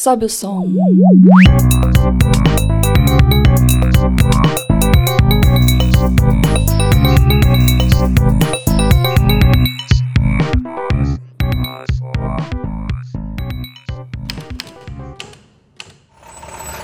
Sobe 0.00 0.24
o 0.24 0.28
som. 0.30 0.66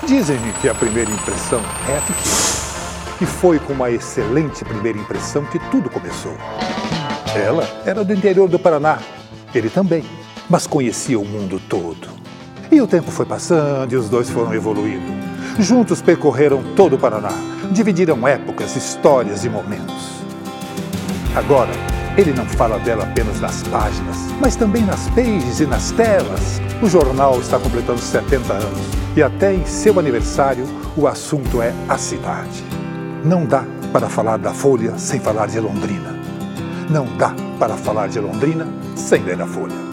Dizem-me 0.05 0.53
que 0.61 0.69
a 0.69 0.75
primeira 0.75 1.09
impressão 1.09 1.59
é 1.89 1.97
a 1.97 2.01
que. 2.01 3.23
E 3.23 3.25
foi 3.25 3.57
com 3.57 3.73
uma 3.73 3.89
excelente 3.89 4.63
primeira 4.63 4.99
impressão 4.99 5.43
que 5.45 5.57
tudo 5.71 5.89
começou. 5.89 6.37
Ela 7.35 7.67
era 7.83 8.05
do 8.05 8.13
interior 8.13 8.47
do 8.47 8.59
Paraná, 8.59 8.99
ele 9.55 9.71
também, 9.71 10.03
mas 10.47 10.67
conhecia 10.67 11.19
o 11.19 11.25
mundo 11.25 11.59
todo. 11.67 12.26
E 12.71 12.81
o 12.81 12.87
tempo 12.87 13.11
foi 13.11 13.25
passando 13.25 13.93
e 13.93 13.95
os 13.95 14.09
dois 14.09 14.29
foram 14.29 14.53
evoluindo. 14.53 15.11
Juntos 15.59 16.01
percorreram 16.01 16.61
todo 16.75 16.95
o 16.95 16.99
Paraná, 16.99 17.31
dividiram 17.71 18.27
épocas, 18.27 18.75
histórias 18.75 19.45
e 19.45 19.49
momentos. 19.49 20.21
Agora, 21.35 21.71
ele 22.17 22.33
não 22.33 22.45
fala 22.45 22.79
dela 22.79 23.03
apenas 23.03 23.39
nas 23.39 23.63
páginas, 23.63 24.17
mas 24.41 24.55
também 24.55 24.83
nas 24.83 25.07
pages 25.09 25.59
e 25.59 25.65
nas 25.65 25.91
telas. 25.91 26.59
O 26.81 26.89
jornal 26.89 27.39
está 27.39 27.57
completando 27.59 27.99
70 27.99 28.53
anos 28.53 28.87
e 29.15 29.23
até 29.23 29.53
em 29.53 29.65
seu 29.65 29.99
aniversário 29.99 30.65
o 30.95 31.07
assunto 31.07 31.61
é 31.61 31.73
a 31.87 31.97
cidade. 31.97 32.63
Não 33.23 33.45
dá 33.45 33.63
para 33.93 34.09
falar 34.09 34.37
da 34.37 34.53
Folha 34.53 34.97
sem 34.97 35.19
falar 35.19 35.47
de 35.47 35.59
Londrina. 35.59 36.15
Não 36.89 37.05
dá 37.17 37.33
para 37.59 37.75
falar 37.75 38.09
de 38.09 38.19
Londrina 38.19 38.67
sem 38.95 39.23
ler 39.23 39.41
a 39.41 39.47
Folha. 39.47 39.86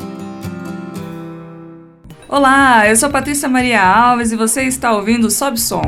Olá, 2.36 2.88
eu 2.88 2.96
sou 2.96 3.08
Patrícia 3.10 3.48
Maria 3.48 3.80
Alves 3.80 4.32
e 4.32 4.36
você 4.36 4.64
está 4.64 4.92
ouvindo 4.92 5.30
Sob 5.30 5.56
Som. 5.56 5.82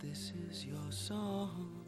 this 0.00 0.32
is 0.48 0.64
your 0.64 0.90
song. 0.90 1.87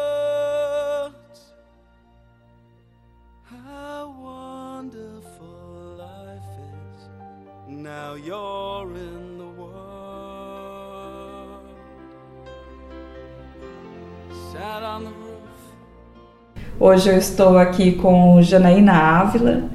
Hoje 16.83 17.11
eu 17.11 17.15
estou 17.15 17.59
aqui 17.59 17.91
com 17.91 18.41
Janaína 18.41 18.93
Ávila, 18.93 19.65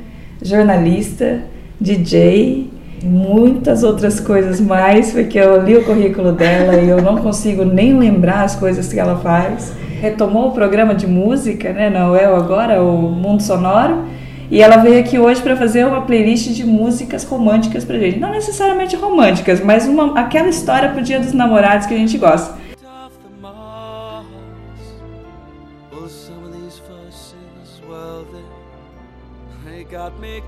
jornalista, 0.42 1.38
DJ 1.80 2.68
muitas 3.04 3.84
outras 3.84 4.18
coisas 4.18 4.60
mais, 4.60 5.12
porque 5.12 5.38
eu 5.38 5.62
li 5.62 5.76
o 5.76 5.84
currículo 5.84 6.32
dela 6.32 6.74
e 6.74 6.88
eu 6.88 7.00
não 7.00 7.18
consigo 7.18 7.64
nem 7.64 7.96
lembrar 7.96 8.42
as 8.42 8.56
coisas 8.56 8.92
que 8.92 8.98
ela 8.98 9.14
faz. 9.20 9.72
Retomou 10.00 10.48
o 10.48 10.50
programa 10.50 10.96
de 10.96 11.06
música, 11.06 11.72
né, 11.72 11.88
na 11.88 12.10
UEL 12.10 12.34
agora, 12.34 12.82
o 12.82 13.02
Mundo 13.02 13.40
Sonoro, 13.40 14.06
e 14.50 14.60
ela 14.60 14.78
veio 14.78 14.98
aqui 14.98 15.16
hoje 15.16 15.40
para 15.40 15.54
fazer 15.54 15.86
uma 15.86 16.00
playlist 16.00 16.48
de 16.54 16.66
músicas 16.66 17.22
românticas 17.22 17.84
pra 17.84 18.00
gente. 18.00 18.18
Não 18.18 18.32
necessariamente 18.32 18.96
românticas, 18.96 19.60
mas 19.60 19.86
uma, 19.86 20.18
aquela 20.18 20.48
história 20.48 20.88
pro 20.88 21.00
Dia 21.02 21.20
dos 21.20 21.32
Namorados 21.32 21.86
que 21.86 21.94
a 21.94 21.98
gente 21.98 22.18
gosta. 22.18 22.55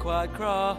Quite 0.09 0.31
cross. 0.35 0.79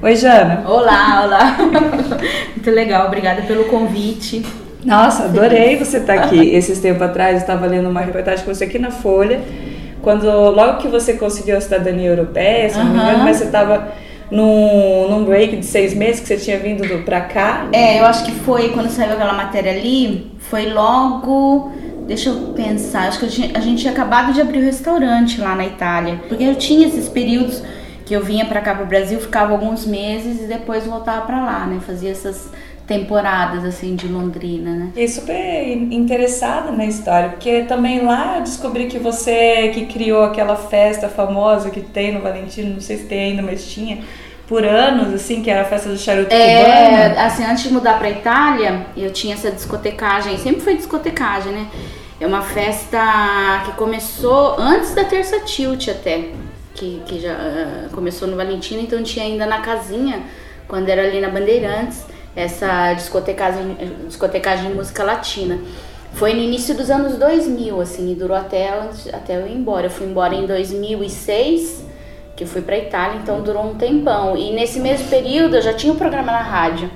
Oi, 0.00 0.16
Jana. 0.16 0.62
Olá, 0.64 1.24
olá. 1.24 1.56
Muito 2.54 2.70
legal, 2.70 3.08
obrigada 3.08 3.42
pelo 3.42 3.64
convite. 3.64 4.46
Nossa, 4.84 5.24
adorei 5.24 5.76
você 5.76 5.98
estar 5.98 6.14
tá 6.16 6.24
aqui. 6.24 6.54
Esses 6.54 6.78
tempos 6.78 7.02
atrás 7.02 7.34
eu 7.34 7.40
estava 7.40 7.66
lendo 7.66 7.88
uma 7.88 8.00
reportagem 8.00 8.44
com 8.44 8.54
você 8.54 8.64
aqui 8.64 8.78
na 8.78 8.92
Folha, 8.92 9.40
quando 10.02 10.24
logo 10.50 10.78
que 10.78 10.86
você 10.86 11.14
conseguiu 11.14 11.56
a 11.56 11.60
cidadania 11.60 12.08
europeia, 12.08 12.70
se 12.70 12.78
não 12.78 12.86
me 12.86 12.92
engano, 12.92 13.24
mas 13.24 13.38
você 13.38 13.44
estava 13.44 13.92
num, 14.30 15.08
num 15.10 15.24
break 15.24 15.56
de 15.56 15.66
seis 15.66 15.94
meses 15.94 16.20
que 16.20 16.28
você 16.28 16.36
tinha 16.36 16.58
vindo 16.60 17.04
para 17.04 17.22
cá. 17.22 17.66
É, 17.72 17.98
eu 17.98 18.06
acho 18.06 18.24
que 18.24 18.32
foi 18.32 18.68
quando 18.68 18.88
saiu 18.88 19.14
aquela 19.14 19.32
matéria 19.32 19.72
ali, 19.72 20.30
foi 20.38 20.72
logo 20.72 21.72
Deixa 22.06 22.30
eu 22.30 22.52
pensar, 22.54 23.08
acho 23.08 23.20
que 23.20 23.26
a 23.54 23.60
gente 23.60 23.80
tinha 23.80 23.92
acabado 23.92 24.32
de 24.32 24.40
abrir 24.40 24.58
o 24.58 24.62
um 24.62 24.64
restaurante 24.64 25.40
lá 25.40 25.54
na 25.54 25.66
Itália. 25.66 26.20
Porque 26.28 26.44
eu 26.44 26.54
tinha 26.54 26.86
esses 26.86 27.08
períodos 27.08 27.62
que 28.04 28.14
eu 28.14 28.22
vinha 28.22 28.44
para 28.44 28.60
cá 28.60 28.74
pro 28.74 28.86
Brasil, 28.86 29.20
ficava 29.20 29.52
alguns 29.52 29.86
meses 29.86 30.42
e 30.42 30.46
depois 30.46 30.84
voltava 30.84 31.24
para 31.24 31.44
lá, 31.44 31.66
né? 31.66 31.80
Fazia 31.80 32.10
essas 32.10 32.50
temporadas 32.86 33.64
assim 33.64 33.94
de 33.94 34.08
Londrina, 34.08 34.70
né? 34.74 34.92
E 34.96 35.08
super 35.08 35.66
interessada 35.90 36.72
na 36.72 36.84
história, 36.84 37.30
porque 37.30 37.62
também 37.62 38.04
lá 38.04 38.38
eu 38.38 38.42
descobri 38.42 38.86
que 38.86 38.98
você 38.98 39.68
que 39.68 39.86
criou 39.86 40.24
aquela 40.24 40.56
festa 40.56 41.08
famosa 41.08 41.70
que 41.70 41.80
tem 41.80 42.12
no 42.12 42.20
Valentino, 42.20 42.74
não 42.74 42.80
sei 42.80 42.98
se 42.98 43.04
tem 43.04 43.30
ainda, 43.30 43.42
mas 43.42 43.64
tinha 43.66 44.00
por 44.52 44.66
anos, 44.66 45.14
assim, 45.14 45.42
que 45.42 45.48
era 45.48 45.62
a 45.62 45.64
festa 45.64 45.88
do 45.88 45.96
charuto 45.96 46.30
é, 46.30 47.08
cubano? 47.08 47.26
assim, 47.26 47.42
antes 47.42 47.62
de 47.62 47.72
mudar 47.72 47.98
pra 47.98 48.10
Itália, 48.10 48.84
eu 48.94 49.10
tinha 49.10 49.32
essa 49.32 49.50
discotecagem, 49.50 50.36
sempre 50.36 50.60
foi 50.60 50.76
discotecagem, 50.76 51.52
né? 51.52 51.70
É 52.20 52.26
uma 52.26 52.42
festa 52.42 53.62
que 53.64 53.72
começou 53.72 54.56
antes 54.58 54.94
da 54.94 55.04
Terça 55.04 55.40
Tilt 55.40 55.88
até, 55.88 56.32
que, 56.74 57.02
que 57.06 57.18
já 57.18 57.32
uh, 57.32 57.94
começou 57.94 58.28
no 58.28 58.36
Valentino, 58.36 58.82
então 58.82 59.02
tinha 59.02 59.24
ainda 59.24 59.46
na 59.46 59.62
casinha, 59.62 60.20
quando 60.68 60.86
era 60.90 61.00
ali 61.00 61.18
na 61.18 61.30
Bandeirantes, 61.30 62.04
essa 62.36 62.92
discotecagem, 62.92 63.74
discotecagem 64.06 64.68
de 64.68 64.74
música 64.74 65.02
latina. 65.02 65.60
Foi 66.12 66.34
no 66.34 66.40
início 66.40 66.74
dos 66.74 66.90
anos 66.90 67.16
2000, 67.16 67.80
assim, 67.80 68.12
e 68.12 68.14
durou 68.14 68.36
até, 68.36 68.68
até 69.14 69.36
eu 69.36 69.46
ir 69.46 69.54
embora. 69.54 69.86
Eu 69.86 69.90
fui 69.90 70.06
embora 70.06 70.34
em 70.34 70.44
2006, 70.44 71.91
que 72.44 72.50
fui 72.50 72.62
pra 72.62 72.76
Itália, 72.76 73.18
então 73.22 73.40
durou 73.40 73.64
um 73.70 73.74
tempão. 73.74 74.36
E 74.36 74.52
nesse 74.52 74.80
mesmo 74.80 75.08
período 75.08 75.56
eu 75.56 75.62
já 75.62 75.72
tinha 75.72 75.92
um 75.92 75.96
programa 75.96 76.30
na 76.32 76.42
rádio 76.42 76.90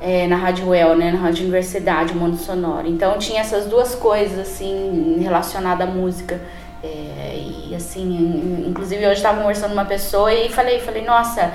é, 0.00 0.26
na 0.26 0.36
Rádio 0.36 0.68
Well, 0.68 0.96
né, 0.96 1.12
na 1.12 1.18
Rádio 1.18 1.42
Universidade, 1.42 2.14
Mundo 2.14 2.36
Sonoro. 2.36 2.88
Então 2.88 3.18
tinha 3.18 3.40
essas 3.40 3.66
duas 3.66 3.94
coisas 3.94 4.38
assim 4.38 5.18
relacionadas 5.20 5.86
à 5.86 5.90
música. 5.90 6.40
É, 6.82 7.38
e 7.68 7.74
assim, 7.74 8.64
inclusive 8.66 9.04
hoje 9.04 9.16
estava 9.16 9.40
conversando 9.40 9.68
com 9.68 9.74
uma 9.74 9.84
pessoa 9.84 10.32
e 10.32 10.48
falei, 10.48 10.80
falei, 10.80 11.04
nossa, 11.04 11.52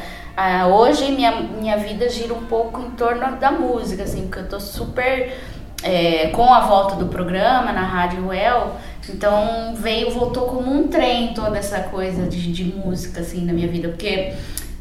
hoje 0.71 1.11
minha, 1.11 1.31
minha 1.31 1.77
vida 1.77 2.07
gira 2.07 2.33
um 2.33 2.43
pouco 2.45 2.79
em 2.79 2.91
torno 2.91 3.35
da 3.37 3.51
música, 3.51 4.03
assim, 4.03 4.27
porque 4.27 4.41
eu 4.41 4.47
tô 4.47 4.59
super 4.59 5.35
é, 5.81 6.27
com 6.27 6.53
a 6.53 6.59
volta 6.61 6.95
do 6.95 7.07
programa 7.07 7.71
na 7.71 7.81
Rádio 7.81 8.27
Well, 8.27 8.73
então 9.09 9.75
veio, 9.75 10.11
voltou 10.11 10.43
como 10.43 10.71
um 10.71 10.87
trem 10.87 11.33
toda 11.33 11.57
essa 11.57 11.79
coisa 11.79 12.23
de, 12.23 12.51
de 12.51 12.63
música, 12.63 13.21
assim, 13.21 13.45
na 13.45 13.53
minha 13.53 13.67
vida, 13.67 13.89
porque 13.89 14.33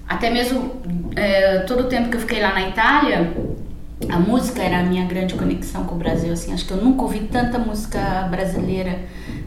até 0.09 0.31
mesmo 0.31 0.83
é, 1.17 1.61
todo 1.61 1.81
o 1.81 1.85
tempo 1.85 2.09
que 2.09 2.17
eu 2.17 2.21
fiquei 2.21 2.41
lá 2.41 2.53
na 2.53 2.69
Itália, 2.69 3.33
a 4.09 4.19
música 4.19 4.63
era 4.63 4.81
a 4.81 4.83
minha 4.83 5.05
grande 5.05 5.35
conexão 5.35 5.85
com 5.85 5.95
o 5.95 5.99
Brasil, 5.99 6.33
assim, 6.33 6.53
acho 6.53 6.67
que 6.67 6.73
eu 6.73 6.79
nunca 6.79 7.03
ouvi 7.03 7.21
tanta 7.21 7.59
música 7.59 8.27
brasileira, 8.31 8.99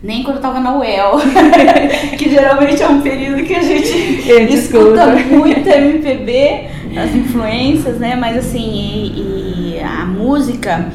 nem 0.01 0.23
quando 0.23 0.37
eu 0.37 0.41
tava 0.41 0.59
na 0.59 0.77
UEL, 0.77 1.17
que 2.17 2.29
geralmente 2.29 2.81
é 2.81 2.87
um 2.87 3.01
período 3.01 3.43
que 3.43 3.53
a 3.53 3.61
gente 3.61 4.23
escuta 4.53 5.07
muito 5.07 5.67
MPB, 5.67 6.69
as 6.97 7.13
influências, 7.13 7.97
né, 7.99 8.15
mas 8.15 8.37
assim, 8.37 8.67
e, 8.67 9.75
e 9.75 9.79
a 9.79 10.05
música 10.05 10.91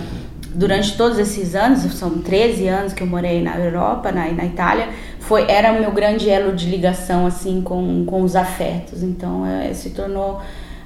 durante 0.55 0.97
todos 0.97 1.19
esses 1.19 1.55
anos, 1.55 1.81
são 1.95 2.19
13 2.19 2.69
anos 2.69 2.93
que 2.93 3.03
eu 3.03 3.07
morei 3.07 3.43
na 3.43 3.59
Europa, 3.59 4.13
na, 4.13 4.31
na 4.31 4.45
Itália, 4.45 4.89
foi 5.21 5.51
era 5.51 5.73
o 5.73 5.81
meu 5.81 5.93
grande 5.93 6.29
elo 6.29 6.55
de 6.55 6.69
ligação 6.69 7.27
assim 7.27 7.63
com, 7.63 8.05
com 8.07 8.23
os 8.23 8.37
afetos. 8.37 9.03
Então 9.03 9.47
é, 9.47 9.73
se 9.73 9.91
tornou 9.91 10.41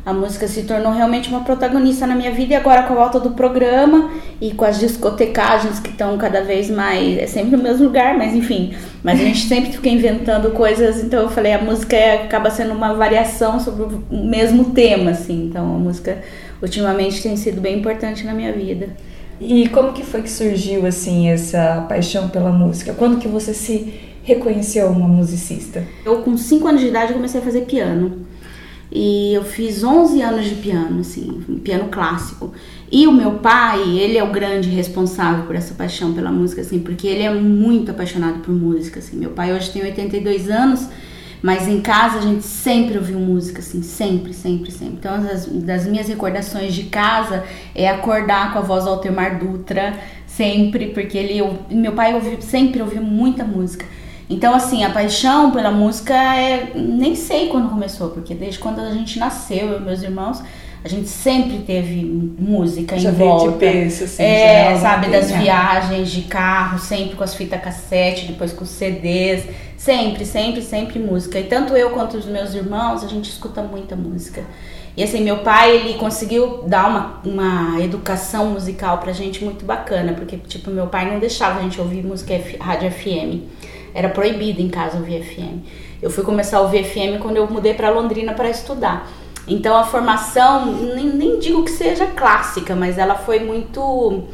a 0.07 0.13
música 0.13 0.47
se 0.47 0.63
tornou 0.63 0.93
realmente 0.93 1.29
uma 1.29 1.41
protagonista 1.41 2.07
na 2.07 2.15
minha 2.15 2.31
vida 2.31 2.55
e 2.55 2.57
agora 2.57 2.85
com 2.85 2.93
a 2.93 2.97
volta 2.97 3.19
do 3.19 3.33
programa 3.33 4.09
e 4.41 4.53
com 4.53 4.65
as 4.65 4.79
discotecagens 4.79 5.81
que 5.81 5.91
estão 5.91 6.17
cada 6.17 6.45
vez 6.45 6.71
mais, 6.71 7.19
é 7.19 7.27
sempre 7.27 7.57
no 7.57 7.63
mesmo 7.65 7.87
lugar, 7.87 8.17
mas 8.17 8.33
enfim, 8.33 8.73
mas 9.03 9.19
a 9.19 9.25
gente 9.25 9.41
sempre 9.49 9.73
fica 9.73 9.89
inventando 9.89 10.53
coisas, 10.53 11.03
então 11.03 11.23
eu 11.23 11.29
falei, 11.29 11.55
a 11.55 11.61
música 11.61 11.97
é, 11.97 12.23
acaba 12.23 12.51
sendo 12.51 12.73
uma 12.73 12.95
variação 12.95 13.59
sobre 13.59 13.83
o 13.83 14.25
mesmo 14.25 14.67
tema, 14.67 15.11
assim, 15.11 15.47
então 15.47 15.75
a 15.75 15.79
música 15.79 16.23
ultimamente 16.63 17.21
tem 17.21 17.37
sido 17.37 17.61
bem 17.61 17.77
importante 17.77 18.25
na 18.25 18.33
minha 18.33 18.53
vida. 18.53 18.91
E 19.41 19.69
como 19.69 19.93
que 19.93 20.03
foi 20.03 20.23
que 20.23 20.31
surgiu 20.31 20.87
assim 20.87 21.29
essa 21.29 21.85
paixão 21.89 22.29
pela 22.29 22.51
música? 22.51 22.95
Quando 22.95 23.19
que 23.19 23.29
você 23.29 23.53
se 23.53 23.93
reconheceu 24.23 24.89
uma 24.89 25.07
musicista? 25.07 25.85
Eu 26.05 26.23
com 26.23 26.37
5 26.37 26.67
anos 26.67 26.81
de 26.81 26.89
idade 26.89 27.13
comecei 27.13 27.41
a 27.41 27.45
fazer 27.45 27.63
piano. 27.63 28.27
E 28.91 29.35
eu 29.35 29.43
fiz 29.43 29.83
11 29.83 30.23
anos 30.23 30.47
de 30.47 30.55
piano, 30.55 31.01
assim, 31.01 31.61
piano 31.63 31.89
clássico. 31.91 32.53
E 32.91 33.07
o 33.07 33.13
meu 33.13 33.33
pai, 33.33 33.83
ele 33.99 34.17
é 34.17 34.23
o 34.23 34.31
grande 34.31 34.69
responsável 34.69 35.45
por 35.45 35.57
essa 35.57 35.75
paixão 35.75 36.15
pela 36.15 36.31
música, 36.31 36.61
assim, 36.61 36.79
porque 36.79 37.07
ele 37.07 37.23
é 37.23 37.35
muito 37.35 37.91
apaixonado 37.91 38.39
por 38.39 38.55
música, 38.55 39.01
assim. 39.01 39.17
Meu 39.17 39.31
pai 39.31 39.53
hoje 39.53 39.71
tem 39.71 39.83
82 39.83 40.49
anos, 40.49 40.89
mas 41.43 41.69
em 41.69 41.81
casa 41.81 42.19
a 42.19 42.23
gente 42.23 42.43
sempre 42.43 42.99
ouviu 42.99 43.19
música, 43.19 43.61
assim, 43.61 43.83
sempre, 43.83 44.33
sempre, 44.33 44.71
sempre. 44.71 44.97
Então, 44.99 45.23
das, 45.23 45.47
das 45.47 45.87
minhas 45.87 46.09
recordações 46.09 46.75
de 46.75 46.85
casa 46.85 47.45
é 47.75 47.89
acordar 47.89 48.53
com 48.53 48.59
a 48.59 48.63
voz 48.63 48.85
do 48.85 48.91
Altemar 48.91 49.39
Dutra, 49.39 49.95
sempre, 50.27 50.89
porque 50.89 51.17
ele, 51.17 51.43
meu 51.71 51.93
pai 51.93 52.15
ouviu, 52.15 52.41
sempre 52.41 52.83
ouviu 52.83 53.03
muita 53.03 53.45
música. 53.45 53.85
Então, 54.29 54.55
assim, 54.55 54.83
a 54.83 54.91
paixão 54.91 55.53
pela 55.53 55.71
música 55.71 56.15
é. 56.15 56.73
Nem 56.75 57.15
sei 57.15 57.49
quando 57.49 57.71
começou, 57.71 58.11
porque 58.11 58.35
desde 58.35 58.59
quando 58.59 58.81
a 58.81 58.93
gente 58.93 59.19
nasceu, 59.19 59.69
eu 59.69 59.79
e 59.79 59.83
meus 59.83 60.03
irmãos, 60.03 60.43
a 60.85 60.89
gente 60.89 61.09
sempre 61.09 61.59
teve 61.59 62.05
música 62.05 62.99
Já 62.99 63.11
em 63.11 63.15
volta. 63.15 63.53
De 63.53 63.59
berço, 63.59 64.05
assim, 64.05 64.23
é, 64.23 64.75
já, 64.75 64.81
sabe, 64.81 65.09
das 65.09 65.31
né? 65.31 65.39
viagens 65.39 66.11
de 66.11 66.23
carro, 66.23 66.79
sempre 66.79 67.17
com 67.17 67.23
as 67.23 67.35
fitas 67.35 67.61
cassete, 67.61 68.27
depois 68.27 68.53
com 68.53 68.65
os 68.65 68.71
CDs. 68.71 69.45
Sempre, 69.87 70.25
sempre, 70.25 70.63
sempre 70.63 70.99
música. 70.99 71.39
E 71.39 71.45
tanto 71.45 71.77
eu 71.77 71.91
quanto 71.91 72.17
os 72.17 72.27
meus 72.27 72.53
irmãos, 72.55 73.05
a 73.05 73.07
gente 73.07 73.31
escuta 73.31 73.63
muita 73.63 73.95
música. 73.95 74.43
E 74.97 75.03
assim, 75.05 75.23
meu 75.23 75.45
pai, 75.45 75.77
ele 75.77 75.95
conseguiu 75.95 76.65
dar 76.67 76.89
uma, 76.89 77.21
uma 77.25 77.81
educação 77.81 78.47
musical 78.47 78.99
pra 78.99 79.13
gente 79.13 79.45
muito 79.45 79.65
bacana, 79.65 80.13
porque, 80.13 80.39
tipo, 80.39 80.73
meu 80.73 80.89
pai 80.89 81.09
não 81.09 81.21
deixava 81.21 81.61
a 81.61 81.63
gente 81.63 81.81
ouvir 81.81 82.05
música 82.05 82.35
rádio 82.59 82.91
FM. 82.91 83.45
Era 83.95 84.09
proibido 84.09 84.61
em 84.61 84.69
casa 84.69 84.97
ouvir 84.97 85.23
FM. 85.23 85.65
Eu 86.03 86.11
fui 86.11 86.25
começar 86.25 86.57
a 86.57 86.63
ouvir 86.63 86.83
FM 86.83 87.23
quando 87.23 87.37
eu 87.37 87.49
mudei 87.49 87.73
para 87.73 87.89
Londrina 87.89 88.35
para 88.35 88.51
estudar. 88.51 89.09
Então 89.47 89.77
a 89.77 89.85
formação, 89.85 90.67
nem, 90.97 91.11
nem 91.11 91.39
digo 91.39 91.63
que 91.63 91.71
seja 91.71 92.07
clássica, 92.07 92.75
mas 92.75 92.99
ela 92.99 93.15
foi 93.15 93.39
muito 93.39 94.25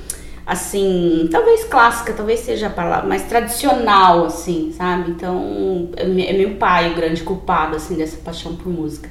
assim, 0.52 1.28
talvez 1.31 1.64
clássica, 1.64 2.12
talvez 2.12 2.40
seja 2.40 2.66
a 2.66 2.70
palavra, 2.70 3.08
mais 3.08 3.22
tradicional, 3.22 4.26
assim, 4.26 4.72
sabe? 4.76 5.10
Então, 5.10 5.88
é, 5.96 6.02
é 6.02 6.32
meu 6.34 6.56
pai 6.56 6.93
o 6.93 6.94
grande 6.94 7.22
culpado, 7.22 7.76
assim, 7.76 7.96
dessa 7.96 8.19
paixão 8.19 8.54
por 8.54 8.69
música. 8.69 9.08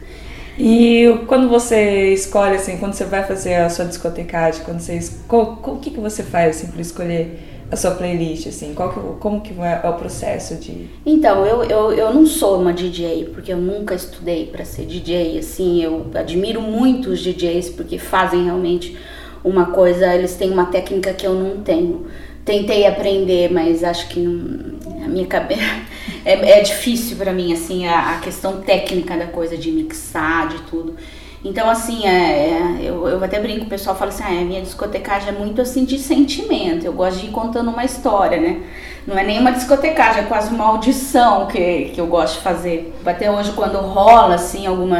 E 0.57 1.07
quando 1.27 1.49
você 1.49 2.13
escolhe, 2.13 2.55
assim, 2.55 2.77
quando 2.77 2.93
você 2.93 3.05
vai 3.05 3.23
fazer 3.23 3.55
a 3.55 3.69
sua 3.69 3.85
discotecagem, 3.85 4.63
quando 4.63 4.79
você, 4.79 4.99
o 5.29 5.77
que, 5.77 5.89
que 5.89 5.99
você 5.99 6.21
faz, 6.21 6.57
assim, 6.57 6.67
para 6.67 6.81
escolher 6.81 7.39
a 7.71 7.75
sua 7.75 7.91
playlist, 7.91 8.47
assim? 8.47 8.73
Qual 8.75 8.93
que, 8.93 8.99
como 9.19 9.41
que 9.41 9.53
é 9.59 9.89
o 9.89 9.93
processo 9.93 10.55
de... 10.55 10.89
Então, 11.05 11.45
eu, 11.45 11.63
eu, 11.63 11.93
eu 11.93 12.13
não 12.13 12.27
sou 12.27 12.59
uma 12.59 12.73
DJ, 12.73 13.31
porque 13.33 13.51
eu 13.51 13.57
nunca 13.57 13.95
estudei 13.95 14.45
para 14.45 14.63
ser 14.63 14.85
DJ, 14.85 15.39
assim, 15.39 15.81
eu 15.81 16.05
admiro 16.13 16.61
muito 16.61 17.09
os 17.09 17.19
DJs, 17.19 17.69
porque 17.69 17.97
fazem 17.97 18.43
realmente 18.43 18.95
uma 19.43 19.67
coisa, 19.67 20.13
eles 20.13 20.35
têm 20.35 20.51
uma 20.51 20.65
técnica 20.65 21.13
que 21.13 21.25
eu 21.25 21.33
não 21.33 21.61
tenho. 21.61 22.07
Tentei 22.45 22.87
aprender, 22.87 23.51
mas 23.51 23.83
acho 23.83 24.07
que 24.09 24.19
não, 24.19 25.03
a 25.03 25.07
minha 25.07 25.27
cabeça... 25.27 25.61
É, 26.23 26.59
é 26.59 26.61
difícil 26.61 27.17
para 27.17 27.31
mim, 27.31 27.51
assim, 27.51 27.87
a, 27.87 28.15
a 28.15 28.19
questão 28.19 28.61
técnica 28.61 29.17
da 29.17 29.25
coisa, 29.25 29.57
de 29.57 29.71
mixar, 29.71 30.49
de 30.49 30.59
tudo. 30.63 30.95
Então, 31.43 31.67
assim, 31.67 32.05
é, 32.05 32.11
é, 32.11 32.77
eu, 32.83 33.07
eu 33.07 33.23
até 33.23 33.39
brinco, 33.39 33.65
o 33.65 33.69
pessoal 33.69 33.95
fala 33.95 34.11
assim, 34.11 34.23
ah, 34.23 34.41
a 34.41 34.45
minha 34.45 34.61
discotecagem 34.61 35.29
é 35.29 35.31
muito 35.31 35.59
assim 35.59 35.85
de 35.85 35.97
sentimento, 35.97 36.85
eu 36.85 36.93
gosto 36.93 37.19
de 37.19 37.27
ir 37.27 37.31
contando 37.31 37.71
uma 37.71 37.83
história, 37.83 38.39
né? 38.39 38.61
Não 39.05 39.17
é 39.17 39.23
nem 39.23 39.39
uma 39.39 39.51
discotecagem, 39.51 40.21
é 40.21 40.25
quase 40.25 40.53
uma 40.53 40.65
audição 40.65 41.47
que, 41.47 41.91
que 41.93 41.99
eu 41.99 42.05
gosto 42.05 42.35
de 42.35 42.41
fazer. 42.41 42.93
Até 43.03 43.31
hoje, 43.31 43.51
quando 43.53 43.77
rola, 43.79 44.35
assim, 44.35 44.67
alguma 44.67 44.97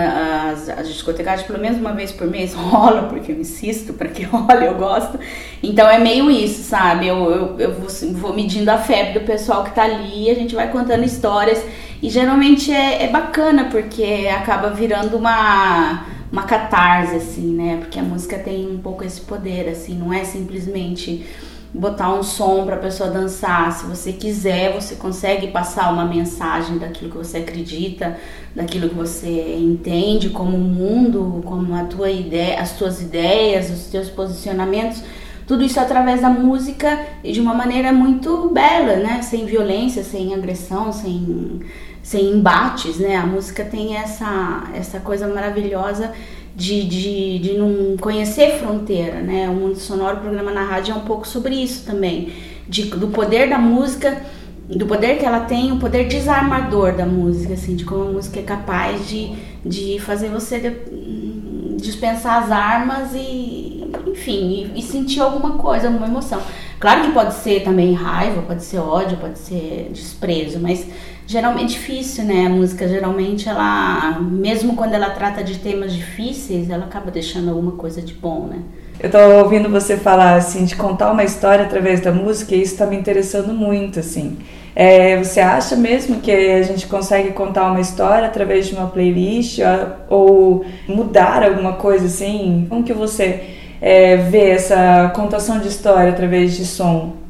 as, 0.52 0.68
as 0.70 0.88
discotecagens, 0.88 1.46
pelo 1.46 1.60
menos 1.60 1.78
uma 1.78 1.94
vez 1.94 2.12
por 2.12 2.26
mês, 2.28 2.54
rola, 2.56 3.04
porque 3.04 3.32
eu 3.32 3.40
insisto 3.40 3.94
para 3.94 4.08
que 4.08 4.24
role, 4.26 4.66
eu 4.66 4.76
gosto. 4.76 5.20
Então 5.62 5.88
é 5.88 6.00
meio 6.00 6.32
isso, 6.32 6.64
sabe? 6.64 7.08
Eu, 7.08 7.32
eu, 7.32 7.60
eu 7.60 7.74
vou, 7.74 8.14
vou 8.14 8.34
medindo 8.34 8.72
a 8.72 8.78
febre 8.78 9.20
do 9.20 9.26
pessoal 9.26 9.64
que 9.64 9.76
tá 9.76 9.84
ali, 9.84 10.32
a 10.32 10.36
gente 10.36 10.56
vai 10.56 10.72
contando 10.72 11.04
histórias. 11.04 11.64
E 12.02 12.10
geralmente 12.10 12.72
é, 12.72 13.04
é 13.04 13.08
bacana, 13.08 13.66
porque 13.66 14.28
acaba 14.36 14.72
virando 14.72 15.16
uma 15.16 16.06
uma 16.32 16.44
catarse, 16.44 17.16
assim, 17.18 17.54
né? 17.54 17.78
Porque 17.78 18.00
a 18.00 18.04
música 18.04 18.40
tem 18.40 18.66
um 18.66 18.78
pouco 18.78 19.04
esse 19.04 19.20
poder, 19.20 19.68
assim, 19.68 19.96
não 19.96 20.14
é 20.14 20.24
simplesmente 20.24 21.26
botar 21.74 22.14
um 22.14 22.22
som 22.22 22.66
para 22.66 22.76
a 22.76 22.80
pessoa 22.80 23.10
dançar. 23.10 23.72
Se 23.72 23.86
você 23.86 24.12
quiser, 24.12 24.74
você 24.74 24.96
consegue 24.96 25.48
passar 25.48 25.92
uma 25.92 26.06
mensagem 26.06 26.78
daquilo 26.78 27.12
que 27.12 27.18
você 27.18 27.38
acredita, 27.38 28.18
daquilo 28.56 28.90
que 28.90 28.96
você 28.96 29.56
entende 29.58 30.30
como 30.30 30.58
o 30.58 30.60
mundo, 30.60 31.42
como 31.46 31.74
a 31.76 31.86
tua 31.86 32.10
ideia, 32.10 32.60
as 32.60 32.74
tuas 32.78 33.02
ideias, 33.02 33.70
os 33.70 33.86
teus 33.86 34.10
posicionamentos. 34.10 35.02
Tudo 35.48 35.64
isso 35.64 35.80
através 35.80 36.22
da 36.22 36.30
música 36.30 37.00
e 37.24 37.32
de 37.32 37.42
uma 37.42 37.54
maneira 37.54 37.92
muito 37.92 38.50
bela, 38.50 38.98
né? 38.98 39.22
Sem 39.22 39.46
violência, 39.46 40.04
sem 40.04 40.34
agressão, 40.34 40.92
sem 40.92 41.62
sem 42.04 42.32
embates, 42.32 42.98
né? 42.98 43.16
A 43.16 43.26
música 43.26 43.64
tem 43.64 43.96
essa, 43.96 44.64
essa 44.74 45.00
coisa 45.00 45.28
maravilhosa 45.28 46.12
de, 46.56 46.84
de, 46.84 47.40
de 47.40 47.54
não 47.58 47.96
conhecer 47.98 48.58
fronteira, 48.60 49.22
né? 49.22 49.50
O 49.50 49.54
Mundo 49.54 49.76
Sonoro, 49.76 50.18
o 50.18 50.22
programa 50.22 50.52
na 50.52 50.64
rádio 50.64 50.94
é 50.94 50.96
um 50.96 51.02
pouco 51.02 51.28
sobre 51.28 51.56
isso 51.56 51.86
também, 51.86 52.32
de, 52.68 52.84
do 52.84 53.08
poder 53.08 53.50
da 53.50 53.58
música, 53.58 54.22
do 54.68 54.86
poder 54.86 55.18
que 55.18 55.26
ela 55.26 55.42
tem, 55.42 55.72
o 55.72 55.78
poder 55.78 56.08
desarmador 56.08 56.94
da 56.96 57.06
música, 57.06 57.54
assim, 57.54 57.76
de 57.76 57.86
como 57.86 58.04
a 58.04 58.12
música 58.12 58.40
é 58.40 58.44
capaz 58.44 59.08
de, 59.08 59.32
de 59.66 60.00
fazer 60.00 60.30
você 60.30 60.60
de, 60.60 61.78
dispensar 61.78 62.44
as 62.44 62.52
armas 62.52 63.10
e, 63.14 63.90
enfim, 64.08 64.72
e, 64.76 64.80
e 64.80 64.82
sentir 64.82 65.20
alguma 65.20 65.58
coisa, 65.58 65.88
alguma 65.88 66.08
emoção. 66.08 66.42
Claro 66.80 67.04
que 67.04 67.12
pode 67.12 67.34
ser 67.36 67.64
também 67.64 67.94
raiva, 67.94 68.42
pode 68.42 68.64
ser 68.64 68.80
ódio, 68.80 69.18
pode 69.18 69.38
ser 69.40 69.90
desprezo, 69.92 70.60
mas 70.60 70.88
geralmente 71.28 71.74
difícil, 71.74 72.24
né? 72.24 72.46
A 72.46 72.50
música 72.50 72.88
geralmente 72.88 73.48
ela, 73.48 74.20
mesmo 74.20 74.76
quando 74.76 74.94
ela 74.94 75.10
trata 75.12 75.44
de 75.44 75.60
temas 75.60 75.94
difíceis, 75.94 76.70
ela 76.70 76.86
acaba 76.86 77.12
deixando 77.12 77.50
alguma 77.50 77.74
coisa 77.74 78.02
de 78.02 78.14
bom, 78.14 78.48
né? 78.48 78.60
Eu 79.00 79.10
tô 79.10 79.18
ouvindo 79.18 79.68
você 79.68 79.98
falar 79.98 80.36
assim 80.36 80.64
de 80.64 80.76
contar 80.76 81.12
uma 81.12 81.24
história 81.24 81.66
através 81.66 82.02
da 82.02 82.12
música 82.12 82.54
e 82.54 82.62
isso 82.62 82.74
está 82.74 82.86
me 82.86 82.96
interessando 82.96 83.52
muito, 83.54 84.00
assim. 84.00 84.38
É, 84.76 85.18
você 85.18 85.40
acha 85.40 85.76
mesmo 85.76 86.22
que 86.22 86.32
a 86.32 86.64
gente 86.64 86.88
consegue 86.88 87.32
contar 87.32 87.70
uma 87.72 87.82
história 87.82 88.28
através 88.28 88.68
de 88.68 88.76
uma 88.76 88.88
playlist 88.88 89.60
ou 90.08 90.64
mudar 90.88 91.44
alguma 91.44 91.74
coisa 91.74 92.06
assim? 92.06 92.68
Como 92.70 92.84
que 92.84 92.94
você 92.94 93.56
é, 93.82 94.18
vê 94.18 94.52
essa 94.52 95.12
contação 95.16 95.60
de 95.60 95.68
história 95.68 96.12
através 96.12 96.56
de 96.56 96.66
som? 96.66 97.21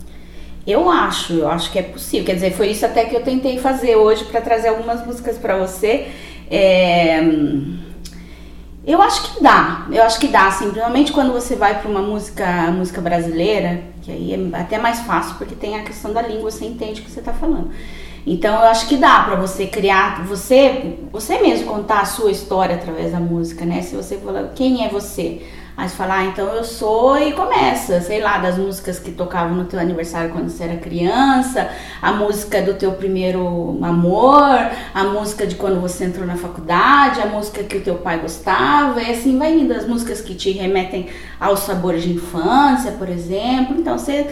Eu 0.66 0.90
acho, 0.90 1.34
eu 1.34 1.50
acho 1.50 1.72
que 1.72 1.80
é 1.80 1.84
possível. 1.84 2.26
Quer 2.26 2.36
dizer, 2.36 2.52
foi 2.54 2.68
isso 2.70 2.86
até 2.86 3.06
que 3.06 3.16
eu 3.16 3.24
tentei 3.24 3.58
fazer 3.58 3.96
hoje 3.96 4.26
para 4.26 4.42
trazer 4.42 4.70
algumas 4.70 5.06
músicas 5.06 5.38
para 5.38 5.58
você. 5.58 6.08
É... 6.50 7.20
Eu 8.86 9.00
acho 9.00 9.36
que 9.36 9.44
dá, 9.44 9.88
eu 9.92 10.02
acho 10.02 10.20
que 10.20 10.28
dá, 10.28 10.48
assim, 10.48 10.66
principalmente 10.66 11.12
quando 11.12 11.32
você 11.32 11.56
vai 11.56 11.80
para 11.80 11.90
uma 11.90 12.02
música, 12.02 12.72
música 12.72 13.00
brasileira, 13.00 13.84
que 14.02 14.12
aí 14.12 14.34
é 14.34 14.58
até 14.58 14.80
mais 14.80 15.02
fácil, 15.02 15.36
porque 15.38 15.54
tem 15.54 15.76
a 15.80 15.84
questão 15.84 16.12
da 16.12 16.22
língua, 16.24 16.50
você 16.50 16.66
entende 16.66 17.00
o 17.00 17.04
que 17.04 17.12
você 17.12 17.20
está 17.20 17.32
falando. 17.32 17.70
Então 18.26 18.56
eu 18.56 18.68
acho 18.68 18.88
que 18.88 18.98
dá 18.98 19.22
para 19.24 19.36
você 19.36 19.68
criar, 19.68 20.26
você, 20.26 20.98
você 21.12 21.40
mesmo 21.40 21.68
contar 21.68 22.02
a 22.02 22.06
sua 22.06 22.32
história 22.32 22.76
através 22.76 23.12
da 23.12 23.20
música, 23.20 23.66
né? 23.66 23.84
Se 23.84 23.96
você 23.96 24.18
falar, 24.18 24.52
quem 24.56 24.84
é 24.84 24.90
você? 24.90 25.44
Aí 25.82 25.90
você 25.90 25.96
fala, 25.96 26.18
ah, 26.20 26.26
então 26.26 26.46
eu 26.54 26.64
sou 26.64 27.18
e 27.18 27.34
começa, 27.34 28.02
sei 28.02 28.22
lá, 28.22 28.38
das 28.38 28.56
músicas 28.56 29.00
que 29.00 29.12
tocavam 29.12 29.56
no 29.56 29.66
teu 29.66 29.80
aniversário 29.80 30.30
quando 30.30 30.48
você 30.48 30.66
era 30.66 30.76
criança, 30.78 31.72
a 32.00 32.12
música 32.12 32.62
do 32.62 32.76
teu 32.76 32.92
primeiro 32.92 33.80
amor, 33.82 34.60
a 34.94 35.04
música 35.06 35.48
de 35.48 35.56
quando 35.56 35.82
você 35.82 36.06
entrou 36.06 36.28
na 36.28 36.36
faculdade, 36.36 37.20
a 37.20 37.26
música 37.26 37.64
que 37.64 37.78
o 37.78 37.82
teu 37.82 37.96
pai 37.96 38.20
gostava, 38.20 39.02
e 39.02 39.10
assim 39.10 39.40
vai 39.40 39.58
indo, 39.58 39.74
as 39.74 39.88
músicas 39.88 40.22
que 40.22 40.36
te 40.36 40.52
remetem 40.52 41.10
aos 41.40 41.62
sabores 41.62 42.04
de 42.04 42.14
infância, 42.14 42.92
por 42.92 43.10
exemplo. 43.10 43.76
Então 43.80 43.98
você 43.98 44.28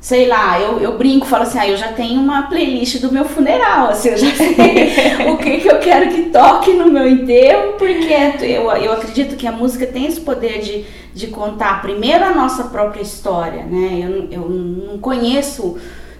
sei 0.00 0.28
lá, 0.28 0.60
eu, 0.60 0.78
eu 0.78 0.96
brinco, 0.96 1.26
falo 1.26 1.42
assim, 1.42 1.58
ah, 1.58 1.68
eu 1.68 1.76
já 1.76 1.92
tenho 1.92 2.20
uma 2.20 2.42
playlist 2.42 3.00
do 3.00 3.12
meu 3.12 3.24
funeral, 3.24 3.88
assim, 3.88 4.10
eu 4.10 4.16
já 4.16 4.30
sei 4.34 4.54
o 5.28 5.36
que, 5.36 5.58
que 5.58 5.68
eu 5.68 5.78
quero 5.80 6.14
que 6.14 6.30
toque 6.30 6.72
no 6.72 6.90
meu 6.90 7.08
enterro, 7.08 7.72
porque 7.72 8.14
eu, 8.42 8.70
eu 8.70 8.92
acredito 8.92 9.36
que 9.36 9.46
a 9.46 9.52
música 9.52 9.86
tem 9.86 10.06
esse 10.06 10.20
poder 10.20 10.60
de, 10.60 10.84
de 11.12 11.26
contar 11.26 11.82
primeiro 11.82 12.24
a 12.24 12.30
nossa 12.30 12.64
própria 12.64 13.02
história, 13.02 13.64
né? 13.64 14.00
Eu, 14.00 14.42
eu 14.42 14.48
não 14.48 14.98
conheço 14.98 15.76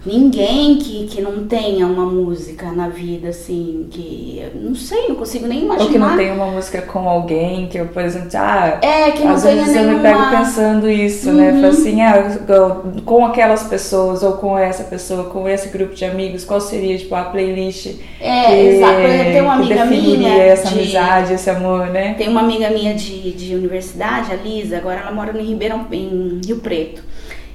ninguém 0.09 0.77
que, 0.77 1.07
que 1.07 1.21
não 1.21 1.47
tenha 1.47 1.87
uma 1.87 2.07
música 2.07 2.73
na 2.73 2.89
vida, 2.89 3.29
assim, 3.29 3.87
que 3.91 4.43
não 4.55 4.75
sei, 4.75 5.09
não 5.09 5.17
consigo 5.17 5.47
nem 5.47 5.65
imaginar. 5.65 5.85
Ou 5.85 5.91
que 5.93 5.99
não 5.99 6.17
tenha 6.17 6.33
uma 6.33 6.47
música 6.47 6.83
com 6.83 7.07
alguém, 7.07 7.67
que 7.67 7.79
eu, 7.79 7.87
por 7.87 8.03
exemplo, 8.03 8.31
ah, 8.35 8.79
é, 8.81 9.11
que 9.11 9.23
não 9.23 9.35
às 9.35 9.45
vezes 9.45 9.69
nenhuma... 9.69 9.93
eu 9.93 9.97
me 9.97 10.03
pego 10.03 10.31
pensando 10.31 10.91
isso, 10.91 11.29
uhum. 11.29 11.37
né? 11.37 11.53
Falo 11.53 11.67
assim, 11.67 12.01
ah, 12.01 12.83
com 13.05 13.27
aquelas 13.27 13.65
pessoas, 13.65 14.23
ou 14.23 14.33
com 14.33 14.59
essa 14.59 14.85
pessoa, 14.85 15.25
com 15.25 15.47
esse 15.49 15.69
grupo 15.69 15.95
de 15.95 16.05
amigos, 16.05 16.45
qual 16.45 16.61
seria, 16.61 16.97
tipo, 16.97 17.15
a 17.15 17.25
playlist 17.25 17.97
é, 18.21 18.47
que, 18.47 18.53
exato. 18.53 18.99
Tem 19.33 19.43
uma 19.43 19.55
amiga 19.55 19.85
minha 19.85 20.43
essa 20.43 20.69
de... 20.69 20.79
amizade, 20.81 21.35
esse 21.35 21.51
amor, 21.51 21.89
né? 21.89 22.15
Tem 22.15 22.29
uma 22.29 22.41
amiga 22.41 22.71
minha 22.71 22.95
de, 22.95 23.33
de 23.33 23.55
universidade, 23.55 24.33
a 24.33 24.37
Lisa, 24.37 24.79
agora 24.79 25.01
ela 25.01 25.13
mora 25.13 25.39
em 25.39 25.45
Ribeirão, 25.45 25.87
em 25.93 26.41
Rio 26.45 26.59
Preto. 26.61 27.03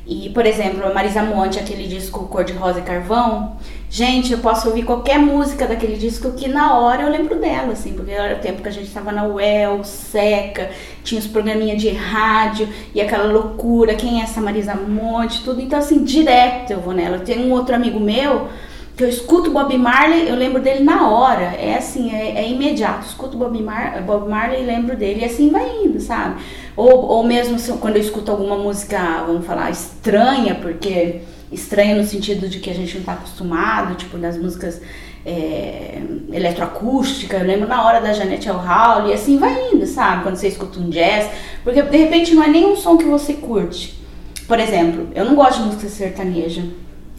E, 0.06 0.30
por 0.32 0.46
exemplo, 0.46 0.86
a 0.86 0.94
Marisa 0.94 1.24
Monte, 1.24 1.60
aquele 1.60 1.88
disco 1.88 2.28
Cor 2.28 2.44
de 2.44 2.52
Rosa 2.52 2.80
e 2.80 2.84
Carvão, 2.84 3.56
gente, 3.90 4.34
eu 4.34 4.40
posso 4.40 4.68
ouvir 4.68 4.84
qualquer 4.84 5.18
música 5.18 5.66
daquele 5.66 5.96
disco 5.96 6.34
que 6.34 6.50
na 6.50 6.78
hora 6.78 7.04
eu 7.04 7.10
lembro 7.10 7.40
dela, 7.40 7.72
assim, 7.72 7.94
porque 7.94 8.12
era 8.12 8.36
o 8.36 8.40
tempo 8.40 8.62
que 8.62 8.68
a 8.68 8.72
gente 8.72 8.88
estava 8.88 9.14
na 9.14 9.26
UEL, 9.26 9.82
Seca, 9.86 10.72
tinha 11.06 11.20
os 11.20 11.28
programinha 11.28 11.78
de 11.78 11.90
rádio 11.90 12.68
e 12.94 13.00
aquela 13.00 13.32
loucura, 13.32 13.96
quem 13.96 14.20
é 14.20 14.24
essa 14.24 14.42
Marisa 14.42 14.76
Monte, 14.76 15.42
tudo. 15.42 15.62
Então, 15.62 15.80
assim, 15.80 16.04
direto 16.04 16.72
eu 16.72 16.82
vou 16.82 16.94
nela. 16.94 17.20
Tem 17.20 17.40
um 17.40 17.52
outro 17.52 17.74
amigo 17.74 18.00
meu 18.00 18.50
que 18.96 19.04
eu 19.04 19.10
escuto 19.10 19.50
Bob 19.52 19.76
Marley, 19.78 20.30
eu 20.30 20.36
lembro 20.36 20.62
dele 20.62 20.84
na 20.84 21.10
hora. 21.10 21.56
É 21.58 21.76
assim, 21.76 22.14
é, 22.14 22.40
é 22.40 22.50
imediato. 22.50 23.08
Escuto 23.08 23.38
Bob, 23.38 23.60
Mar 23.62 24.02
Bob 24.04 24.30
Marley 24.30 24.62
e 24.62 24.66
lembro 24.66 24.96
dele. 24.96 25.22
E 25.22 25.26
assim 25.26 25.50
vai 25.50 25.68
indo, 25.84 26.00
sabe? 26.00 26.42
Ou, 26.76 27.06
ou 27.06 27.24
mesmo 27.24 27.60
se, 27.60 27.72
quando 27.74 27.98
eu 27.98 28.02
escuto 28.02 28.32
alguma 28.32 28.58
música, 28.58 29.24
vamos 29.26 29.46
falar, 29.46 29.70
estranha, 29.70 30.56
porque 30.56 31.22
estranha 31.52 31.96
no 31.96 32.04
sentido 32.04 32.50
de 32.50 32.60
que 32.60 32.70
a 32.70 32.74
gente 32.74 32.94
não 32.96 33.02
está 33.02 33.14
acostumado, 33.14 33.96
tipo 33.96 34.18
das 34.18 34.38
músicas 34.38 34.82
é, 35.26 36.02
eu 36.32 37.46
lembro 37.46 37.68
na 37.68 37.86
hora 37.86 38.02
da 38.02 38.12
Janete 38.12 38.50
El 38.50 38.58
Hall, 38.58 39.08
e 39.08 39.14
assim 39.14 39.38
vai 39.38 39.72
indo, 39.72 39.86
sabe? 39.86 40.24
Quando 40.24 40.36
você 40.36 40.48
escuta 40.48 40.80
um 40.80 40.90
jazz, 40.90 41.30
porque 41.64 41.82
de 41.82 41.98
repente 41.98 42.34
não 42.34 42.44
é 42.44 42.48
nenhum 42.48 42.76
som 42.76 42.98
que 42.98 43.06
você 43.06 43.34
curte. 43.34 44.00
Por 44.48 44.60
exemplo, 44.60 45.08
eu 45.16 45.24
não 45.24 45.36
gosto 45.36 45.60
de 45.60 45.66
música 45.68 45.88
sertaneja, 45.88 46.64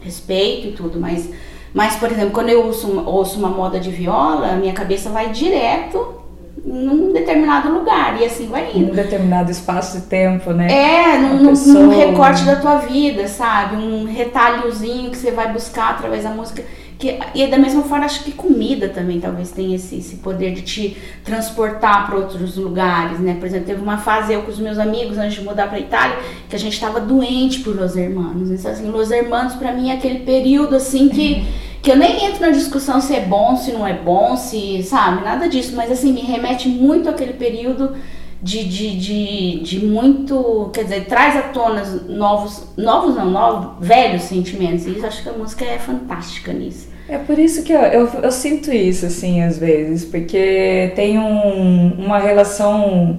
respeito 0.02 0.68
e 0.68 0.72
tudo, 0.72 1.00
mas, 1.00 1.30
mas 1.72 1.96
por 1.96 2.10
exemplo, 2.10 2.32
quando 2.32 2.50
eu 2.50 2.66
ouço, 2.66 3.02
ouço 3.06 3.38
uma 3.38 3.48
moda 3.48 3.80
de 3.80 3.90
viola, 3.90 4.56
minha 4.56 4.74
cabeça 4.74 5.08
vai 5.08 5.30
direto 5.30 6.23
num 6.64 7.12
determinado 7.12 7.70
lugar 7.70 8.20
e 8.20 8.24
assim 8.24 8.48
vai 8.48 8.70
indo. 8.74 8.88
Num 8.88 8.94
determinado 8.94 9.50
espaço 9.50 9.98
de 9.98 10.06
tempo, 10.06 10.50
né? 10.52 10.66
É, 10.70 11.18
num, 11.18 11.52
num, 11.52 11.88
recorte 11.90 12.42
da 12.44 12.56
tua 12.56 12.78
vida, 12.78 13.28
sabe? 13.28 13.76
Um 13.76 14.04
retalhozinho 14.04 15.10
que 15.10 15.16
você 15.16 15.30
vai 15.30 15.52
buscar 15.52 15.90
através 15.90 16.24
da 16.24 16.30
música. 16.30 16.64
Que, 16.98 17.18
e 17.34 17.46
da 17.48 17.58
mesma 17.58 17.82
forma, 17.82 18.06
acho 18.06 18.24
que 18.24 18.32
comida 18.32 18.88
também 18.88 19.20
talvez 19.20 19.50
tenha 19.50 19.76
esse, 19.76 19.96
esse 19.96 20.16
poder 20.16 20.54
de 20.54 20.62
te 20.62 20.96
transportar 21.22 22.06
para 22.06 22.16
outros 22.16 22.56
lugares, 22.56 23.18
né? 23.18 23.36
Por 23.38 23.46
exemplo, 23.46 23.66
teve 23.66 23.82
uma 23.82 23.98
fase 23.98 24.32
eu 24.32 24.42
com 24.42 24.50
os 24.50 24.58
meus 24.58 24.78
amigos 24.78 25.18
antes 25.18 25.34
de 25.34 25.44
mudar 25.44 25.68
para 25.68 25.78
Itália 25.78 26.16
que 26.48 26.56
a 26.56 26.58
gente 26.58 26.72
estava 26.72 26.98
doente 27.00 27.60
por 27.60 27.76
Los 27.76 27.94
Hermanos. 27.94 28.50
Então, 28.50 28.70
assim, 28.70 28.90
Los 28.90 29.10
Hermanos 29.10 29.54
para 29.54 29.72
mim 29.72 29.90
é 29.90 29.94
aquele 29.94 30.20
período 30.20 30.76
assim 30.76 31.08
que 31.08 31.44
que 31.84 31.90
eu 31.90 31.96
nem 31.96 32.24
entro 32.24 32.40
na 32.40 32.48
discussão 32.48 32.98
se 32.98 33.14
é 33.14 33.20
bom, 33.20 33.54
se 33.56 33.70
não 33.70 33.86
é 33.86 33.92
bom, 33.92 34.38
se, 34.38 34.82
sabe, 34.82 35.22
nada 35.22 35.46
disso, 35.46 35.76
mas 35.76 35.92
assim, 35.92 36.14
me 36.14 36.22
remete 36.22 36.66
muito 36.66 37.10
àquele 37.10 37.34
período 37.34 37.94
de, 38.42 38.64
de, 38.64 38.98
de, 38.98 39.60
de 39.60 39.84
muito, 39.84 40.70
quer 40.72 40.84
dizer, 40.84 41.04
traz 41.04 41.36
à 41.36 41.42
tona 41.42 41.84
novos, 42.08 42.68
novos 42.74 43.14
não, 43.14 43.30
novos, 43.30 43.86
velhos 43.86 44.22
sentimentos, 44.22 44.86
e 44.86 44.92
isso 44.92 45.06
acho 45.06 45.22
que 45.22 45.28
a 45.28 45.32
música 45.32 45.66
é 45.66 45.78
fantástica 45.78 46.54
nisso. 46.54 46.88
É 47.06 47.18
por 47.18 47.38
isso 47.38 47.62
que 47.62 47.72
eu, 47.74 47.80
eu, 47.82 48.06
eu 48.22 48.32
sinto 48.32 48.72
isso, 48.72 49.04
assim, 49.04 49.42
às 49.42 49.58
vezes, 49.58 50.06
porque 50.06 50.90
tem 50.96 51.18
um, 51.18 52.02
uma 52.02 52.18
relação 52.18 53.18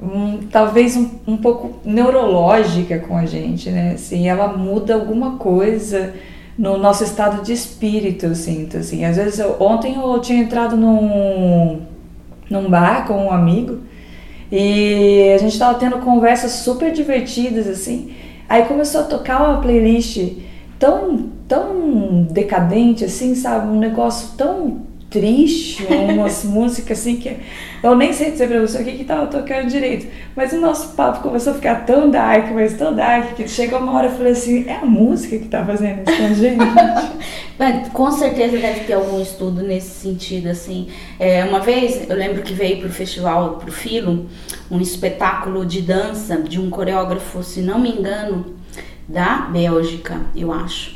um, 0.00 0.46
talvez 0.48 0.96
um, 0.96 1.10
um 1.26 1.36
pouco 1.36 1.80
neurológica 1.84 3.00
com 3.00 3.16
a 3.16 3.26
gente, 3.26 3.68
né? 3.68 3.94
Assim, 3.94 4.28
ela 4.28 4.56
muda 4.56 4.94
alguma 4.94 5.38
coisa 5.38 6.14
no 6.58 6.78
nosso 6.78 7.04
estado 7.04 7.42
de 7.42 7.52
espírito, 7.52 8.26
eu 8.26 8.34
sinto, 8.34 8.78
assim. 8.78 9.04
Às 9.04 9.16
vezes, 9.16 9.38
eu, 9.38 9.56
ontem 9.60 9.94
eu 9.96 10.20
tinha 10.20 10.38
entrado 10.38 10.76
num, 10.76 11.82
num 12.50 12.68
bar 12.68 13.06
com 13.06 13.26
um 13.26 13.30
amigo 13.30 13.80
e 14.50 15.32
a 15.34 15.38
gente 15.38 15.52
estava 15.52 15.78
tendo 15.78 15.98
conversas 15.98 16.52
super 16.52 16.92
divertidas, 16.92 17.66
assim. 17.66 18.14
Aí 18.48 18.64
começou 18.64 19.02
a 19.02 19.04
tocar 19.04 19.42
uma 19.42 19.60
playlist 19.60 20.34
tão, 20.78 21.28
tão 21.48 22.22
decadente, 22.30 23.04
assim, 23.04 23.34
sabe? 23.34 23.68
Um 23.68 23.78
negócio 23.78 24.36
tão 24.36 24.82
triste, 25.16 25.82
umas 25.84 26.44
músicas 26.44 26.98
assim 26.98 27.16
que 27.16 27.36
eu 27.82 27.94
nem 27.94 28.12
sei 28.12 28.32
dizer 28.32 28.48
pra 28.48 28.60
você 28.60 28.82
o 28.82 28.84
que 28.84 28.92
que 28.92 29.04
tava 29.04 29.26
tocando 29.28 29.68
direito, 29.68 30.06
mas 30.34 30.52
o 30.52 30.60
nosso 30.60 30.94
papo 30.94 31.20
começou 31.20 31.52
a 31.52 31.56
ficar 31.56 31.86
tão 31.86 32.10
dark, 32.10 32.50
mas 32.52 32.74
tão 32.74 32.94
dark, 32.94 33.34
que 33.34 33.48
chegou 33.48 33.78
uma 33.78 33.92
hora 33.92 34.08
eu 34.08 34.12
falei 34.12 34.32
assim, 34.32 34.68
é 34.68 34.76
a 34.76 34.84
música 34.84 35.38
que 35.38 35.48
tá 35.48 35.64
fazendo 35.64 36.08
isso 36.08 36.18
com 36.18 36.26
a 36.26 36.32
gente? 36.34 37.88
com 37.92 38.10
certeza 38.10 38.58
deve 38.58 38.80
ter 38.80 38.92
algum 38.92 39.20
estudo 39.20 39.62
nesse 39.62 40.00
sentido, 40.00 40.48
assim. 40.48 40.88
É, 41.18 41.44
uma 41.44 41.60
vez, 41.60 42.08
eu 42.08 42.16
lembro 42.16 42.42
que 42.42 42.52
veio 42.52 42.80
pro 42.80 42.90
festival, 42.90 43.56
pro 43.56 43.72
Filo, 43.72 44.26
um 44.70 44.80
espetáculo 44.80 45.64
de 45.64 45.80
dança 45.80 46.36
de 46.36 46.60
um 46.60 46.68
coreógrafo, 46.68 47.42
se 47.42 47.60
não 47.60 47.78
me 47.78 47.90
engano, 47.90 48.56
da 49.08 49.48
Bélgica, 49.52 50.20
eu 50.34 50.52
acho. 50.52 50.95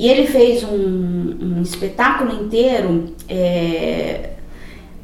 E 0.00 0.08
ele 0.08 0.26
fez 0.26 0.64
um, 0.64 1.36
um 1.58 1.60
espetáculo 1.60 2.42
inteiro. 2.42 3.14
É, 3.28 4.30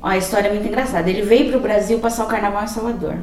a 0.03 0.17
história 0.17 0.49
é 0.49 0.51
muito 0.55 0.67
engraçada. 0.67 1.11
Ele 1.11 1.21
veio 1.21 1.51
para 1.51 1.59
o 1.59 1.61
Brasil 1.61 1.99
passar 1.99 2.25
o 2.25 2.29
carnaval 2.29 2.65
em 2.65 2.67
Salvador. 2.67 3.19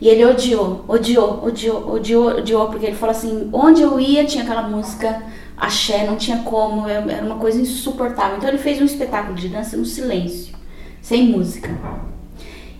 E 0.00 0.08
ele 0.08 0.24
odiou, 0.24 0.84
odiou, 0.88 1.46
odiou, 1.46 1.88
odiou, 1.88 2.36
odiou, 2.38 2.66
porque 2.66 2.86
ele 2.86 2.96
falou 2.96 3.14
assim: 3.14 3.48
onde 3.52 3.80
eu 3.80 4.00
ia 4.00 4.24
tinha 4.24 4.42
aquela 4.42 4.62
música 4.62 5.22
axé, 5.56 6.04
não 6.04 6.16
tinha 6.16 6.38
como, 6.38 6.88
é, 6.88 6.94
era 6.94 7.24
uma 7.24 7.36
coisa 7.36 7.60
insuportável. 7.60 8.38
Então 8.38 8.48
ele 8.48 8.58
fez 8.58 8.82
um 8.82 8.84
espetáculo 8.84 9.36
de 9.36 9.50
dança 9.50 9.76
no 9.76 9.86
silêncio, 9.86 10.52
sem 11.00 11.28
música. 11.28 11.70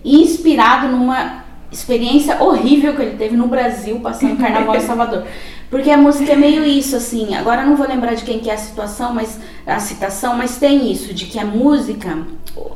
Inspirado 0.03 0.89
numa 0.89 1.45
experiência 1.71 2.43
horrível 2.43 2.97
que 2.97 3.01
ele 3.01 3.17
teve 3.17 3.37
no 3.37 3.47
Brasil 3.47 3.97
passando 4.01 4.35
carnaval 4.37 4.75
em 4.75 4.81
Salvador. 4.81 5.23
Porque 5.73 5.89
a 5.89 5.97
música 5.97 6.33
é 6.33 6.35
meio 6.35 6.63
isso, 6.63 6.95
assim. 6.95 7.33
Agora 7.33 7.65
não 7.65 7.75
vou 7.75 7.87
lembrar 7.87 8.13
de 8.13 8.23
quem 8.23 8.37
que 8.37 8.47
é 8.47 8.53
a 8.53 8.57
situação, 8.59 9.11
mas 9.11 9.39
a 9.65 9.79
citação, 9.79 10.37
mas 10.37 10.59
tem 10.59 10.91
isso, 10.91 11.15
de 11.15 11.25
que 11.25 11.39
a 11.39 11.45
música, 11.45 12.27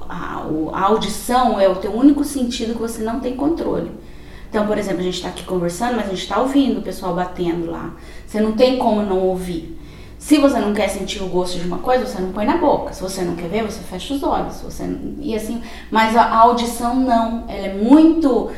a, 0.09 0.43
a 0.73 0.81
audição 0.81 1.59
é 1.61 1.69
o 1.69 1.75
teu 1.75 1.93
único 1.93 2.23
sentido 2.23 2.73
que 2.73 2.81
você 2.81 3.03
não 3.03 3.19
tem 3.19 3.35
controle. 3.35 3.91
Então, 4.49 4.65
por 4.65 4.79
exemplo, 4.79 5.01
a 5.01 5.03
gente 5.03 5.17
está 5.17 5.29
aqui 5.29 5.43
conversando, 5.43 5.95
mas 5.95 6.07
a 6.07 6.09
gente 6.09 6.23
está 6.23 6.41
ouvindo 6.41 6.79
o 6.79 6.81
pessoal 6.81 7.13
batendo 7.13 7.69
lá. 7.69 7.93
Você 8.25 8.41
não 8.41 8.53
tem 8.53 8.79
como 8.79 9.03
não 9.03 9.19
ouvir. 9.19 9.77
Se 10.17 10.39
você 10.39 10.57
não 10.57 10.73
quer 10.73 10.87
sentir 10.87 11.21
o 11.21 11.27
gosto 11.27 11.59
de 11.59 11.67
uma 11.67 11.77
coisa, 11.77 12.03
você 12.03 12.19
não 12.19 12.31
põe 12.31 12.47
na 12.47 12.57
boca. 12.57 12.93
Se 12.93 13.01
você 13.03 13.21
não 13.21 13.35
quer 13.35 13.47
ver, 13.47 13.61
você 13.61 13.79
fecha 13.81 14.15
os 14.15 14.23
olhos. 14.23 14.59
Você 14.61 14.83
e 15.19 15.35
assim, 15.35 15.61
mas 15.91 16.17
a 16.17 16.35
audição 16.35 16.95
não, 16.95 17.43
ela 17.47 17.67
é 17.67 17.73
muito 17.75 18.49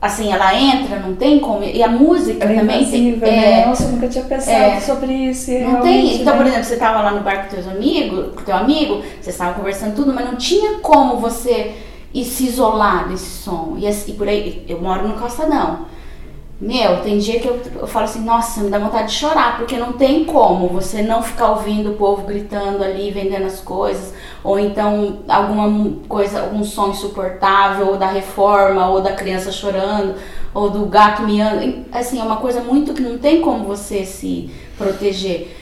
assim, 0.00 0.32
ela 0.32 0.54
entra, 0.54 0.98
não 0.98 1.14
tem 1.14 1.38
como. 1.40 1.62
E 1.62 1.82
a 1.82 1.88
música 1.88 2.44
ela 2.44 2.52
é 2.52 2.58
também 2.60 2.82
invasiva, 2.82 3.26
tem. 3.26 3.40
Né? 3.40 3.60
É, 3.60 3.66
Nossa, 3.66 3.84
eu 3.84 3.88
nunca 3.90 4.08
tinha 4.08 4.24
pensado 4.24 4.56
é, 4.56 4.80
sobre 4.80 5.12
isso. 5.12 5.50
Não 5.50 5.80
tem. 5.80 6.20
Então, 6.20 6.32
né? 6.32 6.38
por 6.38 6.46
exemplo, 6.46 6.64
você 6.64 6.74
estava 6.74 7.02
lá 7.02 7.10
no 7.12 7.20
bar 7.20 7.44
com 7.44 7.54
teus 7.54 7.68
amigos, 7.68 8.34
com 8.34 8.42
teu 8.42 8.56
amigo, 8.56 9.02
você 9.20 9.30
estava 9.30 9.54
conversando 9.54 9.94
tudo, 9.94 10.12
mas 10.12 10.24
não 10.24 10.36
tinha 10.36 10.78
como 10.78 11.16
você 11.16 11.74
ir 12.14 12.24
se 12.24 12.46
isolar 12.46 13.08
desse 13.08 13.42
som. 13.42 13.76
E, 13.78 13.88
e 13.88 14.12
por 14.14 14.28
aí, 14.28 14.64
eu 14.68 14.80
moro 14.80 15.06
no 15.06 15.14
calçadão. 15.14 15.86
Meu, 16.60 17.00
tem 17.00 17.16
dia 17.16 17.40
que 17.40 17.48
eu, 17.48 17.58
eu 17.74 17.86
falo 17.86 18.04
assim, 18.04 18.22
nossa, 18.22 18.60
me 18.60 18.68
dá 18.68 18.78
vontade 18.78 19.08
de 19.08 19.14
chorar, 19.14 19.56
porque 19.56 19.78
não 19.78 19.94
tem 19.94 20.24
como 20.24 20.68
você 20.68 21.00
não 21.00 21.22
ficar 21.22 21.52
ouvindo 21.52 21.92
o 21.92 21.94
povo 21.94 22.26
gritando 22.26 22.84
ali, 22.84 23.10
vendendo 23.10 23.46
as 23.46 23.60
coisas, 23.60 24.12
ou 24.44 24.58
então 24.58 25.20
alguma 25.26 25.96
coisa, 26.06 26.42
algum 26.42 26.62
som 26.62 26.88
insuportável, 26.88 27.86
ou 27.88 27.96
da 27.96 28.08
reforma, 28.08 28.90
ou 28.90 29.00
da 29.00 29.14
criança 29.14 29.50
chorando, 29.50 30.16
ou 30.52 30.68
do 30.68 30.84
gato 30.84 31.22
miando. 31.22 31.86
Assim, 31.90 32.20
é 32.20 32.22
uma 32.22 32.36
coisa 32.36 32.60
muito 32.60 32.92
que 32.92 33.00
não 33.00 33.16
tem 33.16 33.40
como 33.40 33.64
você 33.64 34.04
se 34.04 34.50
proteger. 34.76 35.59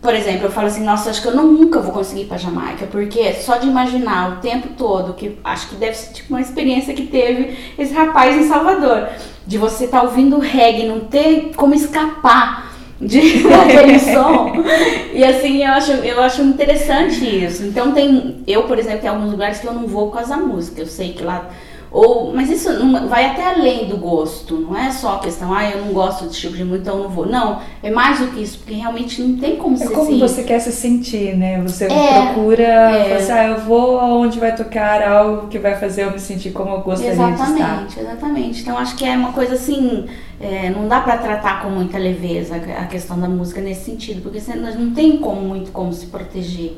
Por 0.00 0.14
exemplo, 0.14 0.46
eu 0.46 0.50
falo 0.50 0.68
assim, 0.68 0.84
nossa, 0.84 1.10
acho 1.10 1.20
que 1.20 1.26
eu 1.26 1.34
nunca 1.34 1.80
vou 1.80 1.92
conseguir 1.92 2.22
ir 2.22 2.26
pra 2.26 2.36
Jamaica, 2.36 2.86
porque 2.86 3.32
só 3.34 3.56
de 3.56 3.66
imaginar 3.66 4.32
o 4.32 4.36
tempo 4.36 4.68
todo, 4.76 5.14
que 5.14 5.36
acho 5.42 5.68
que 5.68 5.74
deve 5.74 5.94
ser 5.94 6.12
tipo 6.12 6.32
uma 6.32 6.40
experiência 6.40 6.94
que 6.94 7.06
teve 7.06 7.56
esse 7.76 7.92
rapaz 7.92 8.36
em 8.36 8.46
Salvador 8.46 9.08
de 9.44 9.58
você 9.58 9.86
estar 9.86 10.00
tá 10.00 10.04
ouvindo 10.04 10.38
reggae, 10.38 10.86
não 10.86 11.00
ter 11.00 11.52
como 11.56 11.74
escapar 11.74 12.72
de 13.00 13.44
aquele 13.52 13.98
som. 13.98 14.52
E 15.12 15.24
assim, 15.24 15.64
eu 15.64 15.72
acho, 15.72 15.92
eu 15.92 16.22
acho 16.22 16.42
interessante 16.42 17.24
isso. 17.44 17.64
Então 17.64 17.92
tem, 17.92 18.42
eu, 18.46 18.64
por 18.64 18.78
exemplo, 18.78 19.00
tem 19.00 19.10
alguns 19.10 19.30
lugares 19.30 19.58
que 19.58 19.66
eu 19.66 19.72
não 19.72 19.86
vou 19.86 20.08
por 20.08 20.16
causa 20.18 20.36
da 20.36 20.42
música. 20.42 20.80
Eu 20.80 20.86
sei 20.86 21.12
que 21.12 21.24
lá 21.24 21.48
ou, 21.90 22.34
mas 22.34 22.50
isso 22.50 22.70
não, 22.72 23.08
vai 23.08 23.24
até 23.26 23.46
além 23.46 23.86
do 23.86 23.96
gosto, 23.96 24.56
não 24.56 24.76
é 24.76 24.90
só 24.90 25.14
a 25.14 25.18
questão, 25.20 25.54
ah, 25.54 25.68
eu 25.70 25.84
não 25.84 25.92
gosto 25.92 26.24
desse 26.26 26.40
tipo 26.40 26.56
de 26.56 26.62
música, 26.64 26.82
então 26.82 26.98
eu 26.98 27.04
não 27.04 27.10
vou. 27.10 27.26
Não, 27.26 27.60
é 27.82 27.90
mais 27.90 28.18
do 28.20 28.28
que 28.28 28.42
isso, 28.42 28.58
porque 28.58 28.74
realmente 28.74 29.22
não 29.22 29.38
tem 29.38 29.56
como 29.56 29.74
é 29.74 29.78
ser 29.78 29.90
como 29.90 30.02
assim. 30.02 30.18
você 30.18 30.42
quer 30.42 30.58
se 30.60 30.70
sentir, 30.72 31.36
né? 31.36 31.60
Você 31.62 31.86
É, 31.86 32.22
procura, 32.32 32.62
é. 32.62 33.18
você, 33.18 33.32
ah, 33.32 33.44
eu 33.48 33.60
vou 33.60 33.98
aonde 33.98 34.38
vai 34.38 34.54
tocar 34.54 35.02
algo 35.02 35.48
que 35.48 35.58
vai 35.58 35.76
fazer 35.76 36.04
eu 36.04 36.10
me 36.10 36.18
sentir 36.20 36.50
como 36.50 36.70
eu 36.74 36.80
gostaria 36.82 37.14
de 37.16 37.22
estar. 37.32 37.44
Exatamente, 37.50 38.00
exatamente. 38.00 38.60
Então 38.62 38.76
acho 38.76 38.94
que 38.96 39.04
é 39.04 39.16
uma 39.16 39.32
coisa 39.32 39.54
assim, 39.54 40.06
é, 40.40 40.70
não 40.70 40.86
dá 40.86 41.00
pra 41.00 41.16
tratar 41.16 41.62
com 41.62 41.70
muita 41.70 41.96
leveza 41.98 42.56
a 42.56 42.84
questão 42.84 43.18
da 43.18 43.28
música 43.28 43.60
nesse 43.60 43.84
sentido, 43.86 44.20
porque 44.22 44.40
você 44.40 44.54
não 44.54 44.90
tem 44.90 45.16
como 45.16 45.40
muito 45.40 45.72
como 45.72 45.92
se 45.92 46.06
proteger. 46.06 46.76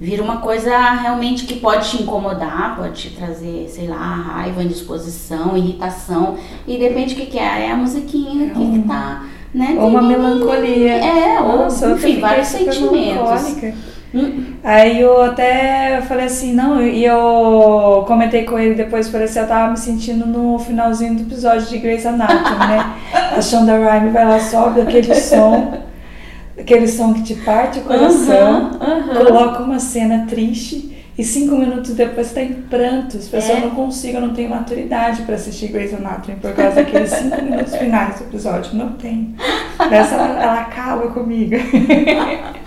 Vira 0.00 0.22
uma 0.22 0.36
coisa 0.36 0.78
realmente 0.92 1.44
que 1.44 1.58
pode 1.58 1.90
te 1.90 2.02
incomodar, 2.02 2.76
pode 2.76 2.92
te 3.02 3.16
trazer, 3.16 3.68
sei 3.68 3.88
lá, 3.88 3.96
raiva, 3.96 4.62
indisposição, 4.62 5.56
irritação. 5.56 6.36
E 6.66 6.78
depende 6.78 7.14
do 7.14 7.20
que, 7.20 7.26
que 7.26 7.38
é. 7.38 7.66
É 7.66 7.70
a 7.72 7.76
musiquinha 7.76 8.50
que, 8.50 8.72
que 8.72 8.78
tá, 8.86 9.24
né? 9.52 9.76
Ou 9.76 9.88
uma 9.88 10.00
melancolia. 10.00 10.92
É, 10.92 11.40
ou 11.40 11.58
Nossa, 11.64 11.90
enfim, 11.90 12.20
vários 12.20 12.46
sentimentos. 12.46 13.56
Hum, 14.14 14.54
Aí 14.64 15.00
eu 15.00 15.22
até 15.22 16.00
falei 16.08 16.26
assim, 16.26 16.54
não, 16.54 16.80
e 16.82 17.04
eu 17.04 18.04
comentei 18.06 18.44
com 18.44 18.58
ele 18.58 18.74
depois, 18.74 19.08
falei 19.08 19.26
assim, 19.26 19.38
eu 19.40 19.46
tava 19.46 19.70
me 19.70 19.76
sentindo 19.76 20.26
no 20.26 20.58
finalzinho 20.58 21.14
do 21.14 21.22
episódio 21.22 21.66
de 21.68 21.78
Grey's 21.78 22.06
Anatomy, 22.06 22.58
né? 22.68 22.94
A 23.36 23.42
Shonda 23.42 23.76
Rhimes 23.76 24.12
vai 24.12 24.24
lá, 24.24 24.40
sobe 24.40 24.80
aquele 24.80 25.14
som, 25.14 25.78
aquele 26.60 26.88
som 26.88 27.14
que 27.14 27.22
te 27.22 27.34
parte 27.36 27.78
o 27.78 27.82
coração, 27.82 28.72
aham, 28.80 29.10
aham. 29.10 29.24
coloca 29.24 29.62
uma 29.62 29.78
cena 29.78 30.26
triste 30.28 30.96
e 31.16 31.24
cinco 31.24 31.56
minutos 31.56 31.94
depois 31.94 32.32
tá 32.32 32.40
em 32.42 32.52
prantos. 32.52 33.26
A 33.26 33.30
pessoa 33.30 33.58
É. 33.58 33.60
não 33.62 33.70
consigo, 33.70 34.20
não 34.20 34.32
tenho 34.32 34.50
maturidade 34.50 35.22
pra 35.22 35.34
assistir 35.34 35.68
Grey's 35.68 35.92
Anatomy 35.92 36.36
por 36.40 36.52
causa 36.52 36.76
daqueles 36.76 37.10
cinco 37.10 37.42
minutos 37.42 37.74
finais 37.76 38.18
do 38.18 38.24
episódio. 38.24 38.76
Não 38.76 38.92
tem. 38.92 39.34
Essa 39.90 40.14
ela, 40.14 40.42
ela 40.42 40.60
acaba 40.60 41.08
comigo. 41.08 41.56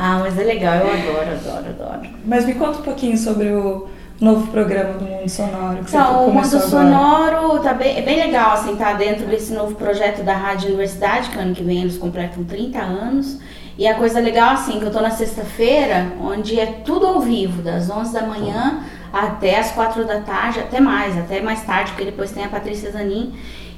Ah, 0.00 0.20
mas 0.20 0.38
é 0.38 0.44
legal, 0.44 0.76
eu 0.76 0.92
adoro, 0.92 1.30
adoro, 1.32 1.66
adoro. 1.70 2.08
Mas 2.24 2.44
me 2.46 2.54
conta 2.54 2.78
um 2.78 2.82
pouquinho 2.82 3.18
sobre 3.18 3.48
o 3.48 3.88
novo 4.20 4.48
programa 4.48 4.94
do 4.94 5.04
Mundo 5.04 5.28
Sonoro 5.28 5.84
que 5.84 5.90
Então, 5.90 6.32
você 6.32 6.56
o 6.56 6.58
Mundo. 6.58 6.70
Sonoro 6.70 7.58
tá 7.60 7.72
bem, 7.72 7.98
é 7.98 8.02
bem 8.02 8.16
legal, 8.16 8.52
assim, 8.52 8.74
tá 8.76 8.92
dentro 8.94 9.26
desse 9.26 9.52
novo 9.52 9.74
projeto 9.74 10.22
da 10.22 10.34
Rádio 10.34 10.68
Universidade, 10.68 11.30
que 11.30 11.38
ano 11.38 11.54
que 11.54 11.62
vem 11.62 11.82
eles 11.82 11.98
completam 11.98 12.44
30 12.44 12.78
anos. 12.78 13.38
E 13.78 13.86
a 13.86 13.94
coisa 13.94 14.18
legal, 14.18 14.54
assim, 14.54 14.80
que 14.80 14.84
eu 14.84 14.90
tô 14.90 15.00
na 15.00 15.10
sexta-feira, 15.10 16.12
onde 16.20 16.58
é 16.58 16.66
tudo 16.66 17.06
ao 17.06 17.20
vivo, 17.20 17.62
das 17.62 17.88
11 17.88 18.12
da 18.12 18.22
manhã 18.22 18.80
até 19.12 19.58
as 19.58 19.70
4 19.70 20.04
da 20.04 20.20
tarde, 20.20 20.60
até 20.60 20.80
mais, 20.80 21.16
até 21.16 21.40
mais 21.40 21.62
tarde, 21.62 21.92
porque 21.92 22.04
depois 22.04 22.32
tem 22.32 22.44
a 22.44 22.48
Patrícia 22.48 22.90
Zanin. 22.90 23.32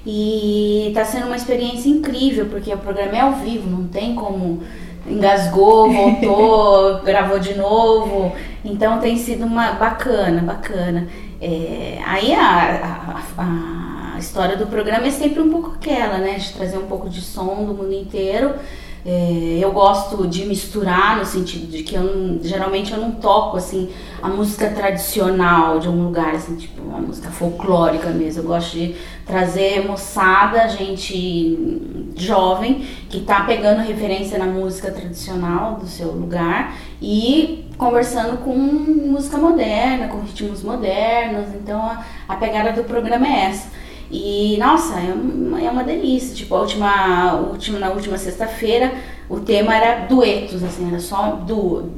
E 0.06 0.90
tá 0.94 1.04
sendo 1.04 1.26
uma 1.26 1.36
experiência 1.36 1.90
incrível, 1.90 2.46
porque 2.46 2.72
o 2.72 2.78
programa 2.78 3.14
é 3.14 3.20
ao 3.20 3.32
vivo, 3.32 3.68
não 3.68 3.86
tem 3.86 4.14
como 4.14 4.62
engasgou, 5.10 5.90
voltou, 5.90 7.00
gravou 7.04 7.38
de 7.38 7.54
novo. 7.54 8.32
Então 8.64 8.98
tem 9.00 9.16
sido 9.16 9.44
uma 9.44 9.72
bacana, 9.72 10.42
bacana. 10.42 11.08
É, 11.40 11.98
aí 12.06 12.34
a, 12.34 13.20
a, 13.38 13.42
a- 13.42 14.18
história 14.18 14.54
do 14.56 14.66
programa 14.66 15.06
é 15.06 15.10
sempre 15.10 15.40
um 15.40 15.50
pouco 15.50 15.72
aquela, 15.76 16.18
né? 16.18 16.34
De 16.34 16.52
trazer 16.52 16.76
um 16.76 16.86
pouco 16.86 17.08
de 17.08 17.22
som 17.22 17.64
do 17.64 17.72
mundo 17.74 17.92
inteiro. 17.94 18.54
É, 19.04 19.58
eu 19.60 19.72
gosto 19.72 20.26
de 20.26 20.44
misturar 20.44 21.16
no 21.16 21.24
sentido 21.24 21.70
de 21.70 21.82
que 21.82 21.94
eu 21.94 22.38
geralmente 22.42 22.92
eu 22.92 23.00
não 23.00 23.12
toco 23.12 23.56
assim 23.56 23.88
a 24.20 24.28
música 24.28 24.68
tradicional 24.70 25.78
de 25.78 25.88
um 25.88 26.04
lugar, 26.04 26.34
assim, 26.34 26.56
tipo 26.56 26.82
uma 26.82 26.98
música 26.98 27.30
folclórica 27.30 28.10
mesmo. 28.10 28.42
Eu 28.42 28.46
gosto 28.46 28.72
de 28.72 28.94
trazer 29.24 29.86
moçada, 29.86 30.68
gente 30.68 32.12
jovem 32.16 32.84
que 33.08 33.20
tá 33.20 33.44
pegando 33.44 33.80
referência 33.80 34.38
na 34.38 34.46
música 34.46 34.90
tradicional 34.90 35.76
do 35.76 35.86
seu 35.86 36.08
lugar 36.08 36.74
e 37.00 37.64
conversando 37.78 38.38
com 38.38 38.54
música 38.54 39.38
moderna, 39.38 40.08
com 40.08 40.20
ritmos 40.20 40.62
modernos. 40.62 41.48
Então 41.54 41.80
a, 41.80 42.04
a 42.28 42.36
pegada 42.36 42.72
do 42.72 42.84
programa 42.84 43.26
é 43.26 43.46
essa. 43.46 43.79
E 44.10 44.56
nossa, 44.58 44.98
é 44.98 45.12
uma, 45.12 45.62
é 45.62 45.70
uma 45.70 45.84
delícia. 45.84 46.34
Tipo, 46.34 46.56
a 46.56 46.60
última, 46.60 47.34
última, 47.36 47.78
na 47.78 47.90
última 47.90 48.18
sexta-feira 48.18 48.92
o 49.30 49.38
tema 49.38 49.76
era 49.76 50.06
duetos, 50.06 50.64
assim, 50.64 50.88
era 50.88 50.98
só 50.98 51.36
du, 51.36 51.88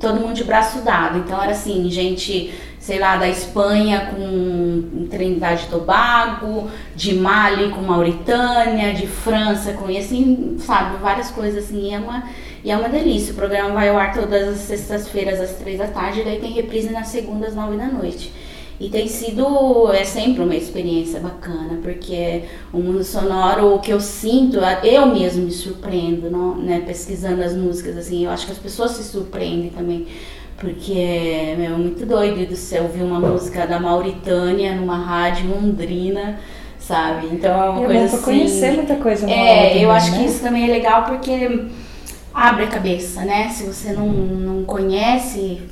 todo 0.00 0.18
mundo 0.18 0.34
de 0.34 0.42
braço 0.42 0.80
dado. 0.80 1.18
Então 1.18 1.40
era 1.40 1.52
assim, 1.52 1.88
gente, 1.88 2.52
sei 2.80 2.98
lá, 2.98 3.16
da 3.16 3.28
Espanha 3.28 4.10
com 4.10 5.06
Trindade 5.08 5.66
e 5.66 5.70
Tobago, 5.70 6.68
de 6.96 7.14
Mali 7.14 7.70
com 7.70 7.80
Mauritânia, 7.80 8.92
de 8.92 9.06
França 9.06 9.74
com 9.74 9.88
e 9.88 9.98
assim, 9.98 10.56
sabe, 10.58 10.96
várias 10.96 11.30
coisas 11.30 11.62
assim, 11.62 11.90
e 11.90 11.94
é 11.94 11.98
uma 11.98 12.24
e 12.64 12.70
é 12.72 12.76
uma 12.76 12.88
delícia. 12.88 13.32
O 13.32 13.36
programa 13.36 13.70
vai 13.70 13.90
ao 13.90 13.98
ar 13.98 14.12
todas 14.12 14.48
as 14.48 14.58
sextas-feiras 14.58 15.40
às 15.40 15.52
três 15.52 15.78
da 15.78 15.86
tarde, 15.86 16.22
e 16.22 16.24
daí 16.24 16.40
tem 16.40 16.50
reprise 16.50 16.90
nas 16.90 17.08
segundas 17.08 17.54
nove 17.54 17.76
da 17.76 17.86
noite. 17.86 18.32
E 18.80 18.88
tem 18.88 19.06
sido, 19.06 19.90
é 19.92 20.04
sempre 20.04 20.42
uma 20.42 20.54
experiência 20.56 21.20
bacana, 21.20 21.78
porque 21.82 22.42
o 22.72 22.78
mundo 22.78 23.04
sonoro, 23.04 23.74
o 23.74 23.78
que 23.78 23.92
eu 23.92 24.00
sinto, 24.00 24.58
eu 24.82 25.06
mesmo 25.06 25.44
me 25.44 25.52
surpreendo, 25.52 26.28
não, 26.30 26.56
né, 26.56 26.82
pesquisando 26.84 27.42
as 27.42 27.54
músicas, 27.54 27.96
assim, 27.96 28.24
eu 28.24 28.30
acho 28.30 28.46
que 28.46 28.52
as 28.52 28.58
pessoas 28.58 28.92
se 28.92 29.04
surpreendem 29.04 29.70
também, 29.70 30.06
porque 30.58 31.54
meu, 31.56 31.74
é 31.74 31.78
muito 31.78 32.04
doido 32.06 32.48
do 32.48 32.56
céu 32.56 32.84
ouvir 32.84 33.02
uma 33.02 33.20
música 33.20 33.66
da 33.66 33.78
Mauritânia 33.78 34.74
numa 34.74 34.96
rádio 34.98 35.50
londrina, 35.50 36.40
sabe? 36.78 37.28
Então 37.32 37.50
é 37.62 37.70
uma 37.70 37.80
E 37.80 37.82
é 37.82 37.86
coisa 37.86 38.16
assim. 38.16 38.22
conhecer 38.22 38.72
muita 38.72 38.96
coisa 38.96 39.26
nova 39.26 39.40
É, 39.40 39.84
eu 39.84 39.90
acho 39.90 40.12
que 40.14 40.18
né? 40.18 40.24
isso 40.24 40.40
também 40.42 40.64
é 40.68 40.72
legal 40.72 41.04
porque 41.04 41.66
abre 42.32 42.64
a 42.64 42.68
cabeça, 42.68 43.24
né? 43.24 43.48
Se 43.50 43.64
você 43.64 43.92
não, 43.92 44.06
não 44.08 44.64
conhece, 44.64 45.62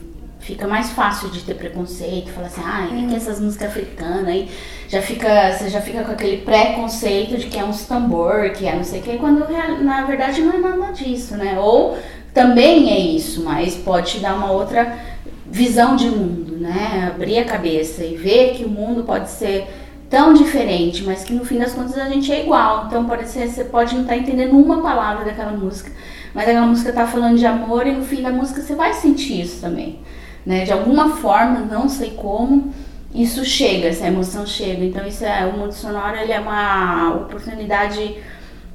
fica 0.43 0.67
mais 0.67 0.91
fácil 0.91 1.31
de 1.31 1.41
ter 1.43 1.55
preconceito, 1.55 2.31
falar 2.31 2.49
assim, 2.49 2.61
ah, 2.65 2.89
o 2.91 3.09
que 3.09 3.15
é 3.15 3.17
essas 3.17 3.41
músicas 3.41 3.69
africanas 3.69 4.27
aí? 4.27 4.51
Já 4.89 5.01
fica, 5.01 5.53
você 5.53 5.71
já 5.71 5.81
fica 5.81 6.03
com 6.03 6.13
aquele 6.13 6.39
preconceito 6.39 7.39
de 7.39 7.47
que 7.47 7.59
é 7.59 7.65
uns 7.65 7.87
tambor, 7.87 8.51
que 8.51 8.67
é 8.67 8.75
não 8.75 8.85
sei 8.85 9.01
o 9.01 9.03
que, 9.03 9.17
quando 9.17 9.49
na 9.83 10.03
verdade 10.05 10.43
não 10.43 10.53
é 10.53 10.59
nada 10.59 10.93
disso, 10.93 11.37
né? 11.37 11.59
Ou 11.59 11.97
também 12.35 12.91
é 12.91 12.99
isso, 12.99 13.43
mas 13.45 13.77
pode 13.77 14.13
te 14.13 14.19
dar 14.19 14.35
uma 14.35 14.51
outra 14.51 14.99
visão 15.47 15.97
de 15.97 16.09
mundo, 16.09 16.57
né? 16.57 17.11
Abrir 17.15 17.39
a 17.39 17.45
cabeça 17.45 18.05
e 18.05 18.17
ver 18.17 18.55
que 18.55 18.65
o 18.65 18.69
mundo 18.69 19.05
pode 19.05 19.31
ser 19.31 19.69
tão 20.11 20.35
diferente, 20.35 21.05
mas 21.05 21.25
que 21.25 21.33
no 21.33 21.45
fim 21.45 21.59
das 21.59 21.73
contas 21.73 21.97
a 21.97 22.09
gente 22.09 22.33
é 22.33 22.43
igual. 22.43 22.87
Então 22.87 23.05
pode 23.07 23.29
ser, 23.29 23.49
você 23.49 23.65
pode 23.65 23.95
não 23.95 24.03
estar 24.03 24.17
entendendo 24.17 24.59
uma 24.59 24.83
palavra 24.83 25.25
daquela 25.25 25.53
música, 25.53 25.91
mas 26.35 26.49
aquela 26.49 26.67
música 26.67 26.93
tá 26.93 27.07
falando 27.07 27.39
de 27.39 27.47
amor 27.47 27.87
e 27.87 27.93
no 27.93 28.05
fim 28.05 28.21
da 28.23 28.31
música 28.31 28.61
você 28.61 28.75
vai 28.75 28.93
sentir 28.93 29.41
isso 29.41 29.61
também, 29.61 30.01
né? 30.45 30.65
De 30.65 30.73
alguma 30.73 31.17
forma, 31.17 31.61
não 31.61 31.89
sei 31.89 32.11
como, 32.11 32.73
isso 33.15 33.45
chega, 33.45 33.89
essa 33.89 34.07
emoção 34.07 34.47
chega. 34.47 34.85
Então 34.85 35.07
isso 35.07 35.25
é 35.25 35.47
o 35.47 35.57
mundo 35.57 35.73
sonoro, 35.73 36.17
ele 36.17 36.33
é 36.33 36.41
uma 36.41 37.15
oportunidade 37.15 38.17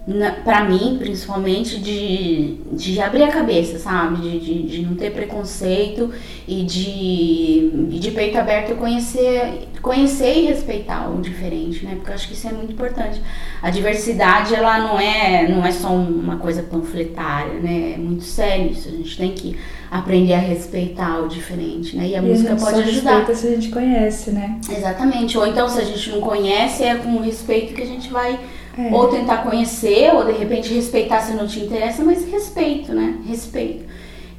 na, 0.08 0.32
pra 0.32 0.64
mim, 0.64 0.96
principalmente, 0.98 1.80
de, 1.82 2.60
de 2.72 3.02
abrir 3.02 3.24
a 3.24 3.32
cabeça, 3.32 3.78
sabe? 3.78 4.22
De, 4.22 4.40
de, 4.40 4.64
de 4.64 4.82
não 4.84 4.96
ter 4.96 5.12
preconceito 5.12 6.14
e 6.48 6.64
de, 6.64 8.00
de 8.00 8.12
peito 8.12 8.38
aberto 8.38 8.78
conhecer, 8.78 9.68
conhecer 9.82 10.44
e 10.44 10.46
respeitar 10.46 11.10
o 11.10 11.22
diferente, 11.22 11.84
né? 11.84 11.96
Porque 11.96 12.12
eu 12.12 12.16
acho 12.16 12.28
que 12.28 12.36
isso 12.36 12.48
é 12.48 12.54
muito 12.54 12.72
importante. 12.72 13.22
A 13.62 13.70
diversidade, 13.70 14.56
ela 14.56 14.78
não 14.80 14.98
é, 14.98 15.46
não 15.50 15.66
é 15.66 15.72
só 15.74 15.90
uma 15.90 16.38
coisa 16.38 16.64
panfletária, 16.64 17.56
né? 17.56 17.96
É 17.96 17.98
muito 17.98 18.24
sério 18.24 18.72
isso. 18.72 18.88
A 18.88 18.92
gente 18.92 19.18
tem 19.18 19.34
que 19.34 19.58
aprender 19.90 20.34
a 20.34 20.40
respeitar 20.40 21.20
o 21.20 21.28
diferente, 21.28 21.96
né? 21.96 22.08
E 22.08 22.16
a 22.16 22.20
E 22.20 22.22
música 22.22 22.50
gente 22.52 22.60
pode 22.60 22.76
só 22.76 22.82
ajudar. 22.84 23.12
respeita 23.18 23.36
se 23.36 23.48
a 23.48 23.52
gente 23.52 23.70
conhece, 23.70 24.32
né? 24.32 24.60
Exatamente. 24.70 25.38
Ou 25.38 25.48
então, 25.48 25.68
se 25.70 25.80
a 25.80 25.84
gente 25.86 26.10
não 26.12 26.22
conhece, 26.22 26.84
é 26.84 26.96
com 26.96 27.20
respeito 27.22 27.74
que 27.74 27.82
a 27.82 27.86
gente 27.86 28.10
vai 28.12 28.40
É. 28.78 28.94
ou 28.94 29.08
tentar 29.08 29.38
conhecer, 29.38 30.14
ou 30.14 30.26
de 30.26 30.34
repente 30.34 30.74
respeitar 30.74 31.20
se 31.22 31.34
não 31.34 31.48
te 31.48 31.60
interessa, 31.60 32.04
mas 32.04 32.26
respeito, 32.30 32.94
né? 32.94 33.16
Respeito. 33.26 33.86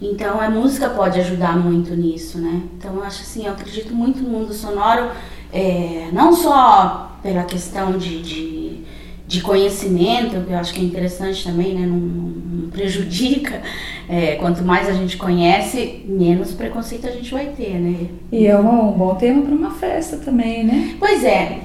Então 0.00 0.40
a 0.40 0.48
música 0.48 0.88
pode 0.90 1.18
ajudar 1.18 1.56
muito 1.58 1.92
nisso, 1.96 2.38
né? 2.38 2.60
Então 2.76 2.94
eu 2.94 3.02
acho 3.02 3.22
assim, 3.22 3.46
eu 3.46 3.52
acredito 3.52 3.92
muito 3.92 4.20
no 4.22 4.28
mundo 4.30 4.52
sonoro, 4.54 5.10
é, 5.52 6.08
não 6.12 6.32
só 6.32 7.18
pela 7.20 7.42
questão 7.42 7.98
de, 7.98 8.22
de, 8.22 8.84
de 9.28 9.42
conhecimento, 9.42 10.42
que 10.46 10.52
eu 10.52 10.58
acho 10.58 10.72
que 10.72 10.80
é 10.80 10.84
interessante 10.84 11.44
também, 11.44 11.74
né? 11.74 11.86
Não, 11.86 11.96
não- 11.96 12.70
prejudica. 12.70 13.60
É, 14.08 14.36
quanto 14.36 14.62
mais 14.62 14.88
a 14.88 14.92
gente 14.92 15.16
conhece, 15.16 16.02
menos 16.06 16.52
preconceito 16.52 17.06
a 17.06 17.10
gente 17.10 17.30
vai 17.30 17.46
ter, 17.46 17.74
né? 17.78 18.08
E 18.32 18.46
é 18.46 18.58
um, 18.58 18.88
um 18.88 18.92
bom 18.92 19.14
tema 19.16 19.42
para 19.42 19.54
uma 19.54 19.70
festa 19.72 20.16
também, 20.16 20.64
né? 20.64 20.94
Pois 20.98 21.22
é, 21.24 21.60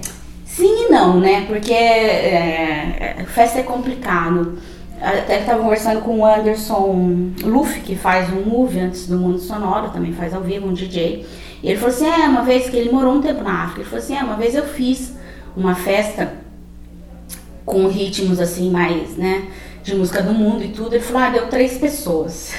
sim 0.45 0.88
e 0.88 0.91
não, 0.91 1.19
né? 1.19 1.45
Porque 1.47 1.73
é, 1.73 3.15
é, 3.19 3.23
festa 3.26 3.60
é 3.60 3.63
complicado. 3.63 4.58
Até 5.02 5.39
estava 5.39 5.62
conversando 5.62 6.02
com 6.02 6.19
o 6.19 6.26
Anderson 6.26 7.32
Luffy, 7.43 7.82
que 7.82 7.95
faz 7.95 8.32
um 8.34 8.41
movie 8.49 8.80
antes 8.80 9.08
do 9.08 9.17
Mundo 9.17 9.39
Sonoro, 9.39 9.89
também 9.91 10.13
faz 10.13 10.34
ao 10.34 10.41
vivo, 10.41 10.67
um 10.67 10.73
DJ. 10.73 11.26
E 11.62 11.69
ele 11.69 11.78
falou 11.78 11.95
assim: 11.95 12.08
é, 12.08 12.28
uma 12.28 12.41
vez 12.43 12.69
que 12.69 12.76
ele 12.76 12.91
morou 12.91 13.13
um 13.15 13.21
tempo 13.21 13.43
na 13.43 13.63
África, 13.63 13.82
ele 13.82 13.89
falou 13.89 14.04
assim: 14.04 14.17
é, 14.17 14.23
uma 14.23 14.36
vez 14.36 14.56
eu 14.56 14.65
fiz 14.65 15.13
uma 15.56 15.76
festa 15.76 16.42
com 17.65 17.88
ritmos 17.88 18.39
assim 18.39 18.69
mais, 18.69 19.17
né? 19.17 19.47
De 19.84 19.95
música 19.95 20.21
do 20.21 20.34
mundo 20.34 20.63
e 20.63 20.69
tudo. 20.69 20.95
Ele 20.95 21.04
falou: 21.04 21.23
ah, 21.23 21.30
deu 21.30 21.47
três 21.47 21.78
pessoas. 21.78 22.54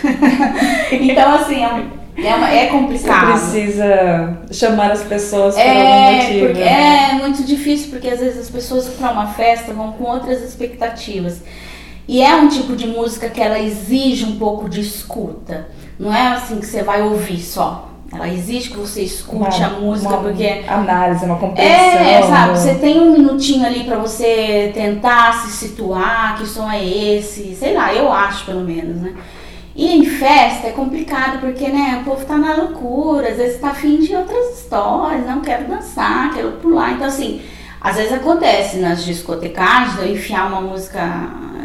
então, 0.92 1.34
assim, 1.34 1.64
é, 1.64 1.86
é, 2.16 2.34
uma, 2.34 2.50
é 2.50 2.66
complicado. 2.66 3.38
Você 3.38 3.60
precisa 3.62 4.38
chamar 4.52 4.90
as 4.90 5.02
pessoas 5.02 5.54
por 5.54 5.60
é, 5.60 5.80
algum 5.80 6.16
motivo. 6.16 6.46
Porque, 6.46 6.60
né? 6.60 7.10
É 7.10 7.14
muito 7.14 7.42
difícil, 7.44 7.90
porque 7.90 8.08
às 8.08 8.20
vezes 8.20 8.38
as 8.38 8.50
pessoas 8.50 8.88
para 8.88 9.10
uma 9.10 9.28
festa 9.28 9.72
vão 9.72 9.92
com 9.92 10.04
outras 10.04 10.42
expectativas. 10.42 11.40
E 12.06 12.22
é 12.22 12.34
um 12.36 12.48
tipo 12.48 12.76
de 12.76 12.86
música 12.86 13.30
que 13.30 13.40
ela 13.40 13.58
exige 13.58 14.24
um 14.24 14.36
pouco 14.36 14.68
de 14.68 14.80
escuta. 14.80 15.68
Não 15.98 16.14
é 16.14 16.28
assim 16.28 16.58
que 16.60 16.66
você 16.66 16.82
vai 16.82 17.02
ouvir 17.02 17.40
só. 17.40 17.93
Ela 18.14 18.28
exige 18.28 18.70
que 18.70 18.76
você 18.76 19.02
escute 19.02 19.58
uma, 19.58 19.66
a 19.66 19.70
música 19.70 20.14
uma 20.14 20.22
porque 20.22 20.62
análise, 20.68 21.24
uma 21.24 21.36
compreensão. 21.36 21.74
É, 21.76 22.22
sabe, 22.22 22.58
você 22.58 22.74
tem 22.76 23.00
um 23.00 23.12
minutinho 23.12 23.66
ali 23.66 23.84
para 23.84 23.96
você 23.96 24.70
tentar 24.72 25.32
se 25.42 25.50
situar, 25.50 26.38
que 26.38 26.46
som 26.46 26.70
é 26.70 26.84
esse, 26.84 27.54
sei 27.54 27.74
lá, 27.74 27.92
eu 27.92 28.12
acho 28.12 28.46
pelo 28.46 28.60
menos, 28.60 28.96
né? 29.02 29.14
E 29.76 29.96
em 29.96 30.04
festa 30.04 30.68
é 30.68 30.70
complicado 30.70 31.40
porque, 31.40 31.68
né, 31.68 31.98
o 32.00 32.04
povo 32.04 32.24
tá 32.24 32.38
na 32.38 32.54
loucura, 32.54 33.30
às 33.30 33.36
vezes 33.36 33.60
tá 33.60 33.70
afim 33.70 33.98
de 33.98 34.14
outras 34.14 34.60
histórias, 34.60 35.26
não 35.26 35.40
quero 35.40 35.66
dançar, 35.66 36.32
quero 36.32 36.52
pular. 36.52 36.92
Então, 36.92 37.08
assim, 37.08 37.42
às 37.80 37.96
vezes 37.96 38.12
acontece 38.12 38.76
nas 38.76 39.04
discotecagens 39.04 39.98
eu 39.98 40.12
enfiar 40.12 40.46
uma 40.46 40.60
música 40.60 41.00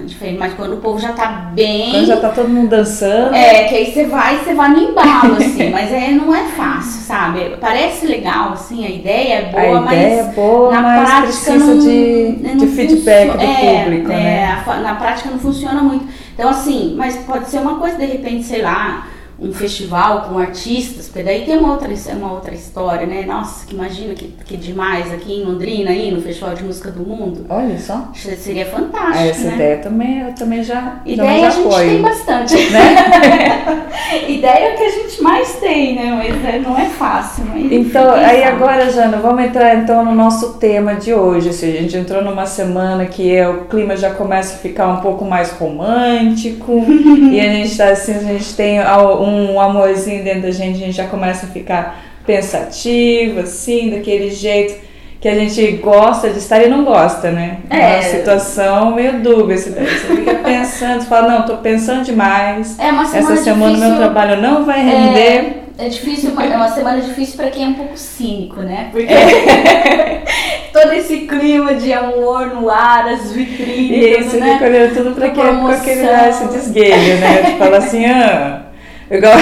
diferente, 0.05 0.37
mas 0.37 0.53
quando 0.53 0.73
o 0.73 0.77
povo 0.77 0.99
já 0.99 1.13
tá 1.13 1.51
bem. 1.53 1.91
Quando 1.91 2.05
já 2.05 2.17
tá 2.17 2.29
todo 2.29 2.49
mundo 2.49 2.69
dançando. 2.69 3.35
É, 3.35 3.65
que 3.65 3.75
aí 3.75 3.91
você 3.91 4.05
vai 4.05 4.37
você 4.37 4.53
vai 4.53 4.69
no 4.69 4.79
embalo, 4.79 5.35
assim, 5.35 5.69
mas 5.71 5.91
é, 5.91 6.11
não 6.11 6.33
é 6.33 6.43
fácil, 6.45 7.01
sabe? 7.01 7.57
Parece 7.59 8.05
legal, 8.07 8.53
assim, 8.53 8.85
a 8.85 8.89
ideia 8.89 9.33
é 9.33 9.41
boa, 9.51 9.77
a 9.77 9.81
mas. 9.81 9.99
Ideia 9.99 10.21
é 10.21 10.23
boa, 10.33 10.71
na 10.71 10.81
mas 10.81 11.09
prática 11.09 11.27
precisa 11.27 11.65
não, 11.65 11.79
de, 11.79 12.37
não 12.41 12.57
de 12.57 12.67
feedback 12.67 13.37
do 13.37 13.43
é, 13.43 13.83
público. 13.83 14.11
É, 14.11 14.15
né? 14.15 14.63
na 14.83 14.95
prática 14.95 15.29
não 15.29 15.39
funciona 15.39 15.81
muito. 15.81 16.07
Então, 16.33 16.49
assim, 16.49 16.95
mas 16.97 17.15
pode 17.17 17.49
ser 17.49 17.59
uma 17.59 17.75
coisa, 17.75 17.97
de 17.97 18.05
repente, 18.05 18.43
sei 18.43 18.61
lá 18.61 19.07
um 19.41 19.53
festival 19.53 20.23
com 20.23 20.37
artistas, 20.37 21.07
porque 21.07 21.23
daí 21.23 21.45
tem 21.45 21.57
uma 21.57 21.71
outra, 21.71 21.89
uma 22.13 22.33
outra 22.33 22.53
história, 22.53 23.05
né? 23.05 23.23
Nossa, 23.25 23.65
que 23.65 23.73
imagina 23.73 24.13
que, 24.13 24.33
que 24.45 24.57
demais 24.57 25.13
aqui 25.13 25.33
em 25.33 25.45
Londrina, 25.45 25.91
aí 25.91 26.11
no 26.11 26.21
Festival 26.21 26.53
de 26.55 26.63
Música 26.63 26.91
do 26.91 27.05
Mundo. 27.05 27.45
Olha 27.49 27.77
só. 27.79 28.09
Seria 28.13 28.65
fantástico. 28.65 29.29
Essa 29.29 29.47
né? 29.47 29.55
ideia 29.55 29.77
também, 29.77 30.19
eu 30.21 30.35
também 30.35 30.63
já. 30.63 31.01
Ideia 31.05 31.39
já 31.39 31.47
a 31.47 31.51
gente 31.51 31.75
tem 31.75 32.01
bastante. 32.01 32.55
Né? 32.69 33.87
ideia 34.27 34.69
é 34.69 34.73
o 34.73 34.77
que 34.77 34.83
a 34.83 34.89
gente 34.89 35.23
mais 35.23 35.55
tem, 35.55 35.95
né? 35.95 36.11
Mas 36.11 36.53
é, 36.53 36.59
não 36.59 36.77
é 36.77 36.85
fácil. 36.85 37.45
Mas 37.45 37.71
então, 37.71 38.11
aí 38.13 38.43
agora, 38.43 38.91
Jana, 38.91 39.17
vamos 39.17 39.43
entrar 39.43 39.75
então 39.75 40.03
no 40.03 40.13
nosso 40.13 40.53
tema 40.53 40.95
de 40.95 41.13
hoje. 41.13 41.49
Assim, 41.49 41.69
a 41.69 41.81
gente 41.81 41.97
entrou 41.97 42.21
numa 42.23 42.45
semana 42.45 43.05
que 43.05 43.33
é, 43.33 43.47
o 43.47 43.65
clima 43.65 43.95
já 43.95 44.11
começa 44.11 44.55
a 44.55 44.57
ficar 44.57 44.87
um 44.87 44.97
pouco 44.97 45.25
mais 45.25 45.51
romântico. 45.51 46.83
e 47.31 47.39
a 47.39 47.43
gente 47.43 47.77
tá 47.77 47.89
assim, 47.89 48.15
a 48.15 48.19
gente 48.19 48.53
tem 48.55 48.79
um 48.79 49.28
um 49.29 49.59
amorzinho 49.59 50.23
dentro 50.23 50.43
da 50.43 50.51
gente, 50.51 50.75
a 50.75 50.85
gente 50.85 50.97
já 50.97 51.07
começa 51.07 51.45
a 51.45 51.49
ficar 51.49 52.03
pensativa, 52.25 53.41
assim, 53.41 53.89
daquele 53.89 54.29
jeito 54.29 54.89
que 55.19 55.27
a 55.27 55.35
gente 55.35 55.71
gosta 55.77 56.29
de 56.29 56.37
estar 56.37 56.63
e 56.63 56.69
não 56.69 56.85
gosta, 56.85 57.29
né? 57.29 57.57
É, 57.69 57.77
é 57.77 57.93
uma 57.95 58.01
situação 58.03 58.95
meio 58.95 59.19
dúbia. 59.19 59.57
Você 59.57 59.71
fica 59.71 60.35
pensando, 60.43 61.01
você 61.01 61.07
fala, 61.07 61.27
não, 61.27 61.45
tô 61.45 61.57
pensando 61.57 62.03
demais. 62.03 62.79
É 62.79 62.89
uma 62.89 63.05
semana 63.05 63.33
Essa 63.33 63.43
semana 63.43 63.73
difícil, 63.73 63.89
meu 63.89 63.97
trabalho 63.97 64.41
não 64.41 64.63
vai 64.63 64.81
render. 64.81 65.63
É, 65.77 65.85
é 65.85 65.89
difícil, 65.89 66.31
é 66.39 66.55
uma 66.55 66.69
semana 66.69 67.01
difícil 67.01 67.35
para 67.35 67.49
quem 67.49 67.65
é 67.65 67.67
um 67.67 67.73
pouco 67.73 67.97
cínico, 67.97 68.61
né? 68.61 68.87
Porque 68.93 69.11
é. 69.11 70.23
todo 70.71 70.93
esse 70.93 71.17
clima 71.19 71.75
de 71.75 71.91
amor 71.91 72.55
no 72.55 72.69
ar, 72.69 73.09
as 73.09 73.31
vitrines. 73.33 73.91
E 73.91 74.19
isso, 74.21 74.37
né? 74.37 74.53
fica 74.53 74.65
olhando 74.65 74.95
tudo 74.95 75.15
para 75.15 75.29
quem 75.31 75.43
com 75.43 75.67
aquele 75.67 76.07
esse 76.29 76.47
desguelho, 76.47 77.17
né? 77.19 77.43
Tipo, 77.43 77.57
fala 77.57 77.77
assim, 77.77 78.05
ah 78.05 78.68
Igual 79.11 79.33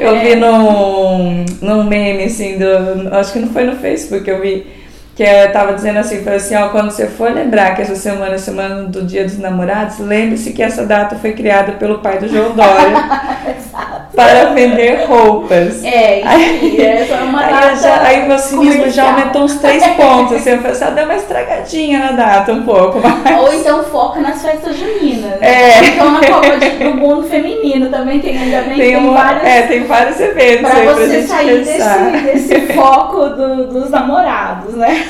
eu, 0.00 0.06
eu 0.08 0.16
é. 0.16 0.24
vi 0.24 0.34
num, 0.36 1.44
num 1.62 1.84
meme, 1.84 2.24
assim, 2.24 2.58
do, 2.58 3.14
acho 3.14 3.32
que 3.32 3.38
não 3.38 3.48
foi 3.48 3.64
no 3.64 3.76
Facebook, 3.76 4.28
eu 4.28 4.40
vi 4.40 4.66
que 5.14 5.22
eu 5.22 5.52
tava 5.52 5.74
dizendo 5.74 6.00
assim, 6.00 6.24
foi 6.24 6.34
assim, 6.34 6.56
ó, 6.56 6.70
quando 6.70 6.90
você 6.90 7.06
for 7.06 7.30
lembrar 7.30 7.76
que 7.76 7.82
essa 7.82 7.94
semana 7.94 8.34
é 8.34 8.38
semana 8.38 8.82
do 8.82 9.02
Dia 9.02 9.22
dos 9.22 9.38
Namorados, 9.38 10.00
lembre-se 10.00 10.52
que 10.52 10.60
essa 10.60 10.84
data 10.84 11.14
foi 11.14 11.32
criada 11.32 11.72
pelo 11.72 11.98
pai 11.98 12.18
do 12.18 12.28
João 12.28 12.50
Dória 12.50 13.30
para 14.12 14.46
vender 14.46 15.04
roupas. 15.06 15.84
É, 15.84 16.20
aí, 16.24 16.80
essa 16.80 17.14
é 17.14 17.22
uma 17.22 17.44
aí, 17.44 17.76
já, 17.76 18.02
aí 18.02 18.26
meu 18.26 18.38
cinismo 18.38 18.90
já 18.90 19.12
aumentou 19.12 19.42
uns 19.42 19.54
três 19.54 19.86
pontos, 19.86 20.36
assim, 20.36 20.50
eu 20.50 20.56
falei 20.56 20.72
assim, 20.72 20.84
ah, 20.84 20.90
deu 20.90 21.04
uma 21.04 21.14
estragadinha 21.14 21.98
na 22.00 22.12
data 22.12 22.52
um 22.52 22.62
pouco, 22.64 23.00
mas... 23.00 23.38
Ou 23.40 23.54
então 23.54 23.84
foca 23.84 24.18
nas 24.20 24.42
festas 24.42 24.76
juninas. 24.76 25.40
É. 25.40 25.84
Então 25.84 26.10
na 26.10 26.26
Copa 26.26 26.56
do 26.56 26.94
Mundo 26.96 27.22
Feminino 27.28 27.88
também 27.88 28.18
tem, 28.18 28.36
ainda 28.36 28.62
bem 28.62 28.76
tem, 28.76 28.96
tem 28.96 29.14
vários... 29.14 29.44
É, 29.44 29.62
tem 29.62 29.84
vários 29.84 30.18
eventos 30.18 30.70
aí 30.72 30.86
você 30.86 31.22
sair 31.22 31.64
desse, 31.64 32.20
desse 32.24 32.72
foco 32.72 33.28
do, 33.28 33.66
dos 33.68 33.90
namorados, 33.90 34.74
né? 34.74 35.03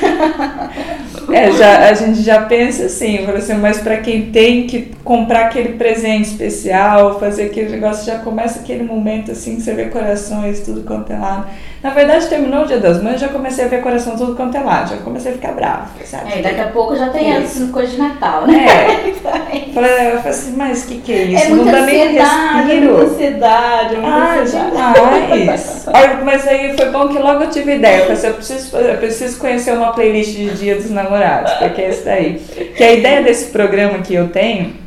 É, 1.31 1.51
já, 1.51 1.89
a 1.89 1.93
gente 1.93 2.21
já 2.21 2.43
pensa 2.43 2.85
assim, 2.85 3.17
assim 3.25 3.53
mas 3.55 3.79
para 3.79 3.97
quem 3.97 4.31
tem 4.31 4.67
que 4.67 4.91
comprar 5.03 5.47
aquele 5.47 5.73
presente 5.73 6.29
especial, 6.29 7.19
fazer 7.19 7.45
aquele 7.45 7.69
negócio, 7.69 8.05
já 8.05 8.19
começa 8.19 8.59
aquele 8.59 8.83
momento 8.83 9.31
assim, 9.31 9.59
você 9.59 9.73
vê 9.73 9.85
corações, 9.85 10.61
tudo 10.61 10.83
quanto 10.83 11.11
é 11.11 11.17
lado. 11.17 11.47
Na 11.85 11.91
verdade, 11.91 12.25
terminou 12.25 12.63
o 12.63 12.65
Dia 12.65 12.79
das 12.79 12.99
Mães, 12.99 13.21
já 13.21 13.27
comecei 13.27 13.63
a 13.63 13.67
ver 13.67 13.79
coração 13.79 14.17
tudo 14.17 14.35
quanto 14.35 14.57
é 14.57 14.59
lado, 14.59 14.89
já 14.89 14.97
comecei 14.97 15.33
a 15.33 15.35
ficar 15.35 15.51
brava. 15.51 15.87
Sabe? 16.03 16.33
É, 16.33 16.41
daqui 16.41 16.59
a 16.59 16.69
pouco 16.69 16.95
já 16.95 17.09
tem 17.09 17.39
isso. 17.43 17.67
coisa 17.67 17.91
de 17.91 17.99
Natal, 17.99 18.47
né? 18.47 18.65
É. 18.65 19.09
eu 19.13 20.17
falei 20.17 20.17
assim, 20.25 20.55
mas 20.57 20.83
o 20.83 20.87
que, 20.87 20.97
que 21.01 21.13
é 21.13 21.23
isso? 21.25 21.45
É 21.45 21.49
Não 21.49 21.63
dá 21.63 21.81
nem 21.81 22.13
respiro. 22.13 22.97
É 22.97 23.03
ansiedade, 23.03 23.93
é 23.93 23.99
muita 23.99 24.17
ah, 24.17 24.39
ansiedade. 24.41 25.37
demais. 25.37 25.85
Olha, 25.93 26.21
mas 26.23 26.47
aí 26.47 26.75
foi 26.75 26.89
bom 26.89 27.07
que 27.07 27.19
logo 27.19 27.43
eu 27.43 27.49
tive 27.51 27.75
ideia. 27.75 27.97
Eu 27.97 28.01
falei 28.01 28.17
assim, 28.17 28.27
eu 28.29 28.33
preciso, 28.33 28.77
eu 28.77 28.97
preciso 28.97 29.37
conhecer 29.39 29.73
uma 29.73 29.93
playlist 29.93 30.31
de 30.31 30.55
Dia 30.55 30.75
dos 30.77 30.89
Namorados, 30.89 31.53
porque 31.53 31.83
é 31.83 31.89
isso 31.91 32.03
daí. 32.03 32.41
Que 32.75 32.83
a 32.83 32.93
ideia 32.93 33.21
desse 33.21 33.51
programa 33.51 33.99
que 33.99 34.15
eu 34.15 34.29
tenho 34.29 34.84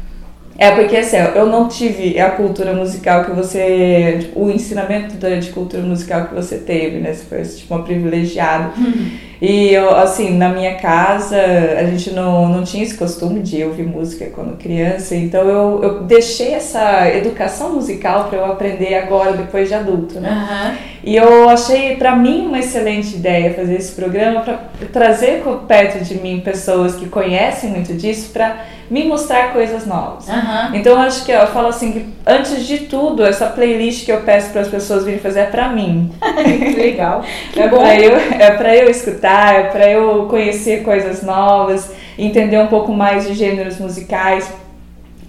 é 0.58 0.72
porque 0.72 0.96
assim, 0.96 1.16
eu 1.36 1.46
não 1.46 1.68
tive 1.68 2.18
a 2.18 2.30
cultura 2.32 2.72
musical 2.72 3.24
que 3.24 3.30
você. 3.30 4.18
Tipo, 4.22 4.40
o 4.40 4.50
ensinamento 4.50 5.14
de 5.14 5.50
cultura 5.50 5.84
musical 5.84 6.26
que 6.26 6.34
você 6.34 6.58
teve, 6.58 6.98
né? 6.98 7.14
Você 7.14 7.24
foi 7.24 7.42
tipo, 7.42 7.72
uma 7.72 7.84
privilegiada. 7.84 8.72
Uhum. 8.76 9.08
E 9.40 9.72
eu, 9.72 9.94
assim, 9.94 10.36
na 10.36 10.48
minha 10.48 10.74
casa, 10.74 11.40
a 11.78 11.84
gente 11.84 12.10
não, 12.10 12.48
não 12.48 12.64
tinha 12.64 12.82
esse 12.82 12.96
costume 12.96 13.38
de 13.40 13.62
ouvir 13.62 13.84
música 13.84 14.26
quando 14.34 14.58
criança, 14.58 15.14
então 15.14 15.48
eu, 15.48 15.80
eu 15.80 16.02
deixei 16.02 16.54
essa 16.54 17.08
educação 17.08 17.74
musical 17.74 18.24
para 18.24 18.38
eu 18.38 18.44
aprender 18.46 18.96
agora, 18.96 19.34
depois 19.34 19.68
de 19.68 19.74
adulto, 19.74 20.18
né? 20.18 20.30
Uhum. 20.30 20.76
E 21.04 21.14
eu 21.14 21.48
achei, 21.48 21.94
para 21.94 22.16
mim, 22.16 22.46
uma 22.46 22.58
excelente 22.58 23.14
ideia 23.14 23.54
fazer 23.54 23.76
esse 23.76 23.92
programa 23.92 24.40
para 24.40 24.58
trazer 24.92 25.44
perto 25.68 26.02
de 26.02 26.16
mim 26.16 26.40
pessoas 26.40 26.96
que 26.96 27.08
conhecem 27.08 27.70
muito 27.70 27.94
disso 27.94 28.30
para 28.32 28.66
me 28.90 29.04
mostrar 29.04 29.52
coisas 29.52 29.86
novas. 29.86 30.26
Uhum. 30.28 30.74
Então 30.74 31.00
acho 31.00 31.24
que 31.24 31.32
eu 31.32 31.46
falo 31.48 31.68
assim 31.68 31.92
que 31.92 32.06
antes 32.26 32.66
de 32.66 32.78
tudo 32.80 33.24
essa 33.24 33.46
playlist 33.46 34.04
que 34.04 34.12
eu 34.12 34.22
peço 34.22 34.50
para 34.50 34.62
as 34.62 34.68
pessoas 34.68 35.04
virem 35.04 35.20
fazer 35.20 35.40
é 35.40 35.44
para 35.44 35.68
mim. 35.68 36.10
Legal. 36.76 37.22
é 37.56 37.68
para 37.68 38.00
eu 38.00 38.16
é 38.16 38.50
para 38.52 38.76
eu 38.76 38.90
escutar, 38.90 39.54
é 39.54 39.62
para 39.64 39.90
eu 39.90 40.26
conhecer 40.26 40.82
coisas 40.82 41.22
novas, 41.22 41.90
entender 42.18 42.58
um 42.58 42.68
pouco 42.68 42.92
mais 42.92 43.26
de 43.26 43.34
gêneros 43.34 43.78
musicais. 43.78 44.50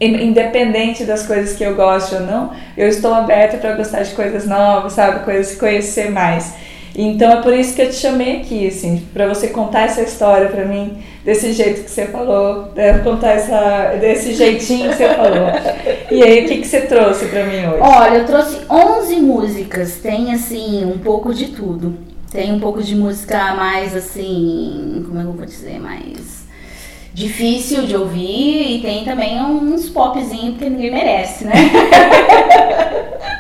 Independente 0.02 1.04
das 1.04 1.28
coisas 1.28 1.58
que 1.58 1.64
eu 1.64 1.76
gosto 1.76 2.16
ou 2.16 2.22
não, 2.22 2.52
eu 2.78 2.88
estou 2.88 3.14
aberta 3.14 3.58
para 3.58 3.76
gostar 3.76 4.04
de 4.04 4.16
coisas 4.16 4.48
novas, 4.48 4.94
sabe? 4.94 5.26
Coisas 5.26 5.58
conhecer 5.58 6.10
mais. 6.10 6.54
Então 6.96 7.32
é 7.32 7.42
por 7.42 7.54
isso 7.54 7.76
que 7.76 7.82
eu 7.82 7.90
te 7.90 7.96
chamei 7.96 8.38
aqui, 8.38 8.68
assim, 8.68 9.06
para 9.14 9.28
você 9.28 9.48
contar 9.48 9.82
essa 9.82 10.02
história 10.02 10.50
para 10.50 10.66
mim 10.66 10.98
desse 11.24 11.54
jeito 11.54 11.84
que 11.84 11.92
você 11.92 12.08
falou, 12.08 12.72
né? 12.76 12.98
contar 13.00 13.32
essa 13.32 13.96
desse 14.00 14.34
jeitinho 14.34 14.90
que 14.90 14.96
você 14.96 15.10
falou. 15.10 15.48
E 16.12 16.24
aí, 16.24 16.46
o 16.46 16.48
que 16.48 16.58
que 16.58 16.68
você 16.68 16.82
trouxe 16.82 17.28
para 17.28 17.46
mim 17.46 17.66
hoje? 17.68 17.80
Olha, 17.82 18.18
eu 18.18 18.26
trouxe 18.26 18.58
11 18.70 19.16
músicas, 19.18 19.98
tem 19.98 20.34
assim 20.34 20.84
um 20.86 20.98
pouco 20.98 21.34
de 21.34 21.48
tudo. 21.48 21.98
Tem 22.32 22.52
um 22.52 22.60
pouco 22.60 22.82
de 22.84 22.96
música 22.96 23.56
mais 23.56 23.96
assim, 23.96 25.04
como 25.08 25.20
é 25.20 25.24
que 25.24 25.30
eu 25.30 25.34
vou 25.34 25.46
dizer, 25.46 25.80
mais 25.80 26.40
difícil 27.12 27.86
de 27.86 27.96
ouvir 27.96 28.78
e 28.78 28.82
tem 28.82 29.04
também 29.04 29.42
uns 29.42 29.90
popzinhos 29.90 30.58
que 30.58 30.70
ninguém 30.70 30.92
merece, 30.92 31.44
né? 31.44 31.54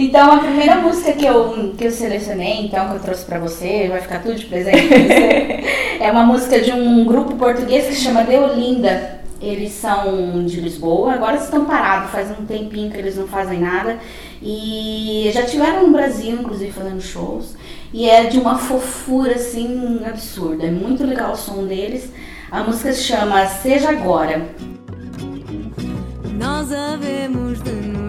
Então, 0.00 0.32
a 0.32 0.38
primeira 0.38 0.76
música 0.76 1.12
que 1.12 1.26
eu, 1.26 1.74
que 1.76 1.84
eu 1.84 1.90
selecionei, 1.90 2.64
então, 2.64 2.88
que 2.88 2.94
eu 2.94 3.00
trouxe 3.00 3.22
pra 3.26 3.38
você, 3.38 3.86
vai 3.86 4.00
ficar 4.00 4.22
tudo 4.22 4.34
de 4.34 4.46
presente 4.46 4.88
pra 4.88 4.96
você, 4.96 5.64
é 6.00 6.10
uma 6.10 6.24
música 6.24 6.58
de 6.58 6.72
um 6.72 7.04
grupo 7.04 7.36
português 7.36 7.86
que 7.86 7.92
se 7.92 8.00
chama 8.00 8.24
Deolinda. 8.24 9.20
Eles 9.42 9.72
são 9.72 10.42
de 10.46 10.58
Lisboa, 10.58 11.12
agora 11.12 11.36
estão 11.36 11.66
parados, 11.66 12.10
faz 12.12 12.30
um 12.30 12.46
tempinho 12.46 12.90
que 12.90 12.96
eles 12.96 13.18
não 13.18 13.28
fazem 13.28 13.60
nada. 13.60 13.98
E 14.42 15.30
já 15.34 15.42
tiveram 15.42 15.86
no 15.86 15.92
Brasil, 15.92 16.32
inclusive, 16.32 16.72
fazendo 16.72 17.02
shows. 17.02 17.54
E 17.92 18.08
é 18.08 18.24
de 18.24 18.38
uma 18.38 18.56
fofura 18.56 19.34
assim 19.34 20.00
absurda. 20.06 20.64
É 20.64 20.70
muito 20.70 21.04
legal 21.04 21.32
o 21.32 21.36
som 21.36 21.64
deles. 21.66 22.10
A 22.50 22.62
música 22.62 22.90
se 22.94 23.02
chama 23.02 23.46
Seja 23.46 23.90
Agora. 23.90 24.48
Nós 26.38 26.72
havemos 26.72 27.62
de 27.62 27.99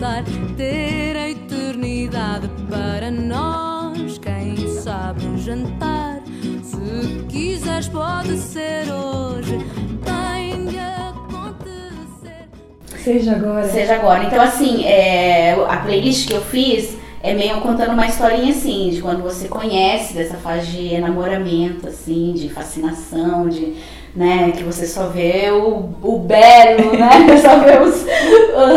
conversar, 0.00 0.24
ter 0.56 1.16
a 1.16 1.28
eternidade 1.28 2.50
para 2.68 3.10
nós. 3.10 4.18
Quem 4.18 4.56
sabe 4.68 5.26
um 5.26 5.36
jantar, 5.36 6.22
se 6.62 7.24
quiseres, 7.28 7.88
pode 7.88 8.38
ser 8.38 8.90
hoje. 8.90 9.58
Tem 10.02 10.66
de 10.66 10.78
acontecer. 10.78 12.48
Seja 12.96 13.32
agora. 13.32 13.68
Seja 13.68 13.94
agora. 13.94 14.24
Então, 14.24 14.40
assim, 14.40 14.84
é, 14.86 15.52
a 15.68 15.76
playlist 15.78 16.26
que 16.26 16.34
eu 16.34 16.40
fiz 16.40 16.96
é 17.22 17.34
meio 17.34 17.60
contando 17.60 17.92
uma 17.92 18.06
historinha 18.06 18.52
assim, 18.52 18.88
de 18.90 19.02
quando 19.02 19.22
você 19.22 19.46
conhece 19.46 20.14
dessa 20.14 20.38
fase 20.38 20.70
de 20.70 20.94
enamoramento, 20.94 21.86
assim, 21.86 22.32
de 22.32 22.48
fascinação, 22.48 23.48
de, 23.50 23.76
né, 24.14 24.52
que 24.56 24.64
você 24.64 24.86
só 24.86 25.06
vê 25.06 25.50
o, 25.50 25.90
o 26.02 26.18
belo, 26.18 26.92
né, 26.96 27.36
só 27.40 27.60
vê 27.60 27.78
os, 27.78 28.04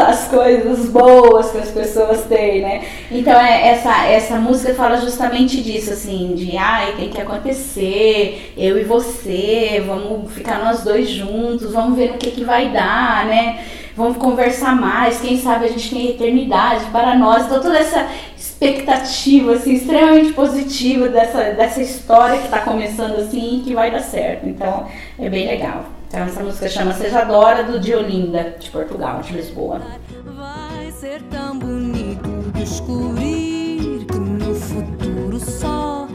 as 0.08 0.28
coisas 0.28 0.90
boas 0.90 1.52
que 1.52 1.58
as 1.58 1.70
pessoas 1.70 2.24
têm, 2.26 2.62
né. 2.62 2.84
Então 3.12 3.34
é, 3.34 3.70
essa, 3.70 4.06
essa 4.06 4.36
música 4.38 4.76
fala 4.76 4.98
justamente 4.98 5.62
disso, 5.62 5.92
assim, 5.92 6.34
de, 6.36 6.56
ai, 6.56 6.94
tem 6.96 7.10
que 7.10 7.20
acontecer, 7.20 8.54
eu 8.56 8.78
e 8.78 8.84
você, 8.84 9.84
vamos 9.86 10.32
ficar 10.32 10.64
nós 10.64 10.84
dois 10.84 11.10
juntos, 11.10 11.72
vamos 11.72 11.98
ver 11.98 12.12
no 12.12 12.18
que 12.18 12.30
que 12.30 12.44
vai 12.44 12.70
dar, 12.70 13.26
né, 13.26 13.60
vamos 13.96 14.18
conversar 14.18 14.76
mais, 14.76 15.20
quem 15.20 15.38
sabe 15.40 15.66
a 15.66 15.70
gente 15.70 15.90
tem 15.90 16.10
eternidade 16.10 16.86
para 16.92 17.16
nós. 17.16 17.46
Então 17.46 17.60
toda 17.60 17.78
essa 17.78 18.08
expectativa 18.64 19.54
assim, 19.54 19.74
extremamente 19.74 20.34
positiva 20.34 21.10
dessa, 21.10 21.52
dessa 21.52 21.82
história 21.82 22.38
que 22.38 22.46
está 22.46 22.60
começando 22.60 23.18
assim 23.18 23.60
e 23.60 23.64
que 23.64 23.76
vai 23.76 23.92
dar 23.92 24.00
certo. 24.00 24.48
Então 24.48 24.88
é 25.20 25.30
bem 25.30 25.46
legal. 25.46 25.86
Então 26.08 26.22
essa 26.22 26.44
música 26.44 26.70
chama 26.70 26.94
Seja 26.94 27.24
Dora 27.24 27.64
do 27.64 27.80
Diolinda, 27.80 28.56
de 28.60 28.70
Portugal, 28.70 29.22
de 29.22 29.34
Lisboa. 29.34 29.82
Vai 30.26 30.92
ser 30.92 31.22
tão 31.24 31.58
bonito 31.58 32.30
descobrir 32.54 34.06
que 34.06 34.18
no 34.18 34.56
futuro 34.56 35.40
só 35.40 36.08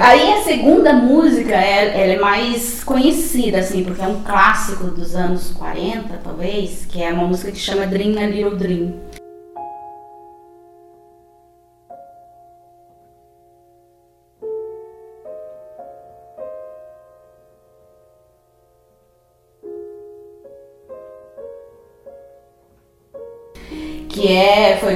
Aí 0.00 0.32
a 0.32 0.42
segunda 0.42 0.92
música, 0.92 1.54
é, 1.54 2.02
ela 2.02 2.12
é 2.12 2.18
mais 2.18 2.82
conhecida, 2.84 3.58
assim, 3.58 3.84
porque 3.84 4.02
é 4.02 4.06
um 4.06 4.22
clássico 4.22 4.84
dos 4.84 5.14
anos 5.14 5.50
40, 5.50 6.20
talvez, 6.22 6.86
que 6.88 7.02
é 7.02 7.12
uma 7.12 7.24
música 7.24 7.50
que 7.50 7.58
chama 7.58 7.86
Dream 7.86 8.18
a 8.18 8.26
Little 8.26 8.56
Dream. 8.56 9.07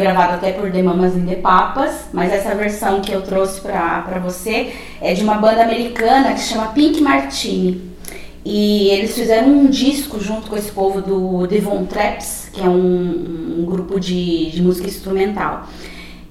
Gravado 0.03 0.35
até 0.35 0.53
por 0.53 0.71
The 0.71 0.83
Mamas 0.83 1.15
and 1.17 1.27
the 1.27 1.37
Papas, 1.37 2.07
mas 2.13 2.33
essa 2.33 2.55
versão 2.55 3.01
que 3.01 3.13
eu 3.13 3.23
trouxe 3.23 3.61
pra, 3.61 4.21
você 4.23 4.73
é 5.01 5.15
de 5.15 5.23
uma 5.23 5.35
banda 5.35 5.63
americana 5.63 6.35
que 6.35 6.41
chama 6.41 6.69
Pink 6.69 7.01
Martini. 7.01 7.93
E 8.45 8.89
eles 8.89 9.15
fizeram 9.15 9.49
um 9.49 9.67
disco 9.67 10.19
junto 10.21 10.49
com 10.51 10.57
esse 10.57 10.73
povo 10.73 11.01
do 11.01 11.47
Devon 11.47 11.85
Traps, 11.85 12.51
que 12.53 12.61
é 12.61 12.69
um, 12.69 13.61
um 13.61 13.65
grupo 13.65 14.01
de, 14.01 14.51
de 14.51 14.61
música 14.61 14.89
instrumental. 14.89 15.69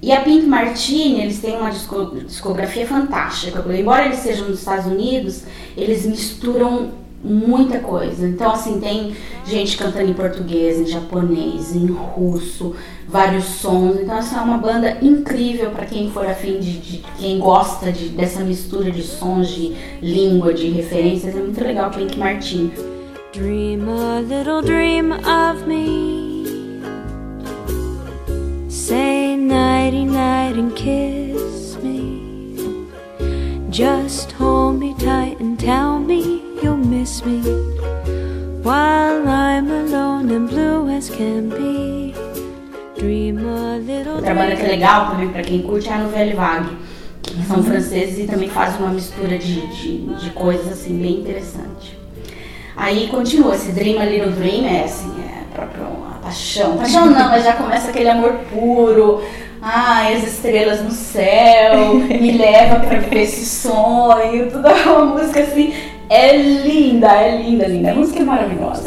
E 0.02 0.12
a 0.12 0.20
Pink 0.20 0.44
Martini, 0.46 1.22
eles 1.22 1.40
têm 1.40 1.56
uma 1.56 1.70
disco- 1.70 2.16
discografia 2.26 2.86
fantástica. 2.86 3.64
Embora 3.72 4.04
eles 4.04 4.18
sejam 4.18 4.46
dos 4.48 4.58
Estados 4.58 4.86
Unidos, 4.86 5.44
eles 5.76 6.04
misturam 6.04 6.90
muita 7.22 7.78
coisa. 7.78 8.26
Então, 8.26 8.50
assim, 8.52 8.80
tem 8.80 9.14
gente 9.46 9.76
cantando 9.76 10.10
em 10.10 10.14
português, 10.14 10.80
em 10.80 10.86
japonês, 10.86 11.74
em 11.74 11.86
russo, 11.86 12.74
vários 13.08 13.44
sons. 13.44 13.96
Então, 14.00 14.16
assim, 14.16 14.36
é 14.36 14.40
uma 14.40 14.58
banda 14.58 14.98
incrível 15.00 15.70
para 15.70 15.86
quem 15.86 16.10
for 16.10 16.26
afim 16.26 16.58
de, 16.58 16.78
de 16.78 17.04
quem 17.18 17.38
gosta 17.38 17.92
de, 17.92 18.08
dessa 18.08 18.40
mistura 18.40 18.90
de 18.90 19.02
sons, 19.02 19.48
de 19.48 19.74
língua, 20.00 20.52
de 20.52 20.68
referências. 20.70 21.34
É 21.34 21.38
muito 21.38 21.62
legal, 21.62 21.90
Pink 21.90 22.18
Martini. 22.18 22.72
Dream 23.32 23.88
a 23.88 24.20
little 24.20 24.60
dream 24.60 25.12
of 25.12 25.66
me. 25.66 26.42
Say 28.68 29.36
nighty 29.36 30.04
night 30.04 30.58
and 30.58 30.74
kiss 30.74 31.78
me. 31.82 32.86
Just 33.70 34.32
hold 34.32 34.51
Outra 44.14 44.34
banda 44.34 44.56
que 44.56 44.64
é 44.64 44.68
legal 44.68 45.10
também 45.10 45.28
para 45.28 45.42
quem 45.42 45.62
curte 45.62 45.88
é 45.88 45.94
a 45.94 45.98
Nouvelle 45.98 46.34
Vague, 46.34 46.76
que 47.22 47.44
são 47.44 47.62
franceses 47.62 48.18
e 48.20 48.26
também 48.28 48.48
fazem 48.48 48.80
uma 48.80 48.90
mistura 48.90 49.36
de, 49.36 49.66
de, 49.66 49.98
de 50.14 50.30
coisas 50.30 50.70
assim 50.72 50.96
bem 50.96 51.20
interessante. 51.20 51.98
Aí 52.76 53.08
continua, 53.08 53.54
esse 53.54 53.72
Dream 53.72 54.00
a 54.00 54.04
Little 54.04 54.30
Dream 54.30 54.64
é 54.66 54.84
assim, 54.84 55.12
é 55.20 55.54
próprio 55.54 55.84
a 55.84 56.18
paixão. 56.22 56.76
Paixão 56.76 57.06
não, 57.06 57.28
mas 57.28 57.44
já 57.44 57.54
começa 57.54 57.90
aquele 57.90 58.08
amor 58.08 58.32
puro. 58.52 59.22
Ai, 59.60 60.14
as 60.14 60.24
estrelas 60.24 60.82
no 60.82 60.90
céu, 60.90 61.94
me 61.94 62.32
leva 62.38 62.80
pra 62.80 62.98
viver 62.98 63.22
esse 63.22 63.44
sonho, 63.44 64.50
tudo 64.50 64.66
é 64.66 64.84
uma 64.84 65.04
música 65.04 65.40
assim, 65.40 65.72
é 66.08 66.36
linda, 66.36 67.08
é 67.08 67.42
linda, 67.42 67.66
linda. 67.66 67.92
A 67.92 67.94
música 67.94 68.20
é 68.20 68.24
maravilhosa. 68.24 68.82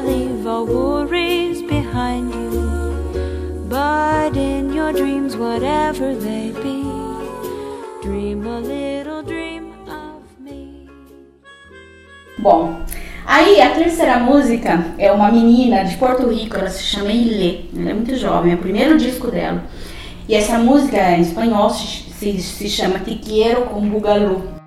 Leave 0.00 0.46
all 0.46 0.66
worries 0.66 1.62
behind 1.62 2.32
you. 2.32 2.50
But 3.68 4.36
in 4.36 4.72
your 4.72 4.92
dreams, 4.92 5.36
whatever 5.36 6.14
they 6.14 6.52
be, 6.62 6.82
dream 8.02 8.46
a 8.46 8.60
little 8.60 9.22
dream 9.22 9.72
of 9.88 10.22
me. 10.40 10.88
Bom, 12.38 12.80
aí 13.26 13.60
a 13.60 13.74
terceira 13.74 14.18
música 14.18 14.84
é 14.98 15.10
uma 15.12 15.30
menina 15.30 15.84
de 15.84 15.96
Porto 15.96 16.28
Rico, 16.28 16.56
ela 16.56 16.70
se 16.70 16.82
chama 16.82 17.10
Ilê, 17.10 17.64
ela 17.76 17.90
é 17.90 17.94
muito 17.94 18.16
jovem, 18.16 18.52
é 18.52 18.54
o 18.54 18.58
primeiro 18.58 18.96
disco 18.96 19.30
dela. 19.30 19.64
E 20.28 20.34
essa 20.34 20.58
música 20.58 20.98
em 21.12 21.22
espanhol 21.22 21.70
se, 21.70 22.12
se, 22.12 22.40
se 22.40 22.68
chama 22.68 22.98
Te 22.98 23.14
Quiero 23.16 23.62
com 23.62 23.80
Bugalu. 23.80 24.57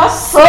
Passou 0.00 0.42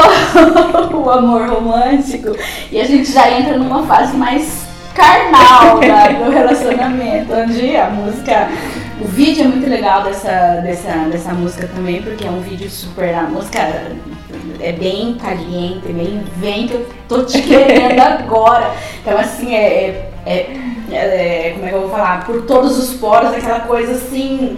o 0.94 1.10
amor 1.10 1.48
romântico 1.48 2.36
e 2.70 2.82
a 2.82 2.84
gente 2.84 3.10
já 3.14 3.32
entra 3.32 3.58
numa 3.58 3.84
fase 3.84 4.16
mais 4.16 4.68
carnal 4.94 5.80
da- 5.88 6.08
do 6.10 6.30
relacionamento, 6.30 7.34
onde 7.34 7.78
a 7.78 7.90
música. 7.90 8.50
O 9.00 9.06
vídeo 9.08 9.44
é 9.46 9.48
muito 9.48 9.70
legal 9.70 10.02
dessa, 10.04 10.60
dessa, 10.64 10.92
dessa 11.12 11.32
música 11.32 11.70
também, 11.74 12.02
porque 12.02 12.26
é 12.28 12.30
um 12.32 12.42
vídeo 12.42 12.68
super. 12.70 13.14
A 13.14 13.24
música 13.24 13.60
é 14.60 14.72
bem 14.72 15.14
caliente, 15.14 15.88
bem 15.94 16.24
vem 16.38 16.68
que 16.68 16.74
eu 16.74 16.90
tô 17.08 17.24
te 17.24 17.40
querendo 17.44 18.00
agora. 18.02 18.72
Então, 19.02 19.16
assim, 19.18 19.54
é, 19.56 20.10
é, 20.26 20.32
é- 20.92 20.92
é- 20.92 21.52
Como 21.54 21.66
é 21.66 21.70
que 21.70 21.76
eu 21.76 21.82
vou 21.82 21.90
falar? 21.92 22.26
Por 22.26 22.42
todos 22.42 22.76
os 22.80 22.96
poros, 22.96 23.32
aquela 23.34 23.60
coisa 23.62 23.92
assim. 23.94 24.58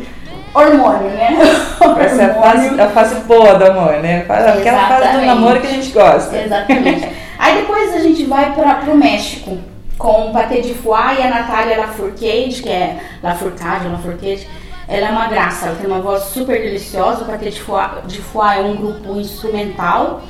Hormônio, 0.53 1.09
né? 1.11 1.37
Essa 1.99 2.21
é 2.21 2.25
a 2.25 2.33
fase, 2.33 2.81
a 2.81 2.89
fase 2.89 3.15
boa 3.21 3.55
do 3.55 3.65
amor, 3.65 3.93
né? 4.01 4.25
Aquela 4.27 4.53
fase 4.53 4.61
do 4.61 5.07
Exatamente. 5.07 5.25
namoro 5.25 5.61
que 5.61 5.67
a 5.67 5.71
gente 5.71 5.91
gosta. 5.91 6.37
Exatamente. 6.37 7.09
Aí 7.37 7.55
depois 7.61 7.93
a 7.95 7.99
gente 7.99 8.25
vai 8.25 8.53
para 8.53 8.75
pro 8.75 8.95
México 8.95 9.57
com 9.97 10.29
o 10.29 10.33
Paté 10.33 10.61
de 10.61 10.73
Foie 10.73 11.19
e 11.19 11.21
a 11.21 11.29
Natália 11.29 11.77
Lafourcade, 11.77 12.61
que 12.61 12.69
é 12.69 12.99
Lafourcade, 13.21 13.87
Lafourcade, 13.87 14.47
Ela 14.87 15.07
é 15.07 15.11
uma 15.11 15.27
graça, 15.27 15.67
ela 15.67 15.75
tem 15.75 15.85
uma 15.85 16.01
voz 16.01 16.23
super 16.23 16.59
deliciosa. 16.59 17.23
O 17.23 17.27
Quarteto 17.27 17.51
de 17.51 17.61
Foix, 17.61 17.89
de 18.07 18.21
Foix 18.21 18.57
é 18.57 18.61
um 18.61 18.75
grupo 18.75 19.15
instrumental, 19.19 20.21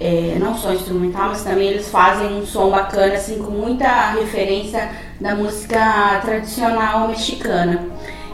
é, 0.00 0.36
não 0.40 0.54
só 0.56 0.72
instrumental, 0.72 1.28
mas 1.28 1.44
também 1.44 1.68
eles 1.68 1.88
fazem 1.90 2.34
um 2.34 2.44
som 2.44 2.70
bacana, 2.70 3.14
assim, 3.14 3.38
com 3.38 3.50
muita 3.50 4.12
referência 4.12 4.90
da 5.20 5.34
música 5.34 6.20
tradicional 6.22 7.06
mexicana. 7.08 7.86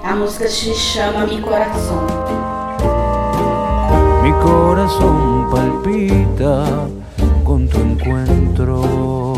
A 0.09 0.15
música 0.15 0.47
se 0.47 0.73
chama 0.73 1.27
Mi 1.27 1.41
Coração. 1.41 2.07
Mi 4.23 4.31
corazón 4.35 5.51
palpita 5.51 6.87
con 7.43 7.67
tu 7.67 7.81
encuentro. 7.81 9.35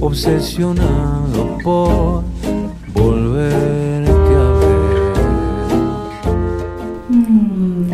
Obsesionado 0.00 1.58
por 1.62 2.24
volverte 2.94 4.10
a 4.10 4.52
ver. 4.58 5.12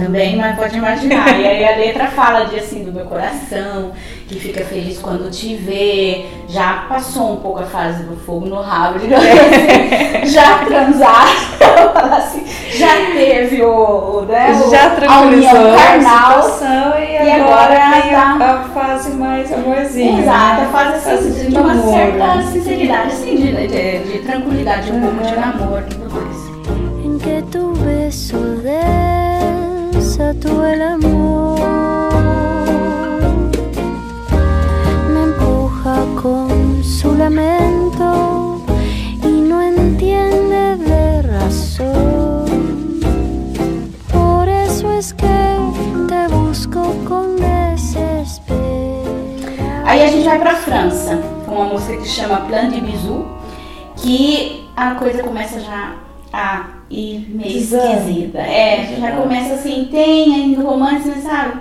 Também, 0.04 0.37
mas 0.37 0.57
pode 0.57 0.76
imaginar. 0.76 1.40
E 1.40 1.44
aí 1.44 1.64
a 1.64 1.76
letra 1.76 2.07
fala 2.12 2.44
de 2.44 2.61
assim 2.61 2.85
do 2.85 2.92
meu 2.92 3.07
coração, 3.07 3.90
que 4.28 4.38
fica 4.38 4.62
feliz 4.64 4.98
quando 4.98 5.30
te 5.30 5.56
vê. 5.56 6.26
Já 6.48 6.84
passou 6.88 7.32
um 7.32 7.36
pouco 7.36 7.60
a 7.60 7.64
fase 7.64 8.02
do 8.04 8.14
fogo 8.16 8.46
no 8.46 8.60
rabo, 8.60 8.98
digamos 8.98 9.24
assim. 9.26 10.26
Já 10.26 10.58
transaram, 10.64 11.32
assim, 12.16 12.44
já 12.76 12.94
teve 13.14 13.62
o, 13.62 14.22
né, 14.28 14.60
o- 14.64 14.70
Já 14.70 14.86
a 14.86 14.90
tranquilizou 14.90 15.50
união 15.60 15.74
a 15.74 15.76
carnal. 15.78 16.42
situação 16.42 16.98
e, 16.98 17.12
e 17.12 17.30
agora, 17.32 17.74
agora 17.74 18.02
tem 18.02 18.10
tá- 18.10 18.36
a, 18.40 18.50
a 18.54 18.64
fase 18.68 19.10
mais 19.12 19.52
amorzinha. 19.52 20.20
Exato, 20.22 20.60
né? 20.62 20.68
faz 20.72 20.94
assim, 20.94 21.10
Fase 21.32 21.46
de 21.50 21.56
uma 21.56 21.74
namoro. 21.74 21.92
certa 21.92 22.42
sinceridade, 22.52 23.08
assim, 23.12 23.36
de, 23.36 23.66
de, 23.68 23.98
de 24.12 24.18
tranquilidade, 24.26 24.92
um 24.92 25.00
pouco 25.00 25.22
de 25.24 25.36
namoro 25.36 25.84
e 25.86 25.94
tudo 25.94 26.14
mais. 26.14 26.48
en 27.04 27.18
que 27.18 27.42
tu 27.50 27.72
beso 27.84 28.38
desató 29.92 30.66
el 30.66 30.82
amor. 30.82 31.27
Lamento 37.28 38.62
y 39.22 39.40
no 39.42 39.60
entiende 39.62 40.76
de 40.76 41.22
razón. 41.22 42.46
Por 44.10 44.48
eso 44.48 44.90
es 44.92 45.12
que 45.12 45.26
te 46.08 46.34
busco 46.34 46.94
con 47.06 47.36
desespero. 47.36 48.56
Aí 49.84 50.02
a 50.04 50.10
gente 50.10 50.26
vai 50.26 50.38
pra 50.38 50.54
França, 50.54 51.18
com 51.44 51.54
uma 51.56 51.66
música 51.66 51.98
que 51.98 52.08
chama 52.08 52.46
Plan 52.46 52.70
de 52.70 52.80
Bisou, 52.80 53.26
que 53.96 54.66
a 54.74 54.94
coisa 54.94 55.22
começa 55.22 55.60
já 55.60 55.96
a 56.32 56.64
ir 56.90 57.28
meio 57.28 57.58
esquisita. 57.58 58.38
É, 58.38 58.96
já 58.98 59.12
começa 59.12 59.54
assim, 59.54 59.88
tem 59.90 60.34
ainda 60.34 60.62
romance, 60.62 61.10
sabe? 61.20 61.60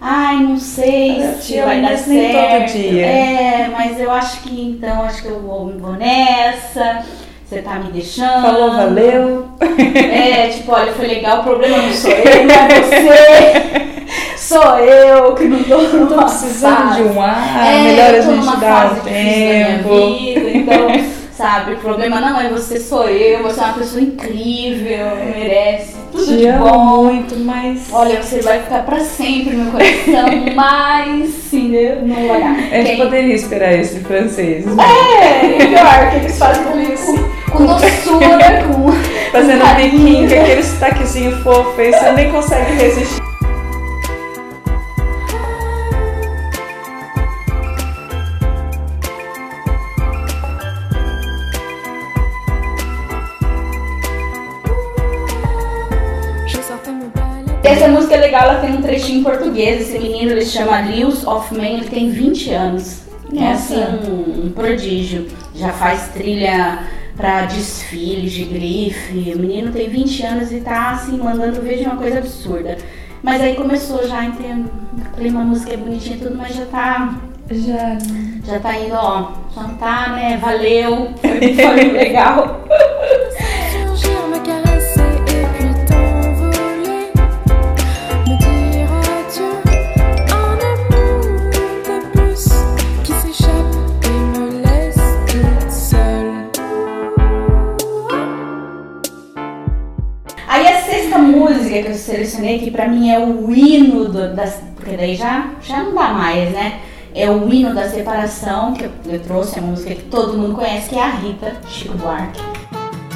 Ai, 0.00 0.36
não 0.36 0.56
sei 0.56 1.22
Eu 1.22 1.34
se 1.34 1.58
amo, 1.58 1.66
vai 1.66 1.82
dar 1.82 1.90
nem 2.06 2.32
todo 2.32 2.32
certo. 2.32 2.72
dia. 2.72 3.06
É, 3.06 3.70
mas 3.70 4.00
eu 4.00 4.10
acho 4.10 4.40
que 4.42 4.62
então, 4.62 5.02
acho 5.02 5.22
que 5.22 5.28
eu 5.28 5.40
vou, 5.40 5.72
vou 5.78 5.92
nessa. 5.92 7.02
Você 7.44 7.60
tá 7.62 7.74
me 7.74 7.90
deixando. 7.92 8.42
Falou, 8.42 8.70
valeu. 8.72 9.48
É, 9.94 10.48
tipo, 10.48 10.72
olha, 10.72 10.92
foi 10.92 11.06
legal, 11.06 11.40
o 11.40 11.42
problema 11.42 11.76
não 11.78 11.92
sou 11.92 12.10
eu, 12.12 12.46
não 12.46 12.54
é 12.54 12.80
você. 12.80 13.90
Sou 14.36 14.78
eu 14.78 15.34
que 15.34 15.44
não 15.44 15.62
tô 15.62 15.78
numa 15.82 16.06
Tô 16.06 16.22
precisando 16.24 16.94
de 16.96 17.02
um 17.02 17.22
ar, 17.22 17.66
é, 17.66 17.82
melhor 17.82 18.14
a 18.14 18.20
gente 18.20 18.46
dar 18.58 18.88
fase 18.88 19.00
um 19.00 19.04
tempo. 19.04 19.88
minha 19.88 20.18
vida, 20.18 20.50
então, 20.50 21.19
sabe, 21.40 21.72
o 21.72 21.76
problema 21.78 22.20
não 22.20 22.38
é 22.38 22.50
você, 22.50 22.78
sou 22.78 23.08
eu, 23.08 23.42
você 23.42 23.60
é 23.60 23.64
uma 23.64 23.72
pessoa 23.72 24.02
incrível, 24.02 25.16
merece 25.16 25.96
tudo 26.12 26.26
Te 26.26 26.36
de 26.36 26.52
bom. 26.52 27.04
muito, 27.04 27.34
mas 27.38 27.88
Olha, 27.90 28.22
você 28.22 28.42
vai 28.42 28.60
ficar 28.60 28.84
pra 28.84 29.00
sempre 29.00 29.56
no 29.56 29.64
meu 29.64 29.72
coração, 29.72 30.28
mas 30.54 31.30
sim, 31.30 31.70
né, 31.70 31.98
não 32.02 32.28
vai 32.28 32.40
dar. 32.40 32.78
a 32.78 32.82
gente 32.82 32.96
poderia 32.98 33.34
esperar 33.34 33.72
isso 33.72 33.94
de 33.94 34.00
francês. 34.00 34.66
É, 34.66 35.66
pior, 35.66 36.10
que 36.10 36.16
eles 36.16 36.38
fazem 36.38 36.62
com, 36.62 37.52
com 37.52 37.66
doçura, 37.66 38.64
com. 38.66 38.90
Fazendo 39.32 39.64
um 39.64 39.74
biquinho, 39.76 40.28
com 40.28 40.40
aquele 40.40 40.62
sotaquezinho 40.62 41.42
fofo, 41.42 41.80
aí 41.80 41.92
você 41.92 42.12
nem 42.12 42.32
consegue 42.32 42.72
resistir. 42.72 43.29
Essa 57.70 57.86
música 57.86 58.16
é 58.16 58.18
legal, 58.18 58.42
ela 58.50 58.60
tem 58.60 58.72
um 58.72 58.82
trechinho 58.82 59.20
em 59.20 59.22
português. 59.22 59.82
Esse 59.82 59.98
menino 59.98 60.32
ele 60.32 60.44
se 60.44 60.52
chama 60.52 60.80
Lewis 60.80 61.24
of 61.26 61.54
Man, 61.54 61.66
ele 61.66 61.88
tem 61.88 62.10
20 62.10 62.50
anos. 62.52 63.02
É 63.32 63.40
Nossa. 63.40 63.74
assim 63.74 64.10
um, 64.10 64.46
um 64.46 64.50
prodígio. 64.50 65.28
Já 65.54 65.68
faz 65.72 66.08
trilha 66.08 66.80
pra 67.16 67.42
desfiles 67.42 68.32
de 68.32 68.44
grife. 68.44 69.32
O 69.34 69.38
menino 69.38 69.70
tem 69.72 69.88
20 69.88 70.22
anos 70.26 70.52
e 70.52 70.60
tá 70.60 70.90
assim 70.90 71.16
mandando 71.16 71.62
ver 71.62 71.78
de 71.78 71.84
uma 71.84 71.96
coisa 71.96 72.18
absurda. 72.18 72.76
Mas 73.22 73.40
aí 73.40 73.54
começou 73.54 74.06
já 74.08 74.26
a 74.26 74.30
ter 74.30 74.64
clima, 75.16 75.42
a 75.42 75.44
música 75.44 75.74
é 75.74 75.76
bonitinha 75.76 76.16
e 76.16 76.20
tudo, 76.20 76.36
mas 76.36 76.54
já 76.54 76.64
tá, 76.66 77.14
Já. 77.50 77.98
já 78.46 78.58
tá 78.58 78.76
indo, 78.78 78.94
ó. 78.94 79.32
Já 79.54 79.64
tá, 79.78 80.08
né? 80.08 80.38
Valeu, 80.40 81.10
foi, 81.20 81.54
foi 81.54 81.84
legal. 81.92 82.64
Que 102.58 102.70
pra 102.70 102.88
mim 102.88 103.10
é 103.10 103.18
o 103.18 103.52
hino 103.54 104.06
do, 104.06 104.34
das. 104.34 104.60
Porque 104.76 104.96
daí 104.96 105.14
já, 105.14 105.50
já 105.62 105.82
não 105.82 105.94
dá 105.94 106.12
mais, 106.12 106.50
né? 106.50 106.80
É 107.14 107.30
o 107.30 107.52
hino 107.52 107.74
da 107.74 107.88
separação, 107.88 108.72
que 108.72 108.84
eu, 108.84 108.90
eu 109.06 109.20
trouxe, 109.20 109.58
é 109.58 109.62
uma 109.62 109.72
música 109.72 109.94
que 109.94 110.04
todo 110.04 110.38
mundo 110.38 110.54
conhece, 110.54 110.90
que 110.90 110.96
é 110.96 111.02
a 111.02 111.10
Rita 111.10 111.56
Chico 111.68 111.98
Buarque. 111.98 112.40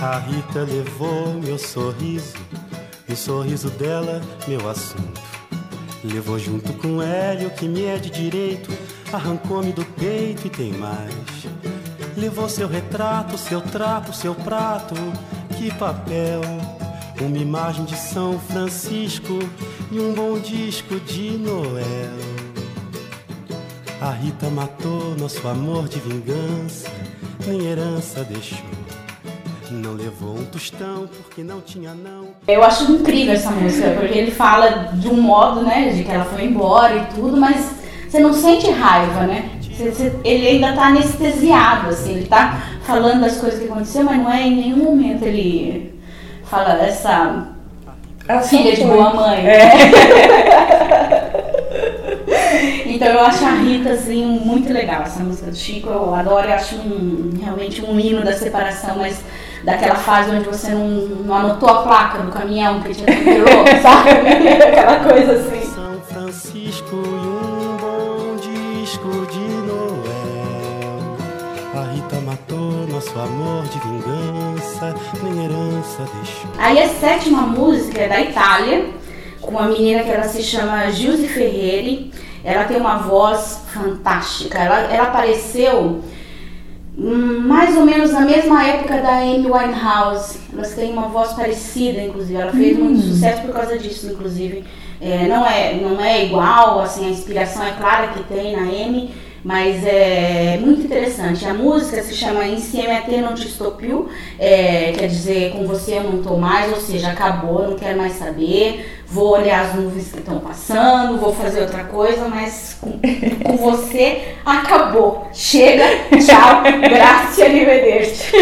A 0.02 0.18
Rita 0.18 0.60
levou 0.60 1.34
meu 1.42 1.56
sorriso, 1.56 2.34
e 3.08 3.12
o 3.12 3.16
sorriso 3.16 3.70
dela, 3.70 4.20
meu 4.48 4.68
assunto. 4.68 5.22
Levou 6.02 6.38
junto 6.38 6.72
com 6.74 7.00
Hélio, 7.00 7.50
que 7.50 7.66
me 7.66 7.84
é 7.84 7.96
de 7.96 8.10
direito, 8.10 8.70
arrancou-me 9.12 9.72
do 9.72 9.84
peito 9.84 10.46
e 10.46 10.50
tem 10.50 10.72
mais. 10.72 11.14
Levou 12.16 12.48
seu 12.48 12.68
retrato, 12.68 13.38
seu 13.38 13.60
trapo, 13.60 14.12
seu 14.12 14.34
prato, 14.34 14.94
que 15.56 15.72
papel. 15.74 16.42
Uma 17.20 17.38
imagem 17.38 17.84
de 17.84 17.96
São 17.96 18.38
Francisco 18.38 19.38
e 19.90 19.98
um 19.98 20.12
bom 20.12 20.38
disco 20.38 20.98
de 21.00 21.30
Noel. 21.38 21.84
A 24.00 24.10
Rita 24.10 24.48
matou 24.50 25.14
nosso 25.18 25.46
amor 25.48 25.88
de 25.88 25.98
vingança, 26.00 26.90
nem 27.46 27.66
herança 27.66 28.24
deixou. 28.24 28.58
Não 29.70 29.94
levou 29.94 30.36
um 30.38 30.44
tostão 30.44 31.08
porque 31.22 31.42
não 31.42 31.60
tinha 31.60 31.94
não. 31.94 32.28
Eu 32.46 32.62
acho 32.62 32.92
incrível 32.92 33.32
essa 33.34 33.50
música, 33.50 33.90
porque 33.98 34.16
ele 34.18 34.30
fala 34.30 34.90
de 34.94 35.08
um 35.08 35.20
modo, 35.20 35.62
né, 35.62 35.88
de 35.90 36.04
que 36.04 36.10
ela 36.10 36.24
foi 36.24 36.44
embora 36.44 36.94
e 36.96 37.06
tudo, 37.14 37.36
mas 37.36 37.70
você 38.08 38.20
não 38.20 38.32
sente 38.32 38.70
raiva, 38.70 39.26
né? 39.26 39.50
Você- 39.62 39.90
você- 39.90 40.12
ele 40.22 40.46
ainda 40.46 40.72
tá 40.74 40.86
anestesiado, 40.88 41.88
assim, 41.88 42.16
ele 42.16 42.26
tá 42.26 42.62
falando 42.82 43.20
das 43.22 43.38
coisas 43.38 43.58
que 43.58 43.64
aconteceram, 43.64 44.04
mas 44.04 44.18
não 44.18 44.30
é 44.32 44.46
em 44.46 44.54
nenhum 44.56 44.84
momento 44.84 45.24
ele 45.24 45.93
fala 46.54 46.86
essa 46.86 47.46
Ah, 48.28 48.40
filha 48.40 48.74
de 48.74 48.84
boa 48.84 49.12
mãe. 49.12 49.46
É. 49.46 49.70
Então 52.86 53.08
eu 53.08 53.20
acho 53.20 53.44
a 53.44 53.50
Rita 53.50 53.90
assim 53.90 54.24
muito 54.24 54.72
legal 54.72 55.02
essa 55.02 55.20
música 55.22 55.50
do 55.50 55.56
Chico, 55.56 55.88
eu 55.90 56.14
adoro, 56.14 56.46
eu 56.46 56.54
acho 56.54 56.76
um, 56.76 57.32
realmente 57.42 57.84
um 57.84 57.98
hino 57.98 58.22
da 58.24 58.32
separação, 58.32 58.96
mas 58.96 59.20
daquela 59.64 59.96
fase 59.96 60.30
onde 60.30 60.44
você 60.44 60.70
não, 60.70 60.86
não 60.88 61.34
anotou 61.34 61.68
a 61.68 61.82
placa 61.82 62.18
do 62.18 62.30
caminhão 62.30 62.80
que 62.80 62.94
tinha 62.94 63.06
temperou, 63.06 63.64
sabe? 63.82 64.10
Aquela 64.62 65.00
coisa 65.00 65.32
assim. 65.32 65.60
São 65.74 66.00
Francisco 66.02 66.63
nosso 73.04 73.18
amor 73.18 73.64
de 73.64 73.78
vingança, 73.80 74.94
nem 75.22 75.44
herança 75.44 76.04
deixou. 76.14 76.50
Aí 76.58 76.82
a 76.82 76.88
sétima 76.88 77.42
música 77.42 78.00
é 78.00 78.08
da 78.08 78.20
Itália, 78.20 78.86
com 79.40 79.50
uma 79.50 79.68
menina 79.68 80.02
que 80.02 80.10
ela 80.10 80.24
se 80.24 80.42
chama 80.42 80.90
Giuse 80.90 81.28
Ferreri. 81.28 82.10
Ela 82.42 82.64
tem 82.64 82.78
uma 82.78 82.98
voz 82.98 83.60
fantástica. 83.72 84.58
Ela, 84.58 84.80
ela 84.92 85.08
apareceu 85.08 86.02
hum, 86.96 87.40
mais 87.40 87.76
ou 87.76 87.84
menos 87.84 88.12
na 88.12 88.20
mesma 88.20 88.66
época 88.66 89.00
da 89.00 89.18
Amy 89.18 89.50
Winehouse. 89.50 90.38
Elas 90.52 90.72
têm 90.74 90.92
uma 90.92 91.08
voz 91.08 91.32
parecida, 91.32 92.00
inclusive. 92.00 92.40
Ela 92.40 92.52
fez 92.52 92.78
muito 92.78 93.02
sucesso 93.02 93.42
por 93.42 93.52
causa 93.52 93.78
disso, 93.78 94.10
inclusive. 94.10 94.64
É, 95.00 95.26
não, 95.26 95.44
é, 95.44 95.74
não 95.74 96.02
é 96.02 96.24
igual, 96.24 96.80
assim, 96.80 97.06
a 97.06 97.10
inspiração 97.10 97.64
é 97.64 97.72
clara 97.72 98.08
que 98.08 98.22
tem 98.22 98.56
na 98.56 98.62
Amy, 98.62 99.10
mas 99.44 99.84
é 99.84 100.58
muito 100.58 100.82
interessante. 100.82 101.44
A 101.46 101.52
música 101.52 102.02
se 102.02 102.14
chama 102.14 102.46
Insieme 102.46 102.96
a 102.96 103.02
te 103.02 103.18
não 103.18 103.34
te 103.34 103.46
estopiu, 103.46 104.08
é, 104.38 104.92
quer 104.92 105.06
dizer, 105.06 105.52
com 105.52 105.66
você 105.66 105.98
eu 105.98 106.04
não 106.04 106.22
tô 106.22 106.36
mais, 106.36 106.72
ou 106.72 106.80
seja, 106.80 107.10
acabou, 107.10 107.68
não 107.68 107.76
quero 107.76 107.98
mais 107.98 108.14
saber, 108.14 109.02
vou 109.06 109.32
olhar 109.32 109.66
as 109.66 109.74
nuvens 109.74 110.10
que 110.10 110.18
estão 110.18 110.40
passando, 110.40 111.18
vou 111.18 111.34
fazer 111.34 111.60
outra 111.60 111.84
coisa, 111.84 112.26
mas 112.28 112.78
com, 112.80 112.98
com 113.44 113.56
você 113.56 114.34
acabou. 114.44 115.28
Chega, 115.32 115.84
tchau, 116.10 116.62
grazie, 116.80 117.44
arrivederci. 117.44 118.32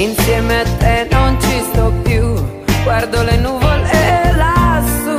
Insieme 0.02 0.60
a 0.60 0.64
te 0.78 1.06
non 1.12 1.38
ci 1.40 1.60
sto 1.70 1.92
più, 2.02 2.34
guardo 2.82 3.22
le 3.22 3.36
nuvole 3.36 4.34
lassù. 4.36 5.14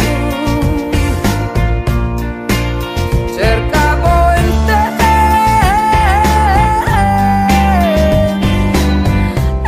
Cercavo 3.34 4.34
in 4.36 4.66
te 4.98 5.16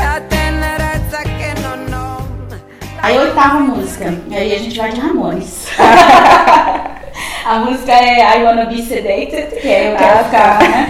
la 0.02 0.22
tenerezza 0.28 1.22
che 1.22 1.54
non 1.62 1.94
ho. 1.94 2.28
Aí 3.02 3.16
a 3.16 3.22
oitava 3.22 3.60
música, 3.60 4.14
e 4.30 4.36
aí 4.36 4.54
a 4.54 4.58
gente 4.60 4.78
vai 4.78 4.92
de 4.92 5.00
Ramones. 5.00 5.68
a 7.46 7.60
música 7.60 7.94
é 7.94 8.38
I 8.40 8.44
Wanna 8.44 8.66
Be 8.66 8.82
Sedated, 8.82 9.62
que 9.62 9.68
é 9.70 9.94
eu 9.94 9.96
quero 9.96 10.20
Ah, 10.20 10.24
ficar, 10.26 10.58
tá. 10.58 10.68
né? 10.68 10.90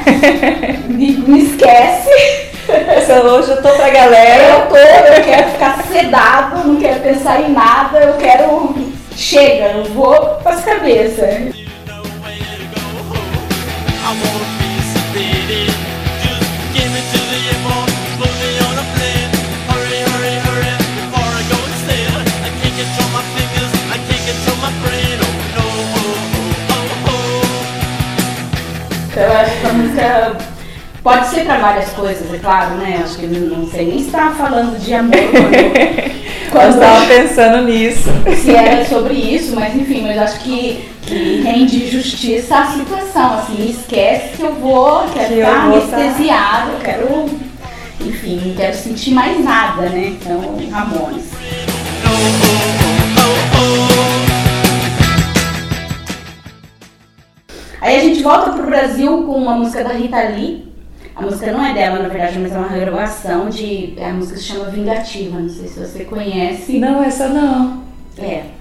Me, 0.87 1.11
me 1.27 1.43
esquece. 1.43 2.44
Essa 2.87 3.21
hoje 3.21 3.51
eu 3.51 3.61
tô 3.61 3.69
pra 3.69 3.89
galera. 3.89 4.43
Eu 4.43 4.67
tô, 4.67 4.75
eu 4.75 5.23
quero 5.23 5.51
ficar 5.51 5.83
sedado, 5.83 6.67
não 6.67 6.75
quero 6.77 6.99
pensar 6.99 7.41
em 7.41 7.51
nada, 7.51 7.99
eu 7.99 8.13
quero. 8.17 8.75
Chega, 9.15 9.65
eu 9.67 9.85
vou 9.93 10.13
pras 10.43 10.63
cabeças. 10.65 11.55
Então 29.07 29.23
eu 29.23 29.31
acho 29.31 29.61
que 29.61 29.65
a 29.65 29.73
música 29.73 30.54
pode 31.05 31.27
ser 31.27 31.45
pra 31.45 31.59
várias 31.59 31.89
coisas, 31.91 32.33
é 32.33 32.37
claro, 32.39 32.75
né? 32.77 32.99
Acho 33.03 33.17
que 33.19 33.27
não 33.27 33.59
não 33.59 33.67
sei 33.69 33.85
nem 33.85 34.03
se 34.03 34.09
tá 34.09 34.31
falando 34.35 34.79
de 34.79 34.91
amor 34.91 35.11
quando, 35.13 35.53
Eu 36.45 36.51
quando 36.51 36.79
tava 36.79 37.05
pensando 37.05 37.63
nisso. 37.67 38.09
se 38.41 38.55
era 38.55 38.83
sobre 38.85 39.13
isso, 39.13 39.53
mas 39.55 39.75
enfim, 39.75 40.01
mas 40.01 40.17
acho 40.17 40.39
que, 40.39 40.89
que 41.03 41.41
rende 41.43 41.87
justiça 41.91 42.57
à 42.57 42.65
situação, 42.65 43.35
assim, 43.35 43.69
esquece 43.69 44.35
que 44.37 44.41
eu 44.41 44.53
vou, 44.55 45.03
quero 45.13 45.27
Que 45.27 45.41
vou 45.43 45.43
tá- 45.43 45.61
anestesiado, 45.63 46.71
quero, 46.83 47.25
enfim, 48.01 48.41
não 48.43 48.55
quero 48.55 48.75
sentir 48.75 49.11
mais 49.11 49.39
nada, 49.43 49.83
né? 49.83 50.15
Então, 50.19 50.57
Ramones. 50.71 51.25
Aí 57.81 57.97
a 57.97 57.99
gente 57.99 58.23
volta 58.23 58.51
pro 58.51 58.65
Brasil 58.65 59.23
com 59.23 59.33
uma 59.33 59.55
música 59.55 59.83
da 59.83 59.93
Rita 59.93 60.19
Lee. 60.29 60.74
A 61.15 61.21
música 61.21 61.51
não 61.51 61.65
é 61.65 61.73
dela, 61.73 61.99
na 61.99 62.09
verdade, 62.09 62.37
mas 62.39 62.51
é 62.51 62.57
uma 62.57 62.67
regravação 62.67 63.49
de. 63.49 63.95
A 64.01 64.13
música 64.13 64.37
se 64.37 64.43
chama 64.43 64.65
Vingativa, 64.65 65.39
não 65.39 65.49
sei 65.49 65.67
se 65.67 65.79
você 65.79 66.03
conhece. 66.03 66.77
Não, 66.77 67.01
essa 67.01 67.29
não. 67.29 67.83
É. 68.17 68.54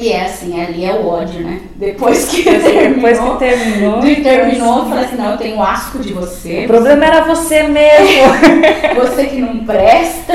E 0.00 0.12
é 0.12 0.26
assim, 0.26 0.60
ali 0.60 0.84
é 0.84 0.92
o 0.92 1.08
ódio, 1.08 1.40
né? 1.40 1.60
Depois 1.74 2.28
que 2.28 2.44
terminou. 2.44 2.94
Depois 2.94 3.18
que 3.18 3.36
terminou. 3.38 4.00
de 4.00 4.16
terminou, 4.16 4.78
eu 4.78 4.84
falei 4.88 5.04
assim, 5.04 5.16
não, 5.16 5.30
eu 5.32 5.36
tenho 5.36 5.60
asco 5.60 5.98
de 5.98 6.12
você. 6.12 6.64
O 6.64 6.68
problema 6.68 7.04
era 7.04 7.24
você 7.24 7.64
mesmo. 7.64 8.08
Você 8.98 9.26
que 9.26 9.36
não 9.40 9.58
presta. 9.64 10.34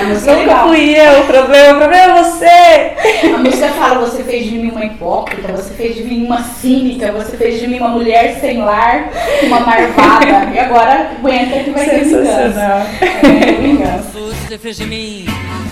A 0.00 0.04
música 0.04 0.30
é 0.30 0.34
Nunca 0.34 0.46
legal. 0.46 0.68
fui 0.68 0.96
eu. 0.96 1.20
O 1.20 1.26
problema, 1.26 1.74
o 1.74 1.78
problema 1.78 2.18
é 2.18 2.22
você. 2.22 3.28
A 3.34 3.38
música 3.38 3.68
fala, 3.68 4.06
você 4.06 4.22
fez 4.22 4.44
de 4.46 4.58
mim 4.58 4.70
uma 4.70 4.84
hipócrita, 4.84 5.52
você 5.52 5.74
fez 5.74 5.96
de 5.96 6.04
mim 6.04 6.24
uma 6.24 6.42
cínica, 6.42 7.12
você 7.12 7.36
fez 7.36 7.60
de 7.60 7.66
mim 7.66 7.78
uma 7.78 7.88
mulher 7.88 8.38
sem 8.40 8.58
lar, 8.58 9.10
uma 9.44 9.60
marvada. 9.60 10.50
e 10.54 10.58
agora 10.58 11.10
aguenta 11.18 11.58
que 11.60 11.70
vai 11.70 11.88
ter 11.88 12.04
vingança. 12.04 12.86
É, 13.02 13.52
vingança. 13.60 14.18
Você 14.48 14.58
fez 14.58 14.76
de 14.76 14.86
mim 14.86 15.26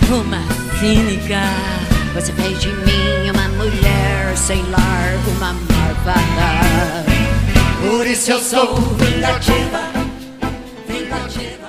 uma 0.09 0.41
cínica. 0.79 1.94
Você 2.15 2.31
fez 2.31 2.57
de 2.61 2.69
mim 2.69 3.29
uma 3.29 3.49
mulher 3.49 4.37
sem 4.37 4.63
lar, 4.71 5.13
uma 5.35 5.51
malvada. 5.51 7.03
Por 7.81 8.07
isso 8.07 8.31
eu 8.31 8.39
sou 8.39 8.73
vingativa, 8.73 9.81
vingativa. 10.87 11.67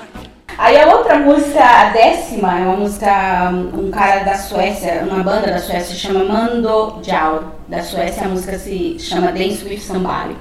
Aí 0.57 0.79
a 0.79 0.87
outra 0.95 1.19
música, 1.19 1.61
a 1.61 1.89
décima, 1.89 2.59
é 2.59 2.63
uma 2.63 2.77
música, 2.77 3.51
um 3.73 3.91
cara 3.91 4.23
da 4.23 4.37
Suécia, 4.37 5.03
uma 5.05 5.21
banda 5.21 5.47
da 5.51 5.59
Suécia, 5.59 5.93
chama 5.93 6.23
Mando 6.23 7.01
Diao. 7.01 7.57
Da 7.67 7.83
Suécia, 7.83 8.23
a 8.23 8.29
música 8.29 8.57
se 8.57 8.97
chama 8.97 9.33
Dance 9.33 9.65
with 9.65 9.79
Somebody. 9.79 10.37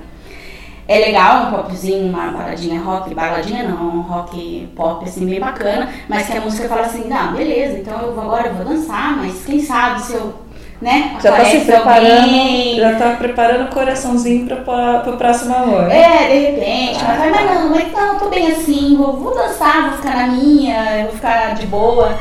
É 0.89 0.99
legal, 0.99 1.47
um 1.47 1.51
popzinho, 1.51 2.09
uma 2.09 2.29
baladinha 2.31 2.81
rock, 2.81 3.13
baladinha 3.13 3.65
não, 3.65 3.87
um 3.89 4.01
rock 4.03 4.69
pop 4.77 5.05
assim, 5.05 5.27
bem 5.27 5.41
bacana, 5.41 5.89
mas 6.09 6.27
que 6.29 6.37
a 6.37 6.41
música 6.41 6.69
fala 6.69 6.83
assim, 6.83 7.09
não, 7.09 7.33
beleza, 7.33 7.79
então 7.79 7.99
eu 8.01 8.15
vou 8.15 8.23
agora, 8.23 8.49
eu 8.49 8.55
vou 8.55 8.65
dançar, 8.65 9.17
mas 9.17 9.45
quem 9.45 9.61
sabe 9.61 10.01
se 10.03 10.15
eu, 10.15 10.33
né, 10.81 11.17
Já 11.21 11.33
tá 11.33 11.45
se 11.45 11.59
preparando. 11.61 12.21
alguém, 12.23 12.77
Já 12.79 12.95
tá 12.95 13.11
preparando 13.19 13.65
o 13.65 13.73
coraçãozinho 13.75 14.47
pra, 14.47 14.57
pra, 14.59 15.01
pro 15.01 15.17
próximo 15.17 15.57
amor. 15.57 15.91
é, 15.91 16.29
de 16.29 16.39
repente, 16.51 17.05
mas, 17.05 17.19
vai, 17.19 17.31
mas 17.31 17.51
não, 17.51 17.71
mas 17.71 17.93
não, 17.93 18.13
eu 18.13 18.19
tô 18.21 18.29
bem 18.29 18.47
assim, 18.53 18.97
vou, 18.97 19.15
vou 19.17 19.35
dançar, 19.35 19.89
vou 19.89 19.99
ficar 19.99 20.15
na 20.17 20.27
minha, 20.29 20.99
eu 20.99 21.05
vou 21.07 21.15
ficar 21.17 21.55
de 21.55 21.67
boa. 21.67 22.17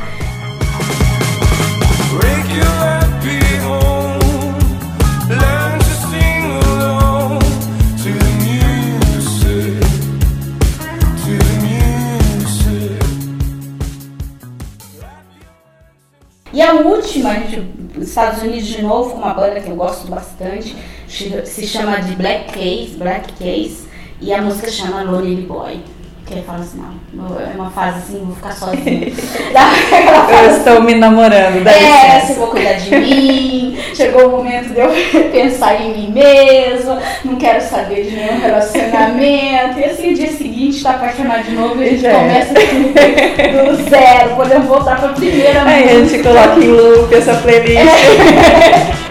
E 16.56 16.62
a 16.62 16.72
última, 16.72 17.32
a 17.32 17.34
gente, 17.34 17.62
Estados 18.00 18.42
Unidos 18.42 18.66
de 18.66 18.80
novo, 18.80 19.10
com 19.10 19.18
uma 19.18 19.34
banda 19.34 19.60
que 19.60 19.68
eu 19.68 19.76
gosto 19.76 20.08
bastante, 20.08 20.74
se 21.06 21.66
chama 21.66 22.00
de 22.00 22.16
Black 22.16 22.50
Case, 22.50 22.96
Black 22.96 23.30
Case, 23.34 23.86
e 24.22 24.32
a 24.32 24.40
música 24.40 24.70
chama 24.70 25.02
Lonely 25.02 25.42
Boy. 25.42 25.82
Que 26.26 26.34
ele 26.34 26.42
fala 26.42 26.58
assim, 26.58 26.82
não, 27.14 27.40
é 27.40 27.54
uma 27.54 27.70
fase 27.70 27.98
assim, 27.98 28.24
vou 28.24 28.34
ficar 28.34 28.48
aquela 28.50 30.42
Eu 30.42 30.50
estou 30.56 30.82
me 30.82 30.96
namorando, 30.96 31.62
dá 31.62 31.70
É, 31.70 31.78
licença. 31.78 32.26
você 32.26 32.34
vou 32.40 32.48
cuidar 32.48 32.72
de 32.72 32.96
mim, 32.96 33.78
chegou 33.94 34.26
o 34.26 34.30
momento 34.38 34.74
de 34.74 34.80
eu 34.80 34.90
pensar 35.30 35.80
em 35.80 35.92
mim 35.96 36.10
mesma, 36.12 37.00
não 37.24 37.36
quero 37.36 37.60
saber 37.62 38.02
de 38.06 38.16
nenhum 38.16 38.40
relacionamento. 38.40 39.78
E 39.78 39.84
assim, 39.84 40.14
dia 40.14 40.32
seguinte, 40.32 40.82
tá 40.82 40.90
apaixonado 40.90 41.44
de 41.44 41.52
novo 41.52 41.80
e 41.80 41.84
a 41.84 41.90
gente 41.90 42.06
é. 42.06 42.12
começa 42.12 42.54
tudo 42.54 43.76
do 43.76 43.88
zero, 43.88 44.34
podemos 44.34 44.66
voltar 44.66 44.98
pra 44.98 45.10
primeira 45.10 45.62
Aí 45.62 45.84
a 45.88 46.04
gente 46.04 46.22
coloca 46.24 46.58
em 46.58 46.68
loop 46.68 47.14
essa 47.14 47.34
playlist. 47.34 47.76
Well, 47.84 48.96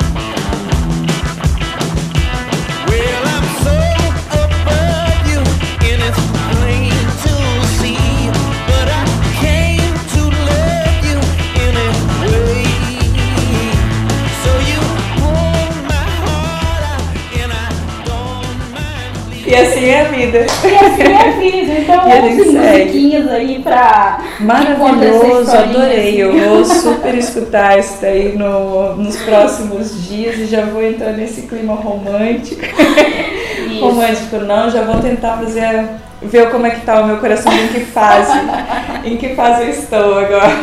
vida. 20.15 20.39
E 20.39 20.75
assim 20.75 21.03
é 21.03 21.17
a 21.17 21.31
vida. 21.31 21.73
Então, 21.79 22.09
ouve 22.09 22.51
musiquinhas 22.51 23.31
aí 23.31 23.59
pra. 23.59 24.19
Maravilhoso, 24.39 25.55
adorei. 25.55 26.21
Eu 26.21 26.33
vou 26.49 26.65
super 26.65 27.15
escutar 27.15 27.77
isso 27.77 27.97
daí 28.01 28.37
no, 28.37 28.95
nos 28.95 29.17
próximos 29.17 30.07
dias 30.07 30.37
e 30.37 30.45
já 30.45 30.61
vou 30.65 30.83
entrar 30.83 31.11
nesse 31.13 31.43
clima 31.43 31.75
romântico. 31.75 32.61
Isso. 33.65 33.83
Romântico 33.83 34.37
não, 34.37 34.69
já 34.69 34.83
vou 34.83 35.01
tentar 35.01 35.37
fazer 35.37 35.85
ver 36.21 36.49
como 36.49 36.65
é 36.65 36.71
que 36.71 36.81
tá 36.81 37.01
o 37.01 37.07
meu 37.07 37.17
coração, 37.17 37.51
em 37.51 37.67
que 37.67 37.81
fase, 37.81 38.31
em 39.03 39.17
que 39.17 39.29
fase 39.29 39.63
eu 39.63 39.69
estou 39.69 40.19
agora. 40.19 40.53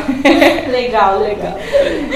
Legal, 0.70 1.20
legal. 1.20 1.58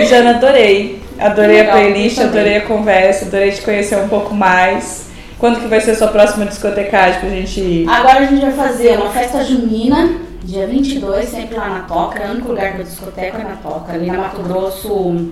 Jana, 0.09 0.31
adorei. 0.31 1.03
Adorei 1.19 1.59
Legal, 1.59 1.77
a 1.77 1.79
playlist, 1.79 2.19
adorei 2.19 2.57
a 2.59 2.61
conversa, 2.63 3.25
adorei 3.25 3.51
te 3.51 3.63
conhecer 3.63 3.97
um 3.97 4.09
pouco 4.09 4.35
mais. 4.35 5.06
Quando 5.39 5.61
que 5.61 5.67
vai 5.67 5.81
ser 5.81 5.91
a 5.91 5.97
sua 5.97 6.09
próxima 6.09 6.47
discotecagem 6.47 7.21
pra 7.21 7.29
gente 7.29 7.61
ir? 7.61 7.89
Agora 7.89 8.21
a 8.21 8.27
gente 8.27 8.41
vai 8.41 8.53
fazer 8.53 8.97
uma 8.97 9.11
festa 9.11 9.45
junina, 9.45 10.19
dia 10.43 10.67
22, 10.67 11.29
sempre 11.29 11.57
lá 11.57 11.69
na 11.69 11.81
Toca. 11.81 12.19
É 12.19 12.29
o 12.29 12.31
único 12.33 12.49
lugar 12.49 12.73
que 12.73 12.81
eu 12.81 12.85
discoteca 12.85 13.39
é 13.39 13.45
na 13.45 13.57
Toca, 13.57 13.93
ali 13.93 14.07
na 14.07 14.19
Mato 14.19 14.43
Grosso. 14.43 15.31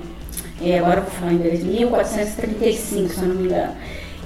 É, 0.62 0.78
agora 0.78 0.98
eu 0.98 1.02
vou 1.04 1.10
falar 1.12 1.32
em 1.32 1.36
inglês, 1.36 1.64
1435, 1.64 3.08
se 3.08 3.22
eu 3.22 3.28
não 3.28 3.34
me 3.36 3.44
engano. 3.44 3.72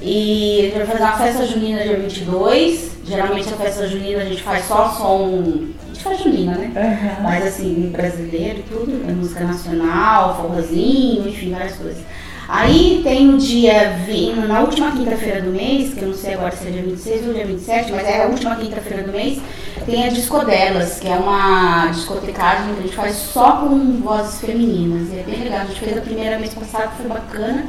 E 0.02 0.60
a 0.60 0.62
gente 0.64 0.76
vai 0.78 0.86
fazer 0.86 1.02
uma 1.02 1.16
festa 1.16 1.46
junina 1.46 1.82
dia 1.82 1.96
22. 1.96 2.90
Geralmente 3.04 3.48
a 3.48 3.56
festa 3.56 3.86
junina 3.86 4.22
a 4.22 4.24
gente 4.24 4.42
faz 4.42 4.64
só 4.66 4.90
som. 4.90 5.42
A 5.84 5.94
gente 5.94 6.02
faz 6.02 6.22
junina, 6.22 6.56
né? 6.56 6.72
Aham. 6.76 7.22
Mas 7.22 7.46
assim, 7.46 7.90
brasileiro 7.92 8.58
e 8.58 8.62
tudo, 8.62 9.04
é 9.08 9.12
música 9.12 9.44
nacional, 9.44 10.36
forrozinho, 10.36 11.28
enfim, 11.28 11.50
várias 11.52 11.76
coisas. 11.76 12.02
Aí 12.48 13.02
tem 13.04 13.26
no 13.26 13.36
dia, 13.36 13.90
vi- 14.06 14.32
na 14.32 14.60
última 14.60 14.90
quinta-feira 14.92 15.42
do 15.42 15.50
mês, 15.50 15.92
que 15.92 16.00
eu 16.00 16.08
não 16.08 16.14
sei 16.14 16.32
agora 16.32 16.56
se 16.56 16.66
é 16.66 16.70
dia 16.70 16.82
26 16.82 17.26
ou 17.28 17.34
dia 17.34 17.44
27, 17.44 17.92
mas 17.92 18.06
é 18.08 18.22
a 18.22 18.26
última 18.26 18.56
quinta-feira 18.56 19.02
do 19.02 19.12
mês, 19.12 19.38
tem 19.84 20.06
a 20.06 20.08
Discodelas, 20.08 20.98
que 20.98 21.06
é 21.08 21.14
uma 21.14 21.88
discotecagem 21.88 22.72
que 22.74 22.78
a 22.80 22.82
gente 22.84 22.96
faz 22.96 23.16
só 23.16 23.52
com 23.58 24.00
vozes 24.00 24.40
femininas. 24.40 25.08
E 25.12 25.18
é 25.18 25.22
bem 25.24 25.44
legal, 25.44 25.60
a 25.60 25.64
gente 25.66 25.80
fez 25.80 25.98
a 25.98 26.00
primeira 26.00 26.38
mês 26.38 26.54
passado, 26.54 26.90
foi 26.96 27.06
bacana. 27.06 27.66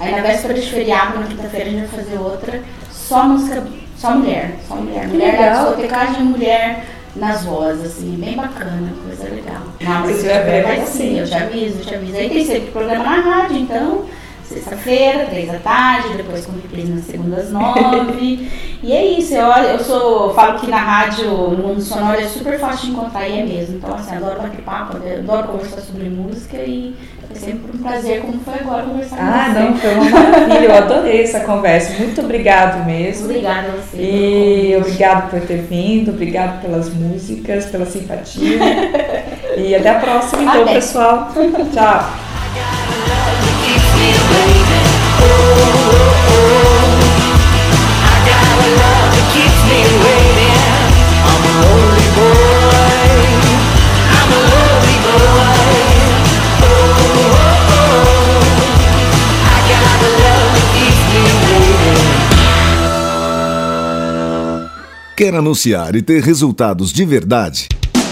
Aí 0.00 0.10
na 0.10 0.22
véspera 0.22 0.54
de 0.54 0.70
feriado, 0.70 1.20
na 1.20 1.26
quinta-feira, 1.26 1.66
a 1.66 1.72
gente 1.72 1.86
vai 1.86 2.02
fazer 2.04 2.18
outra, 2.18 2.60
só 2.90 3.24
música, 3.24 3.62
só 3.98 4.10
mulher, 4.12 4.54
só 4.66 4.76
mulher. 4.76 5.06
Mulher 5.06 5.32
legal. 5.38 5.66
discotecagem 5.66 6.20
e 6.22 6.24
mulher 6.24 6.84
nas 7.14 7.44
vozes, 7.44 7.84
assim, 7.92 8.16
bem 8.18 8.34
bacana, 8.34 8.88
coisa 9.06 9.24
legal. 9.32 9.60
Não, 9.82 10.00
mas 10.00 10.08
Se 10.08 10.14
se 10.16 10.20
tiver 10.22 10.38
tiver, 10.44 10.62
vai 10.64 10.76
vai 10.78 10.86
sim, 10.86 10.92
sim. 10.98 11.18
eu 11.20 11.26
te 11.26 11.34
aviso, 11.34 11.78
eu 11.78 11.84
te 11.84 11.94
aviso. 11.94 12.16
Aí 12.16 12.28
tem 12.30 12.44
sempre 12.46 12.70
programa 12.72 13.04
na 13.04 13.20
rádio, 13.20 13.56
então, 13.58 14.04
sexta-feira, 14.48 15.26
três 15.26 15.50
da 15.50 15.58
tarde, 15.58 16.16
depois 16.16 16.46
com 16.46 16.52
reprise 16.52 16.92
nas 16.92 17.04
segundas, 17.04 17.50
nove. 17.50 18.48
e 18.82 18.92
é 18.92 19.04
isso, 19.04 19.34
eu, 19.34 19.46
eu 19.46 19.78
sou, 19.78 20.34
falo 20.34 20.58
que 20.60 20.66
na 20.70 20.78
rádio, 20.78 21.30
no 21.30 21.68
mundo 21.68 21.80
sonoro, 21.80 22.20
é 22.20 22.26
super 22.28 22.58
fácil 22.58 22.86
de 22.86 22.92
encontrar 22.92 23.28
e 23.28 23.40
é 23.40 23.44
mesmo. 23.44 23.76
Então, 23.76 23.94
assim, 23.94 24.16
adoro 24.16 24.42
bater 24.42 24.60
papo, 24.62 24.96
adoro 24.96 25.48
conversar 25.48 25.80
sobre 25.80 26.08
música 26.08 26.56
e 26.58 26.94
é 27.30 27.34
sempre 27.34 27.76
um 27.76 27.82
prazer, 27.82 28.20
como 28.20 28.38
foi 28.40 28.54
agora, 28.54 28.82
conversar 28.84 29.16
Ah, 29.18 29.46
com 29.46 29.52
você. 29.54 29.60
não, 29.60 29.76
foi 29.76 29.94
uma 29.94 30.10
maravilha. 30.10 30.58
Eu 30.66 30.74
adorei 30.76 31.22
essa 31.22 31.40
conversa. 31.40 31.98
Muito 31.98 32.20
obrigado 32.20 32.84
mesmo. 32.86 33.24
Obrigada 33.24 33.68
a 33.68 33.72
você. 33.72 33.96
E 33.96 34.76
obrigado 34.76 35.30
por 35.30 35.40
ter 35.40 35.62
vindo, 35.62 36.10
obrigado 36.10 36.60
pelas 36.60 36.92
músicas, 36.92 37.66
pela 37.66 37.86
simpatia. 37.86 38.58
E 39.56 39.72
até 39.72 39.88
a 39.90 40.00
próxima, 40.00 40.42
então, 40.42 40.62
Até. 40.62 40.74
pessoal. 40.74 41.28
Tchau. 41.72 42.33
Quer 65.16 65.36
anunciar 65.36 65.94
e 65.94 66.02
ter 66.02 66.22
resultados 66.22 66.92
de 66.92 67.04
verdade? 67.04 67.68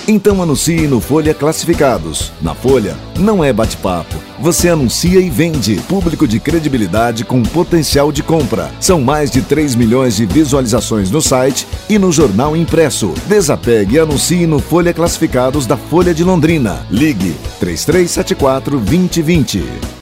Então 0.07 0.43
anuncie 0.43 0.89
no 0.89 1.01
Folha 1.01 1.33
Classificados. 1.33 2.33
Na 2.41 2.55
Folha, 2.55 2.97
não 3.19 3.43
é 3.43 3.53
bate-papo. 3.53 4.17
Você 4.41 4.69
anuncia 4.69 5.21
e 5.21 5.31
vende. 5.31 5.77
Público 5.89 6.27
de 6.27 6.41
credibilidade 6.41 7.25
com 7.25 7.43
potencial 7.43 8.11
de 8.11 8.23
compra. 8.23 8.71
São 8.81 9.01
mais 9.01 9.31
de 9.31 9.43
3 9.43 9.77
milhões 9.77 10.17
de 10.17 10.27
visualizações 10.27 11.11
no 11.11 11.23
site 11.23 11.69
e 11.89 11.99
no 11.99 12.11
jornal 12.11 12.57
impresso. 12.57 13.15
Desapegue 13.29 13.95
e 13.95 13.99
anuncie 14.01 14.47
no 14.47 14.59
Folha 14.59 14.93
Classificados 14.93 15.67
da 15.67 15.77
Folha 15.77 16.13
de 16.13 16.25
Londrina. 16.25 16.85
Ligue 16.91 17.37
3374 17.61 18.81
2020. 18.81 20.01